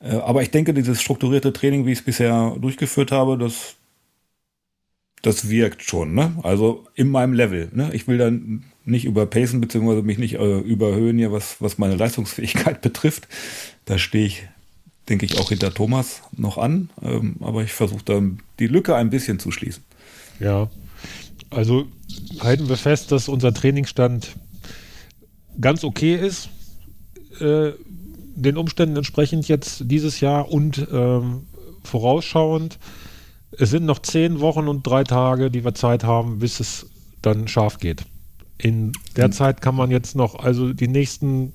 Äh, 0.00 0.16
aber 0.16 0.42
ich 0.42 0.50
denke, 0.50 0.74
dieses 0.74 1.00
strukturierte 1.00 1.52
Training, 1.52 1.86
wie 1.86 1.92
ich 1.92 2.00
es 2.00 2.04
bisher 2.04 2.56
durchgeführt 2.60 3.12
habe, 3.12 3.38
das, 3.38 3.76
das 5.22 5.48
wirkt 5.48 5.82
schon. 5.82 6.14
Ne? 6.14 6.32
Also 6.42 6.86
in 6.94 7.08
meinem 7.08 7.32
Level. 7.32 7.70
Ne? 7.72 7.90
Ich 7.92 8.08
will 8.08 8.18
dann 8.18 8.64
nicht 8.84 9.04
überpacen, 9.04 9.60
beziehungsweise 9.60 10.02
mich 10.02 10.18
nicht 10.18 10.34
äh, 10.34 10.58
überhöhen 10.60 11.18
hier, 11.18 11.32
was, 11.32 11.56
was 11.60 11.78
meine 11.78 11.96
Leistungsfähigkeit 11.96 12.80
betrifft. 12.82 13.28
Da 13.84 13.98
stehe 13.98 14.26
ich 14.26 14.48
denke 15.10 15.26
ich, 15.26 15.38
auch 15.38 15.50
hinter 15.50 15.74
Thomas 15.74 16.22
noch 16.36 16.56
an. 16.56 16.88
Ähm, 17.02 17.36
aber 17.40 17.62
ich 17.62 17.72
versuche 17.72 18.04
dann 18.04 18.40
die 18.58 18.68
Lücke 18.68 18.94
ein 18.94 19.10
bisschen 19.10 19.38
zu 19.38 19.50
schließen. 19.50 19.82
Ja, 20.38 20.70
also 21.50 21.86
halten 22.40 22.68
wir 22.68 22.76
fest, 22.76 23.12
dass 23.12 23.28
unser 23.28 23.52
Trainingsstand 23.52 24.36
ganz 25.60 25.84
okay 25.84 26.14
ist. 26.14 26.48
Äh, 27.40 27.72
den 28.36 28.56
Umständen 28.56 28.96
entsprechend 28.96 29.48
jetzt 29.48 29.82
dieses 29.86 30.20
Jahr 30.20 30.50
und 30.50 30.86
ähm, 30.92 31.46
vorausschauend. 31.84 32.78
Es 33.52 33.70
sind 33.70 33.84
noch 33.84 33.98
zehn 33.98 34.40
Wochen 34.40 34.68
und 34.68 34.86
drei 34.86 35.04
Tage, 35.04 35.50
die 35.50 35.64
wir 35.64 35.74
Zeit 35.74 36.04
haben, 36.04 36.38
bis 36.38 36.60
es 36.60 36.86
dann 37.20 37.48
scharf 37.48 37.78
geht. 37.78 38.04
In 38.56 38.92
der 39.16 39.28
mhm. 39.28 39.32
Zeit 39.32 39.60
kann 39.60 39.74
man 39.74 39.90
jetzt 39.90 40.14
noch, 40.14 40.36
also 40.36 40.72
die 40.72 40.88
nächsten 40.88 41.52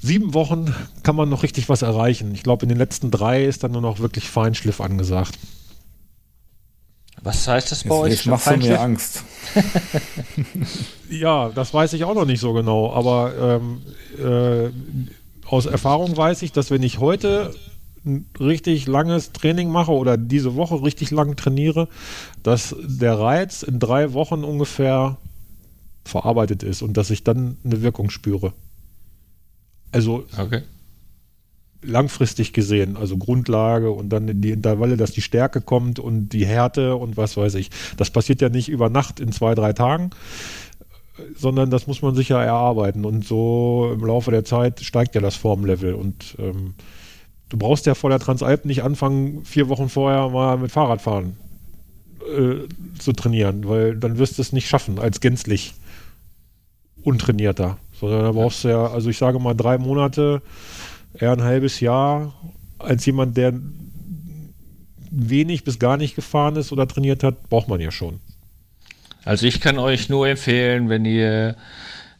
sieben 0.00 0.34
Wochen 0.34 0.74
kann 1.02 1.16
man 1.16 1.28
noch 1.28 1.42
richtig 1.42 1.68
was 1.68 1.82
erreichen. 1.82 2.34
Ich 2.34 2.42
glaube, 2.42 2.64
in 2.64 2.68
den 2.68 2.78
letzten 2.78 3.10
drei 3.10 3.44
ist 3.44 3.64
dann 3.64 3.72
nur 3.72 3.82
noch 3.82 4.00
wirklich 4.00 4.28
Feinschliff 4.28 4.80
angesagt. 4.80 5.38
Was 7.26 7.48
heißt 7.48 7.72
das 7.72 7.82
bei 7.82 7.88
jetzt, 7.88 8.02
euch? 8.02 8.12
Jetzt 8.12 8.26
machst 8.26 8.46
du 8.46 8.56
mir 8.56 8.80
Angst. 8.80 9.24
ja, 11.10 11.48
das 11.48 11.74
weiß 11.74 11.92
ich 11.94 12.04
auch 12.04 12.14
noch 12.14 12.24
nicht 12.24 12.38
so 12.38 12.52
genau, 12.52 12.92
aber 12.92 13.60
ähm, 13.60 13.82
äh, 14.16 14.70
aus 15.44 15.66
Erfahrung 15.66 16.16
weiß 16.16 16.42
ich, 16.42 16.52
dass 16.52 16.70
wenn 16.70 16.84
ich 16.84 17.00
heute 17.00 17.52
ein 18.04 18.26
richtig 18.38 18.86
langes 18.86 19.32
Training 19.32 19.70
mache 19.70 19.90
oder 19.90 20.16
diese 20.16 20.54
Woche 20.54 20.84
richtig 20.84 21.10
lang 21.10 21.34
trainiere, 21.34 21.88
dass 22.44 22.76
der 22.80 23.18
Reiz 23.18 23.64
in 23.64 23.80
drei 23.80 24.12
Wochen 24.12 24.44
ungefähr 24.44 25.16
verarbeitet 26.04 26.62
ist 26.62 26.80
und 26.80 26.96
dass 26.96 27.10
ich 27.10 27.24
dann 27.24 27.56
eine 27.64 27.82
Wirkung 27.82 28.10
spüre. 28.10 28.52
Also 29.90 30.26
okay. 30.38 30.62
Langfristig 31.86 32.52
gesehen, 32.52 32.96
also 32.96 33.16
Grundlage 33.16 33.90
und 33.90 34.10
dann 34.10 34.28
in 34.28 34.40
die 34.40 34.50
Intervalle, 34.50 34.96
dass 34.96 35.12
die 35.12 35.22
Stärke 35.22 35.60
kommt 35.60 35.98
und 35.98 36.30
die 36.30 36.46
Härte 36.46 36.96
und 36.96 37.16
was 37.16 37.36
weiß 37.36 37.54
ich. 37.54 37.70
Das 37.96 38.10
passiert 38.10 38.40
ja 38.40 38.48
nicht 38.48 38.68
über 38.68 38.90
Nacht 38.90 39.20
in 39.20 39.32
zwei, 39.32 39.54
drei 39.54 39.72
Tagen, 39.72 40.10
sondern 41.36 41.70
das 41.70 41.86
muss 41.86 42.02
man 42.02 42.14
sich 42.14 42.28
ja 42.28 42.42
erarbeiten. 42.42 43.04
Und 43.04 43.24
so 43.24 43.90
im 43.94 44.04
Laufe 44.04 44.30
der 44.30 44.44
Zeit 44.44 44.80
steigt 44.80 45.14
ja 45.14 45.20
das 45.20 45.36
Formlevel. 45.36 45.94
Und 45.94 46.36
ähm, 46.38 46.74
du 47.48 47.56
brauchst 47.56 47.86
ja 47.86 47.94
vor 47.94 48.10
der 48.10 48.18
Transalp 48.18 48.64
nicht 48.64 48.82
anfangen, 48.82 49.44
vier 49.44 49.68
Wochen 49.68 49.88
vorher 49.88 50.28
mal 50.28 50.58
mit 50.58 50.72
Fahrradfahren 50.72 51.36
äh, 52.36 52.68
zu 52.98 53.12
trainieren, 53.12 53.68
weil 53.68 53.96
dann 53.96 54.18
wirst 54.18 54.38
du 54.38 54.42
es 54.42 54.52
nicht 54.52 54.68
schaffen 54.68 54.98
als 54.98 55.20
gänzlich 55.20 55.74
untrainierter. 57.02 57.78
Sondern 57.98 58.22
da 58.22 58.32
brauchst 58.32 58.64
du 58.64 58.68
ja, 58.68 58.86
also 58.86 59.08
ich 59.08 59.16
sage 59.16 59.38
mal 59.38 59.54
drei 59.54 59.78
Monate, 59.78 60.42
eher 61.18 61.32
ein 61.32 61.42
halbes 61.42 61.80
Jahr, 61.80 62.32
als 62.78 63.06
jemand, 63.06 63.36
der 63.36 63.54
wenig 65.10 65.64
bis 65.64 65.78
gar 65.78 65.96
nicht 65.96 66.14
gefahren 66.14 66.56
ist 66.56 66.72
oder 66.72 66.86
trainiert 66.86 67.22
hat, 67.22 67.48
braucht 67.48 67.68
man 67.68 67.80
ja 67.80 67.90
schon. 67.90 68.20
Also 69.24 69.46
ich 69.46 69.60
kann 69.60 69.78
euch 69.78 70.08
nur 70.08 70.28
empfehlen, 70.28 70.88
wenn 70.88 71.04
ihr 71.04 71.56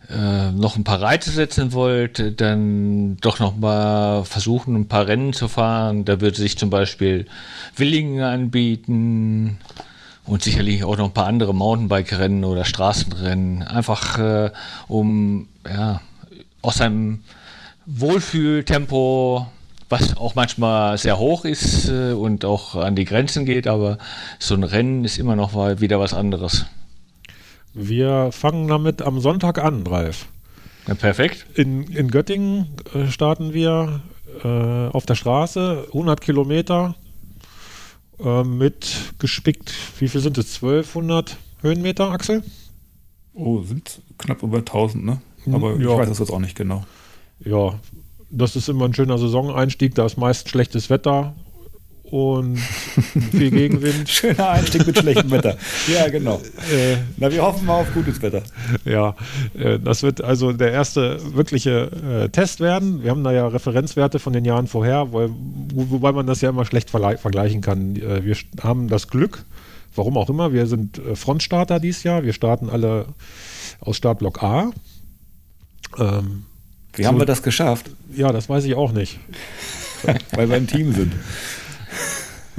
äh, 0.09 0.51
noch 0.53 0.77
ein 0.77 0.85
paar 0.85 1.03
Reize 1.03 1.31
setzen 1.31 1.73
wollt, 1.73 2.41
dann 2.41 3.17
doch 3.19 3.39
noch 3.39 3.57
mal 3.57 4.25
versuchen, 4.25 4.75
ein 4.75 4.89
paar 4.89 5.07
Rennen 5.07 5.33
zu 5.33 5.49
fahren. 5.49 6.05
Da 6.05 6.21
würde 6.21 6.37
sich 6.37 6.57
zum 6.59 6.71
Beispiel 6.71 7.27
Willingen 7.77 8.23
anbieten 8.23 9.59
und 10.25 10.43
sicherlich 10.43 10.85
auch 10.85 10.97
noch 10.97 11.07
ein 11.07 11.15
paar 11.15 11.27
andere 11.27 11.55
Mountainbike-Rennen 11.55 12.45
oder 12.45 12.65
Straßenrennen, 12.65 13.63
einfach 13.63 14.19
äh, 14.19 14.51
um 14.89 15.49
ja, 15.69 16.01
aus 16.63 16.79
seinem 16.79 17.21
Wohlfühltempo, 17.87 19.47
was 19.89 20.17
auch 20.17 20.35
manchmal 20.35 20.99
sehr 20.99 21.19
hoch 21.19 21.45
ist 21.45 21.89
äh, 21.89 22.13
und 22.13 22.45
auch 22.45 22.75
an 22.75 22.97
die 22.97 23.05
Grenzen 23.05 23.47
geht, 23.47 23.69
aber 23.69 23.99
so 24.39 24.55
ein 24.55 24.65
Rennen 24.65 25.05
ist 25.05 25.19
immer 25.19 25.37
noch 25.37 25.53
mal 25.53 25.81
wieder 25.81 26.01
was 26.01 26.13
anderes. 26.13 26.67
Wir 27.75 28.31
fangen 28.33 28.67
damit 28.67 29.03
am 29.03 29.21
Sonntag 29.21 29.63
an, 29.63 29.87
Ralf. 29.87 30.27
Ja, 30.89 30.95
perfekt. 30.95 31.47
In, 31.55 31.85
in 31.85 32.11
Göttingen 32.11 32.67
äh, 32.95 33.07
starten 33.07 33.53
wir 33.53 34.01
äh, 34.43 34.89
auf 34.89 35.07
der 35.07 35.15
Straße, 35.15 35.85
100 35.89 36.21
Kilometer 36.21 36.97
äh, 38.19 38.43
mit 38.43 39.15
gespickt, 39.19 39.73
wie 40.01 40.09
viel 40.09 40.21
sind 40.21 40.39
es? 40.39 40.57
1200 40.57 41.37
Höhenmeter, 41.61 42.11
Axel? 42.11 42.43
Oh, 43.35 43.63
sind 43.63 44.01
knapp 44.19 44.43
über 44.43 44.59
1000, 44.59 45.05
ne? 45.05 45.21
Aber 45.53 45.75
ja. 45.75 45.81
ich 45.81 45.87
weiß 45.87 46.09
das 46.09 46.19
jetzt 46.19 46.31
auch 46.31 46.41
nicht 46.41 46.57
genau. 46.57 46.85
Ja, 47.45 47.79
das 48.31 48.57
ist 48.57 48.69
immer 48.69 48.87
ein 48.87 48.95
schöner 48.95 49.19
Saisoneinstieg, 49.19 49.95
da 49.95 50.07
ist 50.07 50.17
meist 50.17 50.49
schlechtes 50.49 50.91
Wetter 50.91 51.35
und 52.11 52.57
viel 52.57 53.51
Gegenwind. 53.51 54.09
Schöner 54.09 54.51
Einstieg 54.51 54.87
mit 54.87 54.99
schlechtem 54.99 55.31
Wetter. 55.31 55.57
Ja, 55.93 56.09
genau. 56.09 56.41
Äh, 56.73 56.99
Na, 57.17 57.31
wir 57.31 57.43
hoffen 57.43 57.67
mal 57.67 57.81
auf 57.81 57.93
gutes 57.93 58.23
Wetter. 58.23 58.43
Ja, 58.85 59.17
äh, 59.55 59.79
das 59.79 60.03
wird 60.03 60.23
also 60.23 60.53
der 60.53 60.73
erste 60.73 61.19
wirkliche 61.35 62.27
äh, 62.27 62.29
Test 62.29 62.61
werden. 62.61 63.03
Wir 63.03 63.11
haben 63.11 63.25
da 63.25 63.33
ja 63.33 63.47
Referenzwerte 63.49 64.19
von 64.19 64.33
den 64.33 64.45
Jahren 64.45 64.67
vorher, 64.67 65.13
weil, 65.13 65.31
wo, 65.31 65.91
wobei 65.91 66.13
man 66.13 66.27
das 66.27 66.41
ja 66.41 66.51
immer 66.51 66.65
schlecht 66.65 66.91
vergleichen 66.91 67.61
kann. 67.61 67.97
Äh, 67.97 68.25
wir 68.25 68.37
haben 68.63 68.89
das 68.89 69.09
Glück, 69.09 69.45
warum 69.95 70.17
auch 70.17 70.31
immer, 70.31 70.53
wir 70.53 70.67
sind 70.67 70.99
äh, 70.99 71.17
Frontstarter 71.17 71.81
dieses 71.81 72.05
Jahr. 72.05 72.23
Wir 72.23 72.33
starten 72.33 72.71
alle 72.71 73.07
aus 73.81 73.97
Startblock 73.97 74.43
A. 74.43 74.71
Ähm, 75.99 76.45
Wie 76.97 77.03
so, 77.03 77.09
haben 77.09 77.19
wir 77.19 77.27
das 77.27 77.43
geschafft? 77.43 77.91
Ja, 78.15 78.33
das 78.33 78.49
weiß 78.49 78.65
ich 78.65 78.75
auch 78.75 78.93
nicht. 78.93 79.19
Weil 80.33 80.49
wir 80.49 80.57
ein 80.57 80.67
Team 80.67 80.93
sind. 80.93 81.13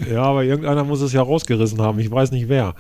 Ja, 0.10 0.24
aber 0.24 0.44
irgendeiner 0.44 0.84
muss 0.84 1.02
es 1.02 1.14
ja 1.14 1.22
rausgerissen 1.22 1.82
haben. 1.82 2.00
Ich 2.00 2.12
weiß 2.12 2.32
nicht 2.32 2.50
wer. 2.50 2.76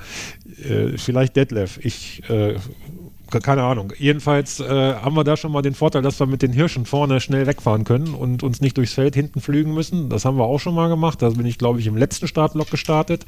Äh, 0.64 0.97
vielleicht 0.97 1.36
Detlef. 1.36 1.80
Ich, 1.84 2.22
äh, 2.30 2.55
keine 3.41 3.64
Ahnung. 3.64 3.91
Jedenfalls 3.97 4.60
äh, 4.60 4.93
haben 4.93 5.16
wir 5.16 5.24
da 5.24 5.36
schon 5.36 5.51
mal 5.51 5.62
den 5.62 5.74
Vorteil, 5.74 6.03
dass 6.03 6.20
wir 6.20 6.28
mit 6.28 6.41
den 6.41 6.53
Hirschen 6.53 6.86
vorne 6.86 7.20
schnell 7.20 7.47
wegfahren 7.47 7.84
können 7.84 8.14
und 8.14 8.43
uns 8.43 8.62
nicht 8.62 8.78
durchs 8.78 8.93
Feld 8.93 9.16
hinten 9.16 9.41
flügen 9.41 9.74
müssen. 9.74 10.10
Das 10.10 10.26
haben 10.26 10.38
wir 10.38 10.45
auch 10.45 10.60
schon 10.60 10.76
mal 10.76 10.89
gemacht. 10.89 11.22
Da 11.22 11.30
bin 11.30 11.45
ich, 11.45 11.58
glaube 11.58 11.80
ich, 11.80 11.88
im 11.88 11.97
letzten 11.97 12.28
Startblock 12.28 12.70
gestartet. 12.70 13.26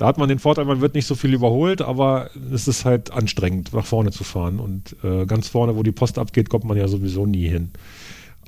Da 0.00 0.06
hat 0.06 0.16
man 0.16 0.30
den 0.30 0.38
Vorteil, 0.38 0.64
man 0.64 0.80
wird 0.80 0.94
nicht 0.94 1.04
so 1.04 1.14
viel 1.14 1.34
überholt, 1.34 1.82
aber 1.82 2.30
es 2.54 2.66
ist 2.66 2.86
halt 2.86 3.12
anstrengend, 3.12 3.74
nach 3.74 3.84
vorne 3.84 4.10
zu 4.10 4.24
fahren. 4.24 4.58
Und 4.58 4.96
äh, 5.04 5.26
ganz 5.26 5.48
vorne, 5.48 5.76
wo 5.76 5.82
die 5.82 5.92
Post 5.92 6.18
abgeht, 6.18 6.48
kommt 6.48 6.64
man 6.64 6.78
ja 6.78 6.88
sowieso 6.88 7.26
nie 7.26 7.46
hin. 7.46 7.70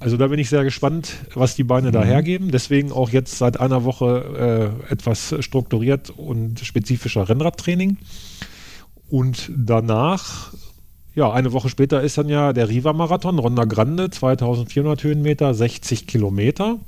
Also 0.00 0.16
da 0.16 0.28
bin 0.28 0.38
ich 0.38 0.48
sehr 0.48 0.64
gespannt, 0.64 1.12
was 1.34 1.54
die 1.54 1.64
Beine 1.64 1.88
mhm. 1.88 1.92
da 1.92 2.04
hergeben. 2.04 2.50
Deswegen 2.50 2.90
auch 2.90 3.10
jetzt 3.10 3.36
seit 3.36 3.60
einer 3.60 3.84
Woche 3.84 4.80
äh, 4.88 4.92
etwas 4.92 5.34
strukturiert 5.40 6.08
und 6.08 6.60
spezifischer 6.60 7.28
Rennradtraining. 7.28 7.98
Und 9.10 9.52
danach, 9.54 10.54
ja, 11.14 11.30
eine 11.30 11.52
Woche 11.52 11.68
später 11.68 12.00
ist 12.00 12.16
dann 12.16 12.30
ja 12.30 12.54
der 12.54 12.70
Riva-Marathon, 12.70 13.38
Ronda 13.38 13.66
Grande, 13.66 14.08
2400 14.08 15.04
Höhenmeter, 15.04 15.52
60 15.52 16.06
Kilometer. 16.06 16.78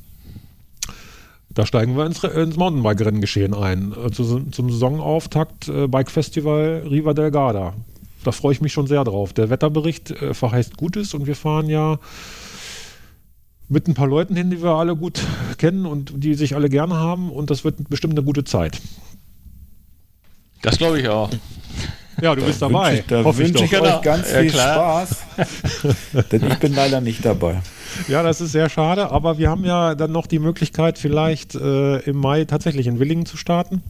Da 1.54 1.66
steigen 1.66 1.96
wir 1.96 2.04
ins, 2.04 2.22
ins 2.24 2.56
Mountainbike-Renngeschehen 2.56 3.54
ein. 3.54 3.92
Äh, 3.92 4.10
zu, 4.10 4.40
zum 4.50 4.70
Saisonauftakt 4.70 5.68
äh, 5.68 5.86
Bike 5.86 6.10
Festival 6.10 6.84
Riva 6.90 7.14
del 7.14 7.30
Garda. 7.30 7.74
Da 8.24 8.32
freue 8.32 8.52
ich 8.52 8.60
mich 8.60 8.72
schon 8.72 8.86
sehr 8.86 9.04
drauf. 9.04 9.32
Der 9.32 9.50
Wetterbericht 9.50 10.10
äh, 10.10 10.34
verheißt 10.34 10.76
Gutes 10.76 11.14
und 11.14 11.26
wir 11.26 11.36
fahren 11.36 11.68
ja 11.68 11.98
mit 13.68 13.88
ein 13.88 13.94
paar 13.94 14.08
Leuten 14.08 14.36
hin, 14.36 14.50
die 14.50 14.62
wir 14.62 14.72
alle 14.72 14.96
gut 14.96 15.22
kennen 15.56 15.86
und 15.86 16.12
die 16.22 16.34
sich 16.34 16.54
alle 16.54 16.68
gerne 16.68 16.96
haben 16.96 17.30
und 17.30 17.50
das 17.50 17.64
wird 17.64 17.88
bestimmt 17.88 18.14
eine 18.14 18.24
gute 18.24 18.44
Zeit. 18.44 18.80
Das 20.62 20.78
glaube 20.78 21.00
ich 21.00 21.08
auch. 21.08 21.30
Ja, 22.20 22.34
du 22.34 22.40
da 22.40 22.46
bist 22.46 22.62
dabei. 22.62 22.94
Ich, 23.00 23.06
da 23.06 23.24
wünsche 23.24 23.64
ich, 23.64 23.72
ich 23.72 23.80
euch 23.80 24.02
ganz 24.02 24.30
ja, 24.30 24.40
viel 24.40 24.50
Spaß. 24.50 25.16
denn 26.32 26.46
ich 26.46 26.58
bin 26.58 26.74
leider 26.74 27.00
nicht 27.00 27.24
dabei. 27.24 27.60
Ja, 28.08 28.22
das 28.22 28.40
ist 28.40 28.52
sehr 28.52 28.68
schade, 28.68 29.10
aber 29.10 29.38
wir 29.38 29.50
haben 29.50 29.64
ja 29.64 29.94
dann 29.94 30.12
noch 30.12 30.26
die 30.26 30.38
Möglichkeit, 30.38 30.98
vielleicht 30.98 31.54
äh, 31.54 31.98
im 32.00 32.16
Mai 32.16 32.44
tatsächlich 32.44 32.86
in 32.86 32.98
Willingen 32.98 33.26
zu 33.26 33.36
starten. 33.36 33.82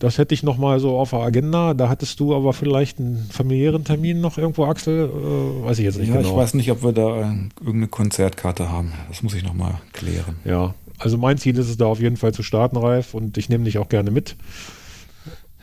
Das 0.00 0.16
hätte 0.16 0.32
ich 0.32 0.42
noch 0.42 0.56
mal 0.56 0.80
so 0.80 0.98
auf 0.98 1.10
der 1.10 1.18
Agenda. 1.20 1.74
Da 1.74 1.90
hattest 1.90 2.18
du 2.20 2.34
aber 2.34 2.54
vielleicht 2.54 2.98
einen 2.98 3.28
familiären 3.30 3.84
Termin 3.84 4.22
noch 4.22 4.38
irgendwo, 4.38 4.64
Axel. 4.64 5.10
Äh, 5.10 5.64
weiß 5.66 5.78
ich 5.78 5.84
jetzt 5.84 5.98
nicht 5.98 6.08
ja, 6.08 6.16
genau. 6.16 6.30
Ich 6.30 6.36
weiß 6.36 6.54
nicht, 6.54 6.70
ob 6.70 6.82
wir 6.82 6.92
da 6.92 7.20
äh, 7.20 7.34
irgendeine 7.60 7.88
Konzertkarte 7.88 8.70
haben. 8.70 8.92
Das 9.10 9.22
muss 9.22 9.34
ich 9.34 9.44
noch 9.44 9.52
mal 9.52 9.78
klären. 9.92 10.36
Ja, 10.46 10.74
also 10.98 11.18
mein 11.18 11.36
Ziel 11.36 11.58
ist 11.58 11.68
es 11.68 11.76
da 11.76 11.84
auf 11.84 12.00
jeden 12.00 12.16
Fall 12.16 12.32
zu 12.32 12.42
starten, 12.42 12.78
Ralf. 12.78 13.12
Und 13.12 13.36
ich 13.36 13.50
nehme 13.50 13.64
dich 13.64 13.76
auch 13.76 13.90
gerne 13.90 14.10
mit. 14.10 14.36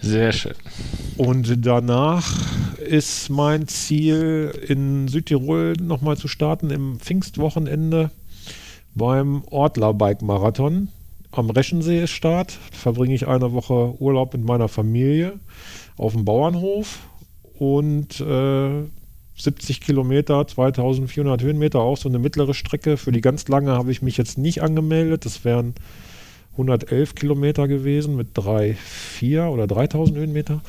Sehr 0.01 0.31
schön. 0.31 0.55
Und 1.17 1.65
danach 1.65 2.31
ist 2.77 3.29
mein 3.29 3.67
Ziel, 3.67 4.53
in 4.67 5.07
Südtirol 5.07 5.73
nochmal 5.81 6.17
zu 6.17 6.27
starten 6.27 6.69
im 6.69 6.99
Pfingstwochenende 6.99 8.11
beim 8.95 9.43
Ortler 9.49 9.93
Bike 9.93 10.21
Marathon 10.21 10.89
am 11.31 11.49
Reschensee 11.49 12.03
ist 12.03 12.11
Start. 12.11 12.57
Verbringe 12.71 13.13
ich 13.13 13.27
eine 13.27 13.51
Woche 13.53 13.93
Urlaub 13.99 14.33
mit 14.33 14.43
meiner 14.43 14.67
Familie 14.67 15.39
auf 15.97 16.13
dem 16.13 16.25
Bauernhof 16.25 16.99
und 17.59 18.19
äh, 18.19 18.83
70 19.35 19.81
Kilometer, 19.81 20.47
2400 20.47 21.41
Höhenmeter, 21.41 21.79
auch 21.79 21.97
so 21.97 22.09
eine 22.09 22.19
mittlere 22.19 22.53
Strecke. 22.53 22.97
Für 22.97 23.11
die 23.11 23.21
ganz 23.21 23.47
lange 23.47 23.73
habe 23.73 23.91
ich 23.91 24.01
mich 24.01 24.17
jetzt 24.17 24.37
nicht 24.37 24.63
angemeldet. 24.63 25.25
Das 25.25 25.45
wären 25.45 25.75
111 26.57 27.15
Kilometer 27.15 27.67
gewesen 27.67 28.15
mit 28.15 28.29
3, 28.33 28.75
4 28.75 29.45
oder 29.45 29.67
3000 29.67 30.17
Höhenmeter. 30.17 30.61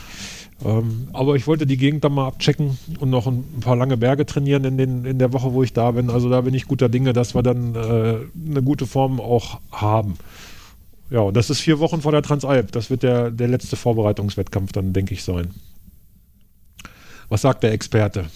Ähm, 0.64 1.08
aber 1.12 1.36
ich 1.36 1.46
wollte 1.46 1.66
die 1.66 1.76
Gegend 1.76 2.04
dann 2.04 2.14
mal 2.14 2.26
abchecken 2.26 2.78
und 2.98 3.10
noch 3.10 3.26
ein 3.26 3.44
paar 3.60 3.76
lange 3.76 3.96
Berge 3.96 4.26
trainieren 4.26 4.64
in, 4.64 4.76
den, 4.76 5.04
in 5.04 5.18
der 5.18 5.32
Woche, 5.32 5.52
wo 5.52 5.62
ich 5.62 5.72
da 5.72 5.92
bin. 5.92 6.10
Also 6.10 6.28
da 6.28 6.40
bin 6.40 6.54
ich 6.54 6.66
guter 6.66 6.88
Dinge, 6.88 7.12
dass 7.12 7.34
wir 7.34 7.42
dann 7.42 7.74
äh, 7.74 8.16
eine 8.50 8.62
gute 8.62 8.86
Form 8.86 9.20
auch 9.20 9.60
haben. 9.70 10.14
Ja, 11.10 11.20
und 11.20 11.36
das 11.36 11.48
ist 11.48 11.60
vier 11.60 11.78
Wochen 11.78 12.02
vor 12.02 12.12
der 12.12 12.22
Transalp. 12.22 12.72
Das 12.72 12.90
wird 12.90 13.02
der, 13.02 13.30
der 13.30 13.48
letzte 13.48 13.76
Vorbereitungswettkampf 13.76 14.72
dann, 14.72 14.92
denke 14.92 15.14
ich, 15.14 15.22
sein. 15.22 15.54
Was 17.28 17.42
sagt 17.42 17.62
der 17.62 17.72
Experte? 17.72 18.26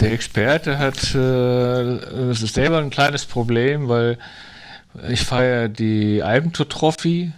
Der 0.00 0.12
Experte 0.12 0.78
hat 0.78 1.14
äh, 1.14 2.32
selber 2.34 2.78
ein 2.78 2.90
kleines 2.90 3.26
Problem, 3.26 3.88
weil 3.88 4.18
ich 5.08 5.22
feiere 5.22 5.68
die 5.68 6.22
Alpentour-Trophy 6.22 7.32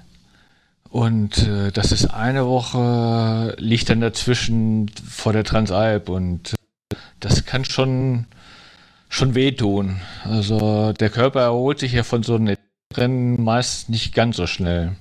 und 0.91 1.47
äh, 1.47 1.73
das 1.73 1.93
ist 1.93 2.07
eine 2.07 2.47
Woche, 2.47 3.55
liegt 3.59 3.91
dann 3.91 4.01
dazwischen 4.01 4.91
vor 5.09 5.33
der 5.33 5.45
Transalp 5.45 6.09
und 6.09 6.53
äh, 6.53 6.97
das 7.21 7.47
kann 7.47 7.65
schon, 7.65 8.27
schon 9.09 9.35
wehtun. 9.35 10.01
Also 10.25 10.93
der 10.93 11.11
Körper 11.11 11.43
erholt 11.43 11.79
sich 11.79 11.93
ja 11.93 12.03
von 12.03 12.23
so 12.23 12.37
einem 12.37 12.57
Rennen 12.95 13.43
meist 13.43 13.89
nicht 13.89 14.15
ganz 14.15 14.37
so 14.37 14.47
schnell. 14.47 14.93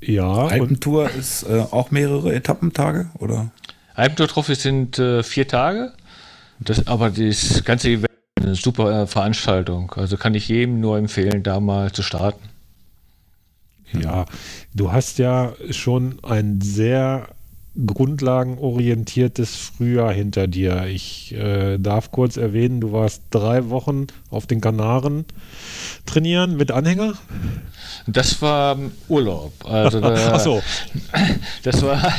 Ja. 0.00 0.46
Alpentour 0.46 1.10
ist 1.10 1.42
äh, 1.42 1.64
auch 1.70 1.90
mehrere 1.90 2.34
Etappentage, 2.34 3.10
oder? 3.18 3.50
Alpentour-Trophy 3.94 4.54
sind 4.54 4.98
äh, 4.98 5.22
vier 5.22 5.46
Tage. 5.46 5.92
Das, 6.58 6.86
aber 6.86 7.10
das 7.10 7.64
ganze 7.64 7.88
Event 7.88 8.09
eine 8.40 8.54
super 8.54 9.02
äh, 9.02 9.06
Veranstaltung. 9.06 9.92
Also 9.96 10.16
kann 10.16 10.34
ich 10.34 10.48
jedem 10.48 10.80
nur 10.80 10.98
empfehlen, 10.98 11.42
da 11.42 11.60
mal 11.60 11.92
zu 11.92 12.02
starten. 12.02 12.48
Ja, 13.92 14.24
du 14.74 14.92
hast 14.92 15.18
ja 15.18 15.52
schon 15.70 16.18
ein 16.22 16.60
sehr 16.60 17.28
grundlagenorientiertes 17.86 19.56
Frühjahr 19.56 20.12
hinter 20.12 20.46
dir. 20.46 20.86
Ich 20.86 21.34
äh, 21.34 21.78
darf 21.78 22.10
kurz 22.10 22.36
erwähnen, 22.36 22.80
du 22.80 22.92
warst 22.92 23.22
drei 23.30 23.70
Wochen 23.70 24.08
auf 24.30 24.46
den 24.46 24.60
Kanaren 24.60 25.24
trainieren 26.06 26.56
mit 26.56 26.72
Anhänger? 26.72 27.14
Das 28.06 28.42
war 28.42 28.76
Urlaub. 29.08 29.52
Also 29.64 30.00
da, 30.00 30.32
Ach 30.32 30.40
so. 30.40 30.62
Das 31.62 31.82
war, 31.82 32.12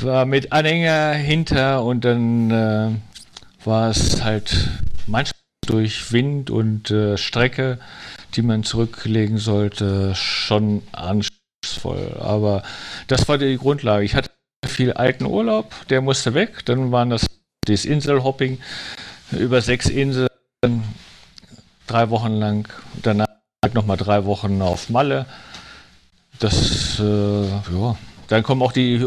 war 0.00 0.24
mit 0.24 0.52
Anhänger 0.52 1.12
hinter 1.12 1.84
und 1.84 2.04
dann 2.04 2.50
äh, 2.50 2.90
war 3.64 3.90
es 3.90 4.22
halt 4.22 4.70
manchmal 5.06 5.45
durch 5.66 6.12
Wind 6.12 6.50
und 6.50 6.90
äh, 6.90 7.16
Strecke, 7.16 7.78
die 8.34 8.42
man 8.42 8.64
zurücklegen 8.64 9.38
sollte, 9.38 10.14
schon 10.14 10.82
anspruchsvoll. 10.92 12.16
Aber 12.20 12.62
das 13.08 13.28
war 13.28 13.38
die 13.38 13.56
Grundlage. 13.56 14.04
Ich 14.04 14.14
hatte 14.14 14.30
viel 14.66 14.92
alten 14.92 15.26
Urlaub, 15.26 15.74
der 15.88 16.00
musste 16.00 16.34
weg. 16.34 16.64
Dann 16.64 16.92
waren 16.92 17.10
das 17.10 17.26
das 17.66 17.84
Inselhopping 17.84 18.58
über 19.32 19.60
sechs 19.60 19.88
Inseln, 19.88 20.28
drei 21.86 22.10
Wochen 22.10 22.32
lang. 22.32 22.68
Danach 23.02 23.26
nochmal 23.74 23.96
drei 23.96 24.24
Wochen 24.24 24.62
auf 24.62 24.88
Malle. 24.90 25.26
Das, 26.38 27.00
äh, 27.00 27.48
ja, 27.48 27.96
dann 28.28 28.42
kommen 28.42 28.62
auch 28.62 28.72
die 28.72 28.98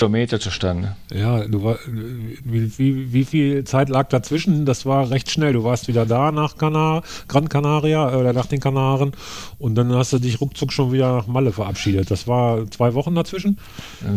Kilometer 0.00 0.40
zustande. 0.40 0.96
Ja, 1.12 1.46
du 1.46 1.62
war, 1.62 1.78
wie, 1.86 2.78
wie, 2.78 3.12
wie, 3.12 3.24
viel 3.26 3.64
Zeit 3.64 3.90
lag 3.90 4.08
dazwischen? 4.08 4.64
Das 4.64 4.86
war 4.86 5.10
recht 5.10 5.30
schnell. 5.30 5.52
Du 5.52 5.62
warst 5.62 5.88
wieder 5.88 6.06
da 6.06 6.32
nach 6.32 6.56
Kanar, 6.56 7.02
Gran 7.28 7.50
Canaria 7.50 8.16
oder 8.16 8.32
nach 8.32 8.46
den 8.46 8.60
Kanaren 8.60 9.12
und 9.58 9.74
dann 9.74 9.92
hast 9.92 10.14
du 10.14 10.18
dich 10.18 10.40
ruckzuck 10.40 10.72
schon 10.72 10.90
wieder 10.92 11.12
nach 11.16 11.26
Malle 11.26 11.52
verabschiedet. 11.52 12.10
Das 12.10 12.26
war 12.26 12.70
zwei 12.70 12.94
Wochen 12.94 13.14
dazwischen? 13.14 13.58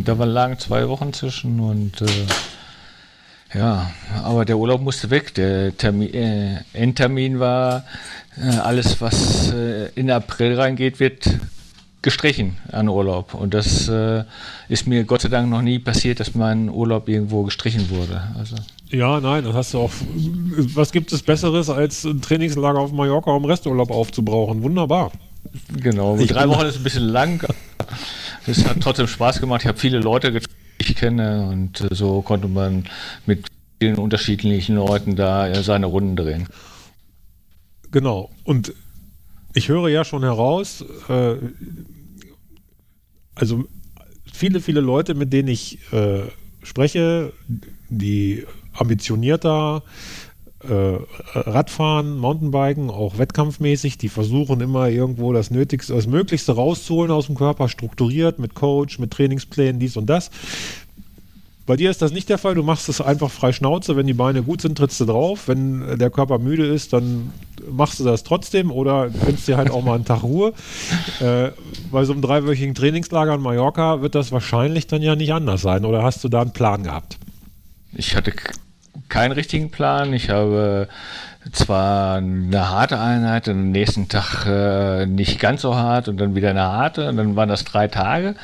Da 0.05 0.17
waren 0.17 0.29
lagen 0.29 0.57
zwei 0.57 0.87
Wochen 0.87 1.11
zwischen 1.11 1.59
und 1.59 2.01
äh, 2.01 3.57
ja, 3.59 3.91
aber 4.23 4.45
der 4.45 4.57
Urlaub 4.57 4.79
musste 4.79 5.09
weg. 5.09 5.33
Der 5.33 5.75
Termin, 5.75 6.13
äh, 6.13 6.59
Endtermin 6.71 7.41
war 7.41 7.83
äh, 8.41 8.55
alles, 8.55 9.01
was 9.01 9.51
äh, 9.51 9.89
in 9.95 10.09
April 10.09 10.55
reingeht, 10.55 11.01
wird 11.01 11.27
gestrichen 12.03 12.57
an 12.71 12.89
Urlaub. 12.89 13.33
Und 13.33 13.55
das 13.55 13.87
äh, 13.87 14.23
ist 14.69 14.85
mir 14.85 15.05
Gott 15.05 15.21
sei 15.21 15.29
Dank 15.29 15.49
noch 15.49 15.63
nie 15.63 15.79
passiert, 15.79 16.19
dass 16.19 16.35
mein 16.35 16.69
Urlaub 16.69 17.09
irgendwo 17.09 17.43
gestrichen 17.43 17.89
wurde. 17.89 18.21
Also. 18.37 18.55
Ja, 18.89 19.19
nein, 19.19 19.43
das 19.43 19.55
hast 19.55 19.73
du 19.73 19.79
auch. 19.79 19.91
Was 20.75 20.91
gibt 20.91 21.11
es 21.11 21.23
Besseres, 21.23 21.69
als 21.69 22.03
ein 22.03 22.21
Trainingslager 22.21 22.79
auf 22.79 22.91
Mallorca, 22.91 23.31
um 23.31 23.45
Resturlaub 23.45 23.89
aufzubrauchen? 23.89 24.61
Wunderbar. 24.61 25.11
Genau, 25.81 26.17
ich 26.17 26.27
drei 26.27 26.47
Wochen 26.47 26.65
ist 26.65 26.77
ein 26.77 26.83
bisschen 26.83 27.07
lang. 27.07 27.43
Es 28.45 28.65
hat 28.65 28.81
trotzdem 28.81 29.07
Spaß 29.07 29.39
gemacht. 29.39 29.61
Ich 29.61 29.67
habe 29.67 29.79
viele 29.79 29.99
Leute 29.99 30.31
getroffen, 30.31 30.55
die 30.79 30.91
ich 30.91 30.95
kenne 30.95 31.47
und 31.47 31.81
äh, 31.81 31.87
so 31.91 32.21
konnte 32.21 32.47
man 32.47 32.85
mit 33.25 33.47
vielen 33.79 33.95
unterschiedlichen 33.95 34.75
Leuten 34.75 35.15
da 35.15 35.63
seine 35.63 35.87
Runden 35.87 36.15
drehen. 36.15 36.47
Genau. 37.91 38.29
Und 38.43 38.73
ich 39.53 39.69
höre 39.69 39.89
ja 39.89 40.03
schon 40.03 40.23
heraus, 40.23 40.83
äh, 41.09 41.35
also 43.35 43.65
viele, 44.31 44.61
viele 44.61 44.81
Leute, 44.81 45.13
mit 45.13 45.33
denen 45.33 45.47
ich 45.47 45.79
äh, 45.91 46.23
spreche, 46.61 47.33
die 47.89 48.45
ambitionierter 48.73 49.83
äh, 50.67 50.97
Radfahren, 51.33 52.17
Mountainbiken, 52.17 52.89
auch 52.89 53.17
wettkampfmäßig, 53.17 53.97
die 53.97 54.09
versuchen 54.09 54.61
immer 54.61 54.89
irgendwo 54.89 55.33
das 55.33 55.51
Nötigste, 55.51 55.93
das 55.93 56.07
Möglichste 56.07 56.53
rauszuholen 56.53 57.11
aus 57.11 57.27
dem 57.27 57.35
Körper, 57.35 57.69
strukturiert 57.69 58.39
mit 58.39 58.55
Coach, 58.55 58.97
mit 58.99 59.11
Trainingsplänen, 59.11 59.79
dies 59.79 59.97
und 59.97 60.07
das. 60.07 60.31
Bei 61.65 61.77
dir 61.77 61.89
ist 61.89 62.01
das 62.01 62.11
nicht 62.11 62.29
der 62.29 62.37
Fall. 62.37 62.55
Du 62.55 62.63
machst 62.63 62.89
es 62.89 62.99
einfach 62.99 63.31
frei 63.31 63.53
Schnauze. 63.53 63.95
Wenn 63.95 64.07
die 64.07 64.13
Beine 64.13 64.43
gut 64.43 64.61
sind, 64.61 64.77
trittst 64.77 64.99
du 64.99 65.05
drauf. 65.05 65.47
Wenn 65.47 65.97
der 65.97 66.09
Körper 66.09 66.37
müde 66.37 66.65
ist, 66.65 66.91
dann 66.91 67.31
machst 67.71 67.99
du 67.99 68.03
das 68.03 68.23
trotzdem 68.23 68.69
oder 68.69 69.09
nimmst 69.25 69.47
dir 69.47 69.55
halt 69.55 69.71
auch 69.71 69.83
mal 69.83 69.95
einen 69.95 70.05
Tag 70.05 70.23
Ruhe. 70.23 70.53
Äh, 71.21 71.51
bei 71.91 72.03
so 72.03 72.11
einem 72.11 72.21
dreiwöchigen 72.21 72.75
Trainingslager 72.75 73.35
in 73.35 73.41
Mallorca 73.41 74.01
wird 74.01 74.15
das 74.15 74.31
wahrscheinlich 74.33 74.87
dann 74.87 75.01
ja 75.01 75.15
nicht 75.15 75.33
anders 75.33 75.61
sein. 75.61 75.85
Oder 75.85 76.03
hast 76.03 76.23
du 76.23 76.29
da 76.29 76.41
einen 76.41 76.51
Plan 76.51 76.83
gehabt? 76.83 77.17
Ich 77.93 78.15
hatte 78.15 78.33
keinen 79.07 79.31
richtigen 79.31 79.71
Plan. 79.71 80.11
Ich 80.13 80.29
habe 80.29 80.89
zwar 81.51 82.17
eine 82.17 82.69
harte 82.69 82.99
Einheit, 82.99 83.47
am 83.47 83.71
nächsten 83.71 84.09
Tag 84.09 84.45
äh, 84.45 85.05
nicht 85.05 85.39
ganz 85.39 85.61
so 85.61 85.75
hart 85.75 86.07
und 86.07 86.17
dann 86.17 86.35
wieder 86.35 86.49
eine 86.49 86.63
harte 86.63 87.09
und 87.09 87.17
dann 87.17 87.35
waren 87.35 87.49
das 87.49 87.63
drei 87.63 87.87
Tage. 87.87 88.35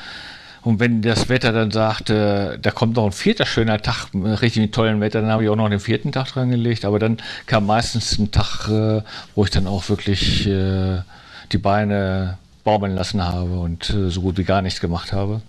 Und 0.62 0.78
wenn 0.78 1.02
das 1.02 1.28
Wetter 1.28 1.52
dann 1.52 1.70
sagte, 1.70 2.58
da 2.60 2.70
kommt 2.70 2.96
noch 2.96 3.06
ein 3.06 3.12
vierter 3.12 3.46
schöner 3.46 3.80
Tag, 3.80 4.08
richtig 4.14 4.62
mit 4.62 4.74
tollem 4.74 5.00
Wetter, 5.00 5.20
dann 5.20 5.30
habe 5.30 5.44
ich 5.44 5.48
auch 5.48 5.56
noch 5.56 5.68
den 5.68 5.80
vierten 5.80 6.12
Tag 6.12 6.28
dran 6.28 6.50
gelegt. 6.50 6.84
Aber 6.84 6.98
dann 6.98 7.18
kam 7.46 7.66
meistens 7.66 8.18
ein 8.18 8.30
Tag, 8.30 8.68
äh, 8.68 9.02
wo 9.34 9.44
ich 9.44 9.50
dann 9.50 9.66
auch 9.66 9.88
wirklich 9.88 10.46
äh, 10.46 11.00
die 11.52 11.58
Beine 11.58 12.38
baumeln 12.64 12.94
lassen 12.94 13.24
habe 13.24 13.58
und 13.58 13.90
äh, 13.90 14.10
so 14.10 14.20
gut 14.20 14.36
wie 14.36 14.44
gar 14.44 14.60
nichts 14.60 14.80
gemacht 14.80 15.12
habe. 15.12 15.40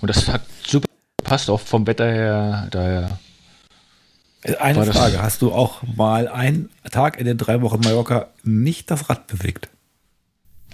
Und 0.00 0.08
das 0.08 0.28
hat 0.28 0.42
super 0.66 0.86
passt 1.22 1.48
auch 1.48 1.60
vom 1.60 1.86
Wetter 1.86 2.10
her. 2.10 2.68
Daher 2.70 3.18
eine 4.58 4.84
Frage, 4.84 5.22
hast 5.22 5.40
du 5.40 5.52
auch 5.52 5.82
mal 5.96 6.28
einen 6.28 6.68
Tag 6.90 7.18
in 7.18 7.26
den 7.26 7.38
drei 7.38 7.62
Wochen 7.62 7.80
Mallorca 7.80 8.26
nicht 8.42 8.90
das 8.90 9.08
Rad 9.08 9.28
bewegt? 9.28 9.68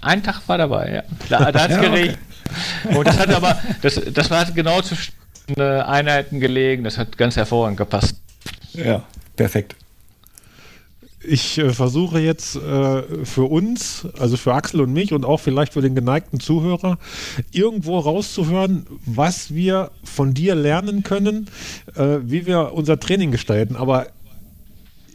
Ein 0.01 0.23
Tag 0.23 0.41
war 0.47 0.57
dabei, 0.57 0.91
ja. 0.91 1.03
Da, 1.29 1.51
da 1.51 1.61
hat 1.61 1.71
es 1.71 1.77
ja, 1.77 1.81
geregnet. 1.81 2.19
Und 2.95 3.07
das 3.07 3.19
hat 3.19 3.29
aber, 3.29 3.59
das, 3.81 4.01
das 4.13 4.29
war 4.29 4.45
genau 4.45 4.81
zwischen 4.81 5.13
äh, 5.57 5.61
Einheiten 5.61 6.39
gelegen, 6.39 6.83
das 6.83 6.97
hat 6.97 7.17
ganz 7.17 7.35
hervorragend 7.35 7.77
gepasst. 7.77 8.15
Ja, 8.73 9.03
perfekt 9.35 9.75
ich 11.23 11.57
äh, 11.57 11.71
versuche 11.71 12.19
jetzt 12.19 12.55
äh, 12.55 13.25
für 13.25 13.49
uns, 13.49 14.07
also 14.17 14.37
für 14.37 14.53
Axel 14.53 14.81
und 14.81 14.93
mich 14.93 15.13
und 15.13 15.25
auch 15.25 15.39
vielleicht 15.39 15.73
für 15.73 15.81
den 15.81 15.95
geneigten 15.95 16.39
Zuhörer, 16.39 16.97
irgendwo 17.51 17.99
rauszuhören, 17.99 18.85
was 19.05 19.53
wir 19.53 19.91
von 20.03 20.33
dir 20.33 20.55
lernen 20.55 21.03
können, 21.03 21.49
äh, 21.95 22.17
wie 22.23 22.45
wir 22.45 22.73
unser 22.73 22.99
Training 22.99 23.31
gestalten. 23.31 23.75
Aber 23.75 24.07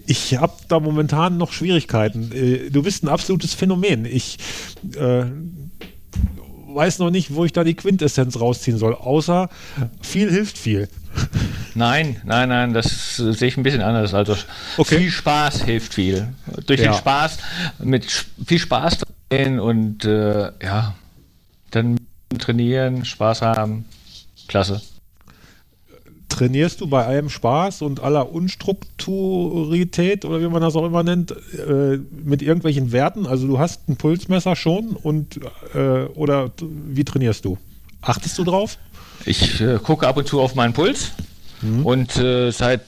ich 0.07 0.37
habe 0.37 0.55
da 0.69 0.81
momentan 0.81 1.39
noch 1.39 1.53
Schwierigkeiten. 1.53 2.31
Äh, 2.33 2.71
du 2.71 2.83
bist 2.83 3.03
ein 3.03 3.09
absolutes 3.09 3.55
Phänomen. 3.55 4.05
Ich 4.05 4.39
äh, 4.97 5.25
weiß 6.75 6.99
noch 6.99 7.11
nicht, 7.11 7.35
wo 7.35 7.45
ich 7.45 7.53
da 7.53 7.65
die 7.65 7.75
Quintessenz 7.75 8.39
rausziehen 8.39 8.79
soll, 8.79 8.95
außer 8.95 9.49
viel 10.03 10.31
hilft 10.31 10.59
viel. 10.59 10.89
Nein, 11.75 12.21
nein, 12.25 12.49
nein, 12.49 12.73
das 12.73 13.17
sehe 13.17 13.49
ich 13.49 13.57
ein 13.57 13.63
bisschen 13.63 13.83
anders. 13.83 14.15
Also 14.15 14.37
okay. 14.77 14.99
viel 14.99 15.11
Spaß 15.11 15.65
hilft 15.65 15.95
viel. 15.95 16.29
Durch 16.67 16.81
ja. 16.81 16.93
den 16.93 16.99
Spaß, 16.99 17.39
mit 17.81 18.07
viel 18.47 18.59
Spaß 18.59 18.99
und 19.31 20.05
äh, 20.05 20.53
ja, 20.63 20.95
dann 21.73 21.99
trainieren, 22.39 23.05
Spaß 23.05 23.43
haben, 23.43 23.85
klasse. 24.47 24.81
Trainierst 26.35 26.81
du 26.81 26.89
bei 26.89 27.07
allem 27.07 27.31
Spaß 27.31 27.83
und 27.83 28.03
aller 28.03 28.33
Unstrukturität 28.33 30.25
oder 30.25 30.41
wie 30.41 30.49
man 30.49 30.63
das 30.63 30.75
auch 30.75 30.85
immer 30.85 31.05
nennt, 31.05 31.31
äh, 31.31 31.99
mit 32.25 32.43
irgendwelchen 32.43 32.91
Werten? 32.91 33.25
Also 33.25 33.47
du 33.47 33.61
hast 33.61 33.89
ein 33.89 33.95
Pulsmesser 33.95 34.57
schon 34.57 34.97
und 34.97 35.39
äh, 35.75 36.07
oder 36.15 36.51
wie 36.59 37.05
trainierst 37.05 37.45
du? 37.45 37.57
Achtest 38.03 38.37
du 38.37 38.43
drauf? 38.43 38.79
Ich 39.25 39.61
äh, 39.61 39.79
gucke 39.81 40.09
ab 40.09 40.17
und 40.17 40.27
zu 40.27 40.41
auf 40.41 40.57
meinen 40.57 40.73
Puls 40.73 41.13
mhm. 41.63 41.87
und 41.87 42.17
äh, 42.17 42.51
seit 42.51 42.83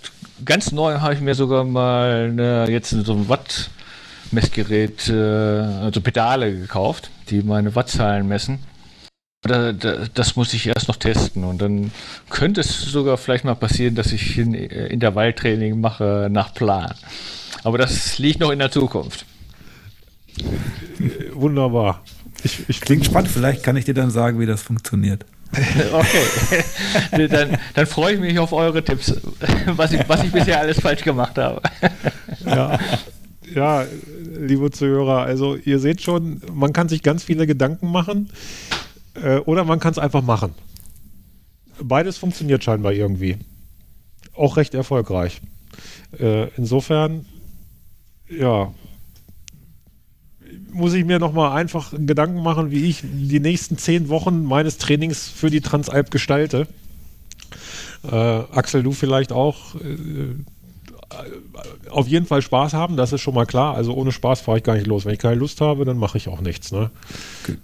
ganz 0.44 0.72
neu 0.72 0.98
habe 0.98 1.14
ich 1.14 1.20
mir 1.20 1.36
sogar 1.36 1.62
mal 1.62 2.30
eine, 2.30 2.68
jetzt 2.68 2.90
so 2.90 3.12
ein 3.12 3.28
Watt-Messgerät, 3.28 5.08
äh, 5.08 5.14
also 5.14 6.00
Pedale 6.00 6.52
gekauft, 6.52 7.10
die 7.30 7.42
meine 7.42 7.76
Wattzahlen 7.76 8.26
messen. 8.26 8.58
Da, 9.46 9.72
da, 9.72 10.06
das 10.12 10.36
muss 10.36 10.52
ich 10.54 10.66
erst 10.66 10.88
noch 10.88 10.96
testen 10.96 11.44
und 11.44 11.60
dann 11.60 11.90
könnte 12.30 12.60
es 12.60 12.80
sogar 12.82 13.16
vielleicht 13.16 13.44
mal 13.44 13.54
passieren, 13.54 13.94
dass 13.94 14.12
ich 14.12 14.38
in, 14.38 14.54
Intervalltraining 14.54 15.80
mache 15.80 16.28
nach 16.30 16.54
Plan. 16.54 16.94
Aber 17.62 17.78
das 17.78 18.18
liegt 18.18 18.40
noch 18.40 18.50
in 18.50 18.58
der 18.58 18.70
Zukunft. 18.70 19.24
Wunderbar. 21.32 22.02
Ich, 22.42 22.68
ich 22.68 22.80
Klingt 22.80 23.04
spannend, 23.04 23.30
vielleicht 23.30 23.62
kann 23.62 23.76
ich 23.76 23.84
dir 23.84 23.94
dann 23.94 24.10
sagen, 24.10 24.38
wie 24.38 24.46
das 24.46 24.62
funktioniert. 24.62 25.24
okay, 25.92 27.28
dann, 27.28 27.56
dann, 27.74 27.86
freue 27.86 28.14
ich 28.14 28.20
mich 28.20 28.38
auf 28.38 28.52
eure 28.52 28.84
Tipps, 28.84 29.14
was 29.66 29.92
ich, 29.92 30.06
was 30.08 30.24
ich 30.24 30.32
bisher 30.32 30.60
alles 30.60 30.80
falsch 30.80 31.02
gemacht 31.02 31.38
habe. 31.38 31.62
ja. 32.44 32.78
ja, 33.54 33.84
liebe 34.38 34.70
Zuhörer, 34.70 35.22
also 35.22 35.56
ihr 35.56 35.78
seht 35.78 36.02
schon, 36.02 36.42
man 36.52 36.72
kann 36.72 36.88
sich 36.88 37.02
ganz 37.02 37.22
viele 37.22 37.46
Gedanken 37.46 37.90
machen 37.90 38.28
äh, 39.22 39.38
oder 39.38 39.64
man 39.64 39.80
kann 39.80 39.92
es 39.92 39.98
einfach 39.98 40.22
machen. 40.22 40.54
Beides 41.82 42.16
funktioniert 42.16 42.64
scheinbar 42.64 42.92
irgendwie. 42.92 43.36
Auch 44.34 44.56
recht 44.56 44.74
erfolgreich. 44.74 45.40
Äh, 46.18 46.48
insofern, 46.56 47.26
ja, 48.28 48.72
muss 50.72 50.94
ich 50.94 51.04
mir 51.04 51.18
nochmal 51.18 51.56
einfach 51.56 51.92
Gedanken 51.96 52.42
machen, 52.42 52.70
wie 52.70 52.84
ich 52.84 53.02
die 53.02 53.40
nächsten 53.40 53.78
zehn 53.78 54.08
Wochen 54.08 54.44
meines 54.44 54.78
Trainings 54.78 55.28
für 55.28 55.50
die 55.50 55.60
Transalp 55.60 56.10
gestalte. 56.10 56.66
Äh, 58.04 58.14
Axel, 58.14 58.82
du 58.82 58.92
vielleicht 58.92 59.32
auch. 59.32 59.74
Äh, 59.76 60.34
auf 61.90 62.08
jeden 62.08 62.26
Fall 62.26 62.42
Spaß 62.42 62.74
haben, 62.74 62.96
das 62.96 63.12
ist 63.12 63.20
schon 63.20 63.34
mal 63.34 63.46
klar. 63.46 63.74
Also 63.74 63.94
ohne 63.94 64.12
Spaß 64.12 64.40
fahre 64.40 64.58
ich 64.58 64.64
gar 64.64 64.74
nicht 64.74 64.86
los. 64.86 65.04
Wenn 65.04 65.14
ich 65.14 65.18
keine 65.18 65.36
Lust 65.36 65.60
habe, 65.60 65.84
dann 65.84 65.98
mache 65.98 66.18
ich 66.18 66.28
auch 66.28 66.40
nichts. 66.40 66.72
Ne? 66.72 66.90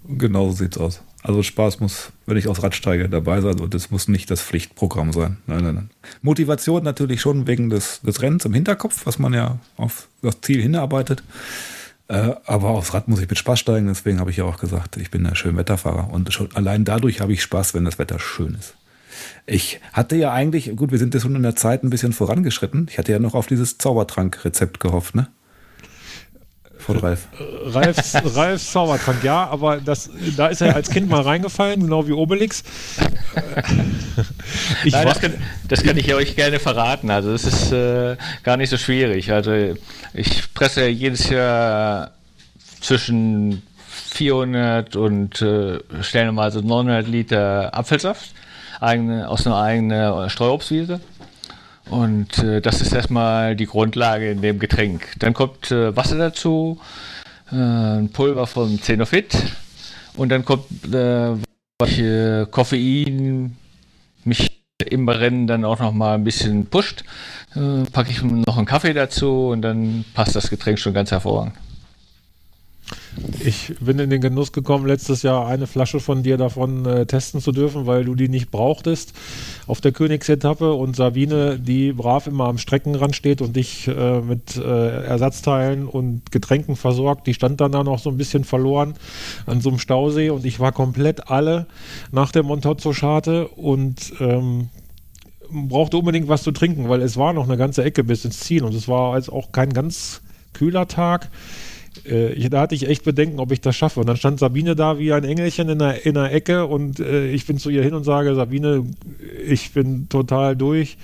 Genau 0.07 0.49
so 0.49 0.53
sieht's 0.53 0.77
aus. 0.77 1.01
Also 1.23 1.41
Spaß 1.41 1.79
muss, 1.79 2.11
wenn 2.25 2.35
ich 2.35 2.49
aufs 2.49 2.61
Rad 2.61 2.75
steige, 2.75 3.07
dabei 3.07 3.39
sein 3.39 3.59
und 3.61 3.73
es 3.73 3.89
muss 3.89 4.09
nicht 4.09 4.29
das 4.29 4.41
Pflichtprogramm 4.41 5.13
sein. 5.13 5.37
Nein, 5.47 5.63
nein, 5.63 5.75
nein. 5.75 5.89
Motivation 6.21 6.83
natürlich 6.83 7.21
schon 7.21 7.47
wegen 7.47 7.69
des, 7.69 8.01
des 8.01 8.21
Rennens 8.21 8.43
im 8.43 8.53
Hinterkopf, 8.53 9.05
was 9.05 9.19
man 9.19 9.33
ja 9.33 9.57
auf 9.77 10.09
das 10.21 10.41
Ziel 10.41 10.61
hinarbeitet. 10.61 11.23
Äh, 12.09 12.35
aber 12.45 12.69
aufs 12.71 12.93
Rad 12.93 13.07
muss 13.07 13.21
ich 13.21 13.29
mit 13.29 13.37
Spaß 13.37 13.57
steigen, 13.57 13.87
deswegen 13.87 14.19
habe 14.19 14.31
ich 14.31 14.37
ja 14.37 14.43
auch 14.43 14.59
gesagt, 14.59 14.97
ich 14.97 15.11
bin 15.11 15.25
ein 15.25 15.35
schön 15.35 15.55
Wetterfahrer. 15.55 16.11
Und 16.11 16.33
schon 16.33 16.53
allein 16.55 16.83
dadurch 16.83 17.21
habe 17.21 17.31
ich 17.31 17.41
Spaß, 17.41 17.73
wenn 17.73 17.85
das 17.85 17.99
Wetter 17.99 18.19
schön 18.19 18.55
ist. 18.59 18.75
Ich 19.45 19.79
hatte 19.93 20.17
ja 20.17 20.33
eigentlich, 20.33 20.75
gut, 20.75 20.91
wir 20.91 20.99
sind 20.99 21.13
jetzt 21.13 21.23
schon 21.23 21.35
in 21.35 21.43
der 21.43 21.55
Zeit 21.55 21.83
ein 21.83 21.89
bisschen 21.89 22.11
vorangeschritten. 22.11 22.87
Ich 22.89 22.97
hatte 22.97 23.13
ja 23.13 23.19
noch 23.19 23.33
auf 23.33 23.47
dieses 23.47 23.77
Zaubertrank-Rezept 23.77 24.81
gehofft, 24.81 25.15
ne? 25.15 25.27
Von 26.85 26.97
Ralf. 26.97 27.27
Ralfs, 27.65 28.13
Ralfs 28.35 28.71
Zaubertrank, 28.71 29.23
ja, 29.23 29.47
aber 29.47 29.77
das, 29.77 30.09
da 30.35 30.47
ist 30.47 30.61
er 30.61 30.75
als 30.75 30.89
Kind 30.89 31.09
mal 31.09 31.21
reingefallen, 31.21 31.79
genau 31.79 32.05
wie 32.07 32.11
Obelix. 32.11 32.63
ich 34.83 34.91
Nein, 34.91 35.07
das, 35.07 35.21
kann, 35.21 35.33
das, 35.69 35.81
kann, 35.81 35.95
ich 35.95 36.13
euch 36.13 36.35
gerne 36.35 36.59
verraten. 36.59 37.09
Also, 37.09 37.31
es 37.31 37.45
ist 37.45 37.71
äh, 37.71 38.17
gar 38.43 38.57
nicht 38.57 38.69
so 38.69 38.77
schwierig. 38.77 39.31
Also, 39.31 39.75
ich 40.13 40.53
presse 40.53 40.87
jedes 40.87 41.29
Jahr 41.29 42.11
zwischen 42.81 43.61
400 44.11 44.97
und 44.97 45.41
äh, 45.41 45.79
stellenweise 46.01 46.59
900 46.59 47.07
Liter 47.07 47.73
Apfelsaft 47.73 48.33
eigene, 48.81 49.29
aus 49.29 49.47
einer 49.47 49.61
eigenen 49.61 50.29
Streuobstwiese. 50.29 50.99
Und 51.89 52.37
äh, 52.39 52.61
das 52.61 52.81
ist 52.81 52.93
erstmal 52.93 53.55
die 53.55 53.65
Grundlage 53.65 54.31
in 54.31 54.41
dem 54.41 54.59
Getränk. 54.59 55.13
Dann 55.19 55.33
kommt 55.33 55.71
äh, 55.71 55.95
Wasser 55.95 56.17
dazu, 56.17 56.79
äh, 57.51 57.55
ein 57.55 58.09
Pulver 58.09 58.47
von 58.47 58.81
Zenofit 58.81 59.35
und 60.15 60.29
dann 60.29 60.45
kommt 60.45 60.65
äh, 60.93 61.35
Koffein, 62.49 63.57
mich 64.23 64.63
im 64.89 65.09
Rennen 65.09 65.47
dann 65.47 65.65
auch 65.65 65.79
noch 65.79 65.91
mal 65.91 66.15
ein 66.15 66.23
bisschen 66.23 66.67
pusht. 66.67 67.03
Äh, 67.55 67.83
packe 67.91 68.11
ich 68.11 68.21
noch 68.21 68.57
einen 68.57 68.65
Kaffee 68.65 68.93
dazu 68.93 69.49
und 69.49 69.61
dann 69.61 70.05
passt 70.13 70.35
das 70.35 70.49
Getränk 70.49 70.79
schon 70.79 70.93
ganz 70.93 71.11
hervorragend. 71.11 71.53
Ich 73.39 73.75
bin 73.79 73.99
in 73.99 74.09
den 74.09 74.21
Genuss 74.21 74.51
gekommen, 74.51 74.87
letztes 74.87 75.21
Jahr 75.21 75.47
eine 75.47 75.67
Flasche 75.67 75.99
von 75.99 76.23
dir 76.23 76.37
davon 76.37 76.85
äh, 76.85 77.05
testen 77.05 77.41
zu 77.41 77.51
dürfen, 77.51 77.85
weil 77.85 78.05
du 78.05 78.15
die 78.15 78.29
nicht 78.29 78.51
brauchtest. 78.51 79.13
Auf 79.67 79.81
der 79.81 79.91
Königsetappe 79.91 80.73
und 80.73 80.95
Sabine, 80.95 81.59
die 81.59 81.93
brav 81.93 82.27
immer 82.27 82.45
am 82.45 82.57
Streckenrand 82.57 83.15
steht 83.15 83.41
und 83.41 83.55
dich 83.55 83.87
äh, 83.87 84.21
mit 84.21 84.55
äh, 84.55 85.05
Ersatzteilen 85.05 85.87
und 85.87 86.31
Getränken 86.31 86.75
versorgt, 86.75 87.27
die 87.27 87.33
stand 87.33 87.61
dann 87.61 87.71
da 87.71 87.83
noch 87.83 87.99
so 87.99 88.09
ein 88.09 88.17
bisschen 88.17 88.43
verloren 88.43 88.95
an 89.45 89.61
so 89.61 89.69
einem 89.69 89.79
Stausee 89.79 90.29
und 90.29 90.45
ich 90.45 90.59
war 90.59 90.71
komplett 90.71 91.29
alle 91.29 91.67
nach 92.11 92.31
der 92.31 92.43
Montozzo-Scharte 92.43 93.47
und 93.49 94.13
ähm, 94.19 94.69
brauchte 95.51 95.97
unbedingt 95.97 96.27
was 96.29 96.43
zu 96.43 96.51
trinken, 96.51 96.89
weil 96.89 97.01
es 97.01 97.17
war 97.17 97.33
noch 97.33 97.45
eine 97.45 97.57
ganze 97.57 97.83
Ecke 97.83 98.03
bis 98.03 98.25
ins 98.25 98.39
Ziel 98.39 98.63
und 98.63 98.73
es 98.73 98.87
war 98.87 99.15
jetzt 99.17 99.31
auch 99.31 99.51
kein 99.51 99.71
ganz 99.71 100.21
kühler 100.53 100.87
Tag 100.87 101.29
äh, 102.05 102.49
da 102.49 102.61
hatte 102.61 102.75
ich 102.75 102.87
echt 102.87 103.03
Bedenken, 103.03 103.39
ob 103.39 103.51
ich 103.51 103.61
das 103.61 103.75
schaffe. 103.75 103.99
Und 103.99 104.07
dann 104.07 104.17
stand 104.17 104.39
Sabine 104.39 104.75
da 104.75 104.99
wie 104.99 105.13
ein 105.13 105.23
Engelchen 105.23 105.69
in 105.69 105.79
der, 105.79 106.05
in 106.05 106.15
der 106.15 106.31
Ecke 106.33 106.65
und 106.65 106.99
äh, 106.99 107.29
ich 107.29 107.45
bin 107.45 107.57
zu 107.57 107.69
ihr 107.69 107.83
hin 107.83 107.93
und 107.93 108.03
sage, 108.03 108.35
Sabine, 108.35 108.85
ich 109.47 109.71
bin 109.73 110.09
total 110.09 110.55
durch. 110.55 110.97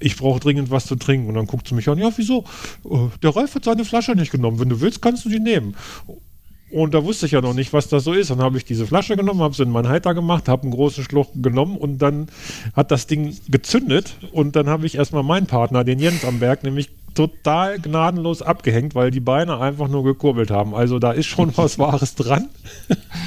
Ich 0.00 0.16
brauche 0.16 0.40
dringend 0.40 0.70
was 0.70 0.86
zu 0.86 0.96
trinken. 0.96 1.28
Und 1.28 1.34
dann 1.34 1.46
guckt 1.46 1.68
sie 1.68 1.74
mich 1.74 1.88
an, 1.88 1.98
ja, 1.98 2.10
wieso? 2.16 2.44
Äh, 2.84 3.08
der 3.22 3.36
Ralf 3.36 3.54
hat 3.54 3.64
seine 3.64 3.84
Flasche 3.84 4.12
nicht 4.12 4.32
genommen. 4.32 4.58
Wenn 4.58 4.68
du 4.68 4.80
willst, 4.80 5.00
kannst 5.00 5.24
du 5.24 5.28
die 5.28 5.40
nehmen. 5.40 5.74
Und 6.72 6.94
da 6.94 7.04
wusste 7.04 7.26
ich 7.26 7.32
ja 7.32 7.42
noch 7.42 7.52
nicht, 7.52 7.74
was 7.74 7.88
das 7.88 8.02
so 8.04 8.14
ist. 8.14 8.30
Dann 8.30 8.40
habe 8.40 8.56
ich 8.56 8.64
diese 8.64 8.86
Flasche 8.86 9.14
genommen, 9.14 9.42
habe 9.42 9.54
sie 9.54 9.62
in 9.62 9.70
meinen 9.70 9.88
Halter 9.88 10.14
gemacht, 10.14 10.48
habe 10.48 10.62
einen 10.62 10.72
großen 10.72 11.04
Schluck 11.04 11.28
genommen 11.34 11.76
und 11.76 11.98
dann 11.98 12.28
hat 12.74 12.90
das 12.90 13.06
Ding 13.06 13.36
gezündet. 13.48 14.16
Und 14.32 14.56
dann 14.56 14.68
habe 14.68 14.86
ich 14.86 14.94
erstmal 14.94 15.22
meinen 15.22 15.46
Partner, 15.46 15.84
den 15.84 15.98
Jens 15.98 16.24
am 16.24 16.38
Berg, 16.38 16.62
nämlich 16.62 16.88
total 17.14 17.78
gnadenlos 17.78 18.42
abgehängt, 18.42 18.94
weil 18.94 19.10
die 19.10 19.20
Beine 19.20 19.58
einfach 19.58 19.88
nur 19.88 20.04
gekurbelt 20.04 20.50
haben. 20.50 20.74
Also 20.74 20.98
da 20.98 21.12
ist 21.12 21.26
schon 21.26 21.56
was 21.56 21.78
Wahres 21.78 22.14
dran. 22.14 22.48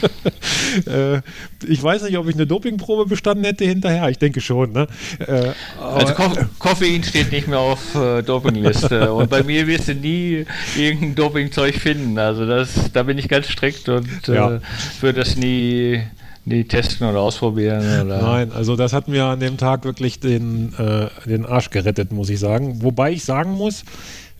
äh, 0.87 1.21
ich 1.67 1.81
weiß 1.81 2.03
nicht, 2.03 2.17
ob 2.17 2.27
ich 2.27 2.35
eine 2.35 2.47
Dopingprobe 2.47 3.05
bestanden 3.05 3.45
hätte 3.45 3.65
hinterher. 3.65 4.09
Ich 4.09 4.17
denke 4.17 4.41
schon. 4.41 4.71
Ne? 4.71 4.87
Äh, 5.19 5.51
also 5.81 6.13
Ko 6.13 6.31
Koffein 6.59 7.03
steht 7.03 7.31
nicht 7.31 7.47
mehr 7.47 7.59
auf 7.59 7.95
äh, 7.95 8.21
Dopingliste. 8.21 9.13
und 9.13 9.29
bei 9.29 9.43
mir 9.43 9.67
wirst 9.67 9.87
du 9.87 9.93
nie 9.93 10.45
irgendein 10.75 11.15
Dopingzeug 11.15 11.75
finden. 11.75 12.17
Also 12.17 12.45
das, 12.45 12.91
da 12.91 13.03
bin 13.03 13.17
ich 13.17 13.29
ganz 13.29 13.47
strikt 13.49 13.89
und 13.89 14.27
ja. 14.27 14.55
Äh, 14.55 14.59
würde 15.01 15.19
das 15.19 15.35
nie 15.35 16.01
nie 16.45 16.63
testen 16.63 17.07
oder 17.07 17.19
ausprobieren? 17.21 18.05
Oder? 18.05 18.21
Nein, 18.21 18.51
also 18.51 18.75
das 18.75 18.93
hat 18.93 19.07
mir 19.07 19.25
an 19.25 19.39
dem 19.39 19.57
Tag 19.57 19.83
wirklich 19.83 20.19
den, 20.19 20.73
äh, 20.77 21.07
den 21.27 21.45
Arsch 21.45 21.69
gerettet, 21.69 22.11
muss 22.11 22.29
ich 22.29 22.39
sagen. 22.39 22.81
Wobei 22.81 23.11
ich 23.11 23.23
sagen 23.23 23.53
muss, 23.53 23.83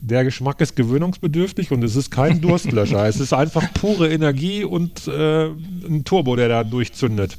der 0.01 0.24
Geschmack 0.24 0.62
ist 0.62 0.76
gewöhnungsbedürftig 0.76 1.72
und 1.72 1.84
es 1.84 1.95
ist 1.95 2.12
kein 2.12 2.41
Durstlöscher. 2.41 3.06
es 3.08 3.20
ist 3.20 3.34
einfach 3.34 3.74
pure 3.74 4.12
Energie 4.12 4.64
und 4.64 5.08
äh, 5.08 5.47
ein 5.47 6.03
Turbo, 6.06 6.36
der 6.36 6.47
da 6.47 6.64
durchzündet. 6.64 7.38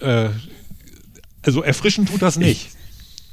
Äh, 0.00 0.28
also 1.42 1.62
erfrischen 1.62 2.06
tut 2.06 2.22
das 2.22 2.38
nicht. 2.38 2.70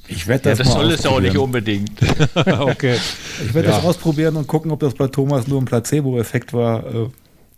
Ich, 0.08 0.16
ich 0.18 0.28
werde 0.28 0.50
das, 0.50 0.60
ja, 0.60 0.66
das 0.66 0.74
soll 0.74 0.92
es 0.92 1.06
auch 1.06 1.20
nicht 1.20 1.38
unbedingt. 1.38 1.92
okay. 2.36 2.98
Ich 3.46 3.54
werde 3.54 3.70
ja. 3.70 3.76
das 3.76 3.86
ausprobieren 3.86 4.36
und 4.38 4.48
gucken, 4.48 4.72
ob 4.72 4.80
das 4.80 4.96
bei 4.96 5.08
Thomas 5.08 5.48
nur 5.48 5.62
ein 5.62 5.66
Placebo-Effekt 5.66 6.54
war. 6.54 6.84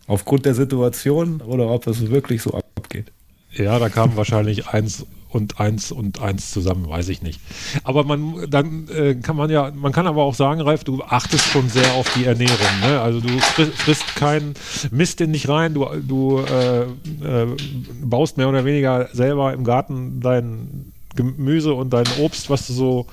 Aufgrund 0.08 0.45
der 0.45 0.54
Situation 0.54 1.41
oder 1.41 1.70
ob 1.70 1.88
es 1.88 2.10
wirklich 2.10 2.41
so 2.41 2.54
abgeht. 2.76 3.12
Ja, 3.51 3.80
da 3.80 3.89
kamen 3.89 4.18
wahrscheinlich 4.18 4.68
eins 4.68 5.06
und 5.30 5.60
eins 5.60 5.91
und 5.91 6.22
eins 6.22 6.51
zusammen, 6.51 6.88
weiß 6.88 7.10
ich 7.10 7.22
nicht. 7.22 7.39
Aber 7.84 8.04
man, 8.04 8.49
dann 8.49 8.88
äh, 8.89 9.16
kann 9.16 9.36
man 9.36 9.49
ja, 9.49 9.72
man 9.74 9.91
kann 9.91 10.08
aber 10.08 10.24
auch 10.24 10.36
sagen, 10.36 10.62
Ralf, 10.62 10.84
du 10.84 11.04
achtest 11.04 11.45
schon 11.45 11.70
sehr 11.70 11.93
auf 11.93 12.12
die 12.14 12.26
Ernährung. 12.26 12.80
Ne? 12.82 13.01
Also 13.01 13.20
du 13.20 13.30
frisst, 13.39 13.74
frisst 13.74 14.16
keinen 14.16 14.54
Mist 14.91 15.22
in 15.22 15.34
dich 15.34 15.49
rein, 15.49 15.74
du, 15.74 15.88
du 16.08 16.39
äh, 16.39 16.82
äh, 16.84 17.47
baust 18.01 18.38
mehr 18.38 18.49
oder 18.49 18.66
weniger 18.66 19.10
selber 19.14 19.54
im 19.54 19.64
Garten 19.64 20.20
dein 20.20 20.93
Gemüse 21.16 21.74
und 21.74 21.91
dein 21.91 22.05
Obst, 22.20 22.49
was 22.49 22.68
du 22.68 22.74
so 22.74 23.07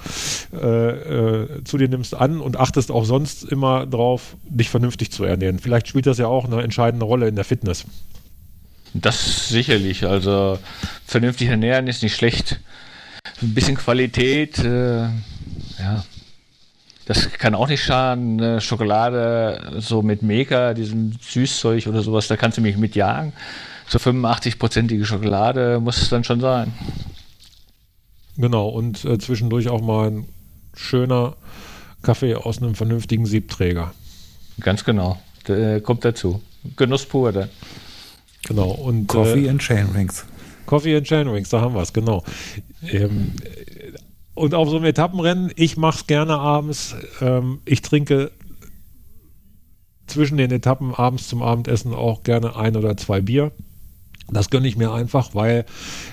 äh, 0.53 0.89
äh, 0.89 1.65
zu 1.65 1.79
dir 1.79 1.89
nimmst, 1.89 2.15
an 2.15 2.41
und 2.41 2.59
achtest 2.59 2.91
auch 2.91 3.05
sonst 3.05 3.45
immer 3.45 3.87
drauf, 3.87 4.37
dich 4.45 4.71
vernünftig 4.71 5.11
zu 5.11 5.25
ernähren. 5.25 5.59
Vielleicht 5.59 5.89
spielt 5.89 6.07
das 6.07 6.19
ja 6.19 6.27
auch 6.27 6.45
eine 6.45 6.63
entscheidende 6.63 7.07
Rolle 7.07 7.29
in 7.29 7.37
der 7.37 7.45
Fitness. 7.45 7.85
Das 8.95 9.49
sicherlich. 9.49 10.07
Also 10.07 10.59
vernünftig 11.07 11.49
ernähren 11.49 11.87
ist 11.87 12.03
nicht 12.03 12.17
schlecht. 12.17 12.61
Ein 13.43 13.55
bisschen 13.55 13.77
Qualität, 13.77 14.59
äh, 14.59 15.03
ja. 15.03 16.05
Das 17.07 17.31
kann 17.33 17.57
auch 17.57 17.69
nicht 17.69 17.83
schaden. 17.83 18.41
Eine 18.41 18.61
Schokolade 18.61 19.73
so 19.79 20.01
mit 20.01 20.23
Mega, 20.23 20.75
diesem 20.75 21.13
Süßzeug 21.21 21.87
oder 21.89 22.03
sowas, 22.03 22.29
da 22.29 22.37
kannst 22.37 22.59
du 22.59 22.63
mich 22.63 22.77
mitjagen. 22.77 23.33
So 23.89 23.99
85-prozentige 23.99 25.05
Schokolade 25.05 25.81
muss 25.81 26.01
es 26.01 26.09
dann 26.09 26.23
schon 26.23 26.41
sein. 26.41 26.73
Genau, 28.41 28.69
und 28.69 29.05
äh, 29.05 29.19
zwischendurch 29.19 29.69
auch 29.69 29.83
mal 29.83 30.11
ein 30.11 30.27
schöner 30.75 31.37
Kaffee 32.03 32.35
aus 32.35 32.63
einem 32.63 32.75
vernünftigen 32.75 33.27
Siebträger. 33.27 33.93
Ganz 34.61 34.85
genau, 34.85 35.21
Der, 35.47 35.77
äh, 35.77 35.81
kommt 35.81 36.05
dazu. 36.05 36.41
Genuss 36.77 37.05
pur 37.05 37.33
dann. 37.33 37.51
Genau. 38.47 38.71
Und, 38.71 39.09
Coffee 39.09 39.47
äh, 39.47 39.51
and 39.51 39.61
Chain 39.61 39.89
Rings. 39.95 40.25
Coffee 40.65 40.97
and 40.97 41.07
Chain 41.07 41.29
Rings, 41.29 41.51
da 41.51 41.61
haben 41.61 41.75
wir 41.75 41.83
es, 41.83 41.93
genau. 41.93 42.25
Ähm, 42.89 43.33
und 44.35 44.55
auf 44.55 44.71
so 44.71 44.77
einem 44.77 44.87
Etappenrennen, 44.87 45.53
ich 45.57 45.77
mache 45.77 45.99
es 45.99 46.07
gerne 46.07 46.39
abends. 46.39 46.95
Ähm, 47.21 47.61
ich 47.67 47.83
trinke 47.83 48.31
zwischen 50.07 50.39
den 50.39 50.51
Etappen 50.51 50.95
abends 50.95 51.29
zum 51.29 51.43
Abendessen 51.43 51.93
auch 51.93 52.23
gerne 52.23 52.57
ein 52.57 52.77
oder 52.77 52.97
zwei 52.97 53.21
Bier. 53.21 53.53
Das 54.33 54.51
gönne 54.51 54.69
ich 54.69 54.77
mir 54.77 54.93
einfach, 54.93 55.35
weil 55.35 55.65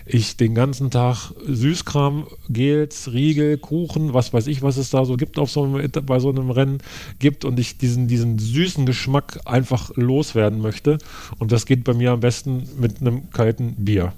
ich 0.05 0.37
den 0.37 0.55
ganzen 0.55 0.89
Tag 0.89 1.31
Süßkram, 1.45 2.27
Gels, 2.49 3.11
Riegel, 3.13 3.57
Kuchen, 3.57 4.13
was 4.13 4.33
weiß 4.33 4.47
ich, 4.47 4.61
was 4.61 4.77
es 4.77 4.89
da 4.89 5.05
so 5.05 5.17
gibt 5.17 5.37
auf 5.37 5.51
so 5.51 5.63
einem, 5.63 5.91
bei 6.05 6.19
so 6.19 6.29
einem 6.29 6.49
Rennen 6.49 6.79
gibt 7.19 7.45
und 7.45 7.59
ich 7.59 7.77
diesen, 7.77 8.07
diesen 8.07 8.39
süßen 8.39 8.85
Geschmack 8.85 9.39
einfach 9.45 9.91
loswerden 9.95 10.59
möchte. 10.61 10.97
Und 11.37 11.51
das 11.51 11.65
geht 11.65 11.83
bei 11.83 11.93
mir 11.93 12.11
am 12.11 12.19
besten 12.19 12.67
mit 12.79 13.01
einem 13.01 13.29
kalten 13.29 13.75
Bier. 13.77 14.13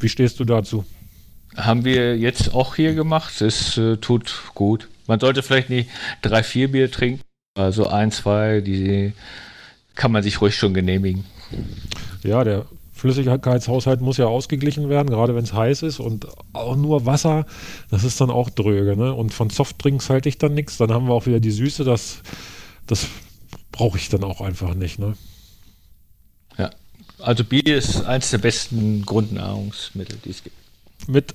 Wie 0.00 0.08
stehst 0.08 0.40
du 0.40 0.44
dazu? 0.44 0.84
Haben 1.56 1.84
wir 1.84 2.18
jetzt 2.18 2.52
auch 2.52 2.74
hier 2.74 2.94
gemacht. 2.94 3.40
Es 3.40 3.78
äh, 3.78 3.96
tut 3.96 4.42
gut. 4.54 4.88
Man 5.06 5.20
sollte 5.20 5.42
vielleicht 5.42 5.70
nicht 5.70 5.88
drei, 6.20 6.42
vier 6.42 6.70
Bier 6.70 6.90
trinken. 6.90 7.22
Also 7.54 7.86
ein, 7.86 8.10
zwei, 8.10 8.60
die 8.60 9.12
kann 9.94 10.12
man 10.12 10.22
sich 10.22 10.40
ruhig 10.40 10.54
schon 10.56 10.74
genehmigen. 10.74 11.24
Ja, 12.22 12.44
der 12.44 12.66
Flüssigkeitshaushalt 12.96 14.00
muss 14.00 14.16
ja 14.16 14.24
ausgeglichen 14.24 14.88
werden, 14.88 15.10
gerade 15.10 15.34
wenn 15.34 15.44
es 15.44 15.52
heiß 15.52 15.82
ist 15.82 16.00
und 16.00 16.26
auch 16.54 16.76
nur 16.76 17.04
Wasser, 17.04 17.44
das 17.90 18.04
ist 18.04 18.18
dann 18.22 18.30
auch 18.30 18.48
dröge. 18.48 18.96
Ne? 18.96 19.12
Und 19.12 19.34
von 19.34 19.50
Softdrinks 19.50 20.08
halte 20.08 20.30
ich 20.30 20.38
dann 20.38 20.54
nichts. 20.54 20.78
Dann 20.78 20.90
haben 20.90 21.06
wir 21.06 21.12
auch 21.12 21.26
wieder 21.26 21.38
die 21.38 21.50
Süße, 21.50 21.84
das, 21.84 22.22
das 22.86 23.06
brauche 23.70 23.98
ich 23.98 24.08
dann 24.08 24.24
auch 24.24 24.40
einfach 24.40 24.72
nicht. 24.72 24.98
Ne? 24.98 25.14
Ja, 26.56 26.70
also 27.18 27.44
Bier 27.44 27.76
ist 27.76 28.02
eines 28.06 28.30
der 28.30 28.38
besten 28.38 29.04
Grundnahrungsmittel, 29.04 30.16
die 30.24 30.30
es 30.30 30.42
gibt. 30.42 30.56
Mit, 31.06 31.32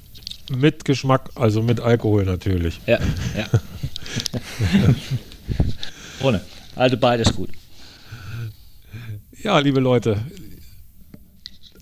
mit 0.49 0.83
Geschmack, 0.83 1.29
also 1.35 1.61
mit 1.61 1.79
Alkohol 1.79 2.25
natürlich. 2.25 2.81
Ja, 2.87 2.97
ja. 3.37 3.45
Ohne. 6.23 6.41
Also 6.75 6.97
beides 6.97 7.35
gut. 7.35 7.51
Ja, 9.43 9.59
liebe 9.59 9.79
Leute, 9.79 10.17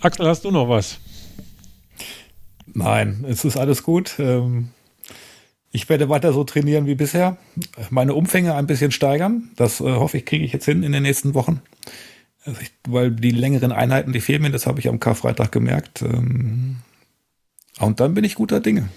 Axel, 0.02 0.28
hast 0.28 0.45
du 0.45 0.52
noch 0.52 0.70
was? 0.70 1.00
Nein, 2.74 3.26
es 3.28 3.43
ist 3.43 3.58
alles 3.58 3.84
gut. 3.84 4.16
Ähm, 4.18 4.70
ich 5.72 5.89
werde 5.89 6.08
weiter 6.08 6.32
so 6.32 6.45
trainieren 6.45 6.86
wie 6.86 6.95
bisher. 6.95 7.38
Meine 7.89 8.14
Umfänge 8.14 8.56
ein 8.56 8.68
bisschen 8.68 8.91
steigern. 8.91 9.50
Das 9.58 9.82
äh, 9.82 9.84
hoffe 9.84 10.18
ich, 10.18 10.26
kriege 10.26 10.45
ich 10.45 10.54
jetzt 10.54 10.66
hin 10.66 10.84
in 10.84 10.93
den 10.93 11.04
nächsten 11.04 11.34
Wochen. 11.34 11.62
Also 12.45 12.62
weil 12.88 13.12
die 13.12 13.32
längeren 13.32 13.74
Einheiten, 13.74 14.14
die 14.14 14.22
fehlen 14.22 14.41
mir, 14.41 14.52
das 14.52 14.68
habe 14.68 14.80
ich 14.80 14.88
am 14.88 15.02
Karfreitag 15.02 15.52
gemerkt. 15.52 16.02
Ähm, 16.02 16.78
und 17.80 18.00
dann 18.00 18.14
bin 18.14 18.24
ich 18.24 18.36
guter 18.36 18.62
Dinge. 18.62 18.88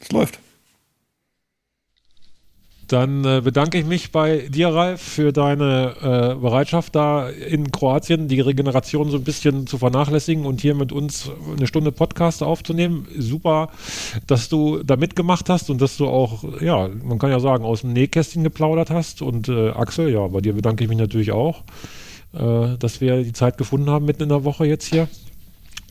Es 0.00 0.10
läuft. 0.10 0.40
Dann 2.92 3.24
äh, 3.24 3.40
bedanke 3.42 3.78
ich 3.78 3.86
mich 3.86 4.12
bei 4.12 4.48
dir, 4.50 4.68
Ralf, 4.68 5.00
für 5.00 5.32
deine 5.32 5.94
äh, 6.02 6.34
Bereitschaft, 6.38 6.94
da 6.94 7.26
in 7.30 7.72
Kroatien 7.72 8.28
die 8.28 8.40
Regeneration 8.40 9.10
so 9.10 9.16
ein 9.16 9.24
bisschen 9.24 9.66
zu 9.66 9.78
vernachlässigen 9.78 10.44
und 10.44 10.60
hier 10.60 10.74
mit 10.74 10.92
uns 10.92 11.30
eine 11.56 11.66
Stunde 11.66 11.90
Podcast 11.90 12.42
aufzunehmen. 12.42 13.08
Super, 13.16 13.70
dass 14.26 14.50
du 14.50 14.82
da 14.82 14.96
mitgemacht 14.96 15.48
hast 15.48 15.70
und 15.70 15.80
dass 15.80 15.96
du 15.96 16.06
auch, 16.06 16.44
ja, 16.60 16.90
man 17.02 17.18
kann 17.18 17.30
ja 17.30 17.40
sagen, 17.40 17.64
aus 17.64 17.80
dem 17.80 17.94
Nähkästchen 17.94 18.44
geplaudert 18.44 18.90
hast. 18.90 19.22
Und 19.22 19.48
äh, 19.48 19.70
Axel, 19.70 20.10
ja, 20.10 20.26
bei 20.26 20.42
dir 20.42 20.52
bedanke 20.52 20.84
ich 20.84 20.90
mich 20.90 20.98
natürlich 20.98 21.32
auch, 21.32 21.62
äh, 22.34 22.76
dass 22.78 23.00
wir 23.00 23.22
die 23.22 23.32
Zeit 23.32 23.56
gefunden 23.56 23.88
haben, 23.88 24.04
mitten 24.04 24.24
in 24.24 24.28
der 24.28 24.44
Woche 24.44 24.66
jetzt 24.66 24.84
hier. 24.84 25.08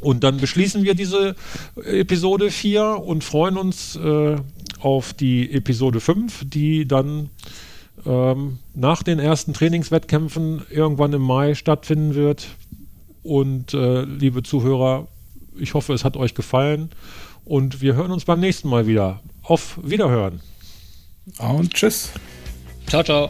Und 0.01 0.23
dann 0.23 0.37
beschließen 0.37 0.83
wir 0.83 0.95
diese 0.95 1.35
Episode 1.83 2.51
4 2.51 3.01
und 3.03 3.23
freuen 3.23 3.57
uns 3.57 3.95
äh, 3.95 4.35
auf 4.81 5.13
die 5.13 5.51
Episode 5.51 5.99
5, 5.99 6.49
die 6.49 6.87
dann 6.87 7.29
ähm, 8.05 8.59
nach 8.73 9.03
den 9.03 9.19
ersten 9.19 9.53
Trainingswettkämpfen 9.53 10.63
irgendwann 10.69 11.13
im 11.13 11.21
Mai 11.21 11.55
stattfinden 11.55 12.15
wird. 12.15 12.47
Und 13.23 13.73
äh, 13.73 14.01
liebe 14.03 14.43
Zuhörer, 14.43 15.07
ich 15.57 15.73
hoffe, 15.73 15.93
es 15.93 16.03
hat 16.03 16.17
euch 16.17 16.33
gefallen 16.33 16.89
und 17.45 17.81
wir 17.81 17.95
hören 17.95 18.11
uns 18.11 18.25
beim 18.25 18.39
nächsten 18.39 18.69
Mal 18.69 18.87
wieder. 18.87 19.21
Auf 19.43 19.79
Wiederhören. 19.83 20.41
Und 21.39 21.73
tschüss. 21.73 22.11
Ciao, 22.87 23.03
ciao. 23.03 23.27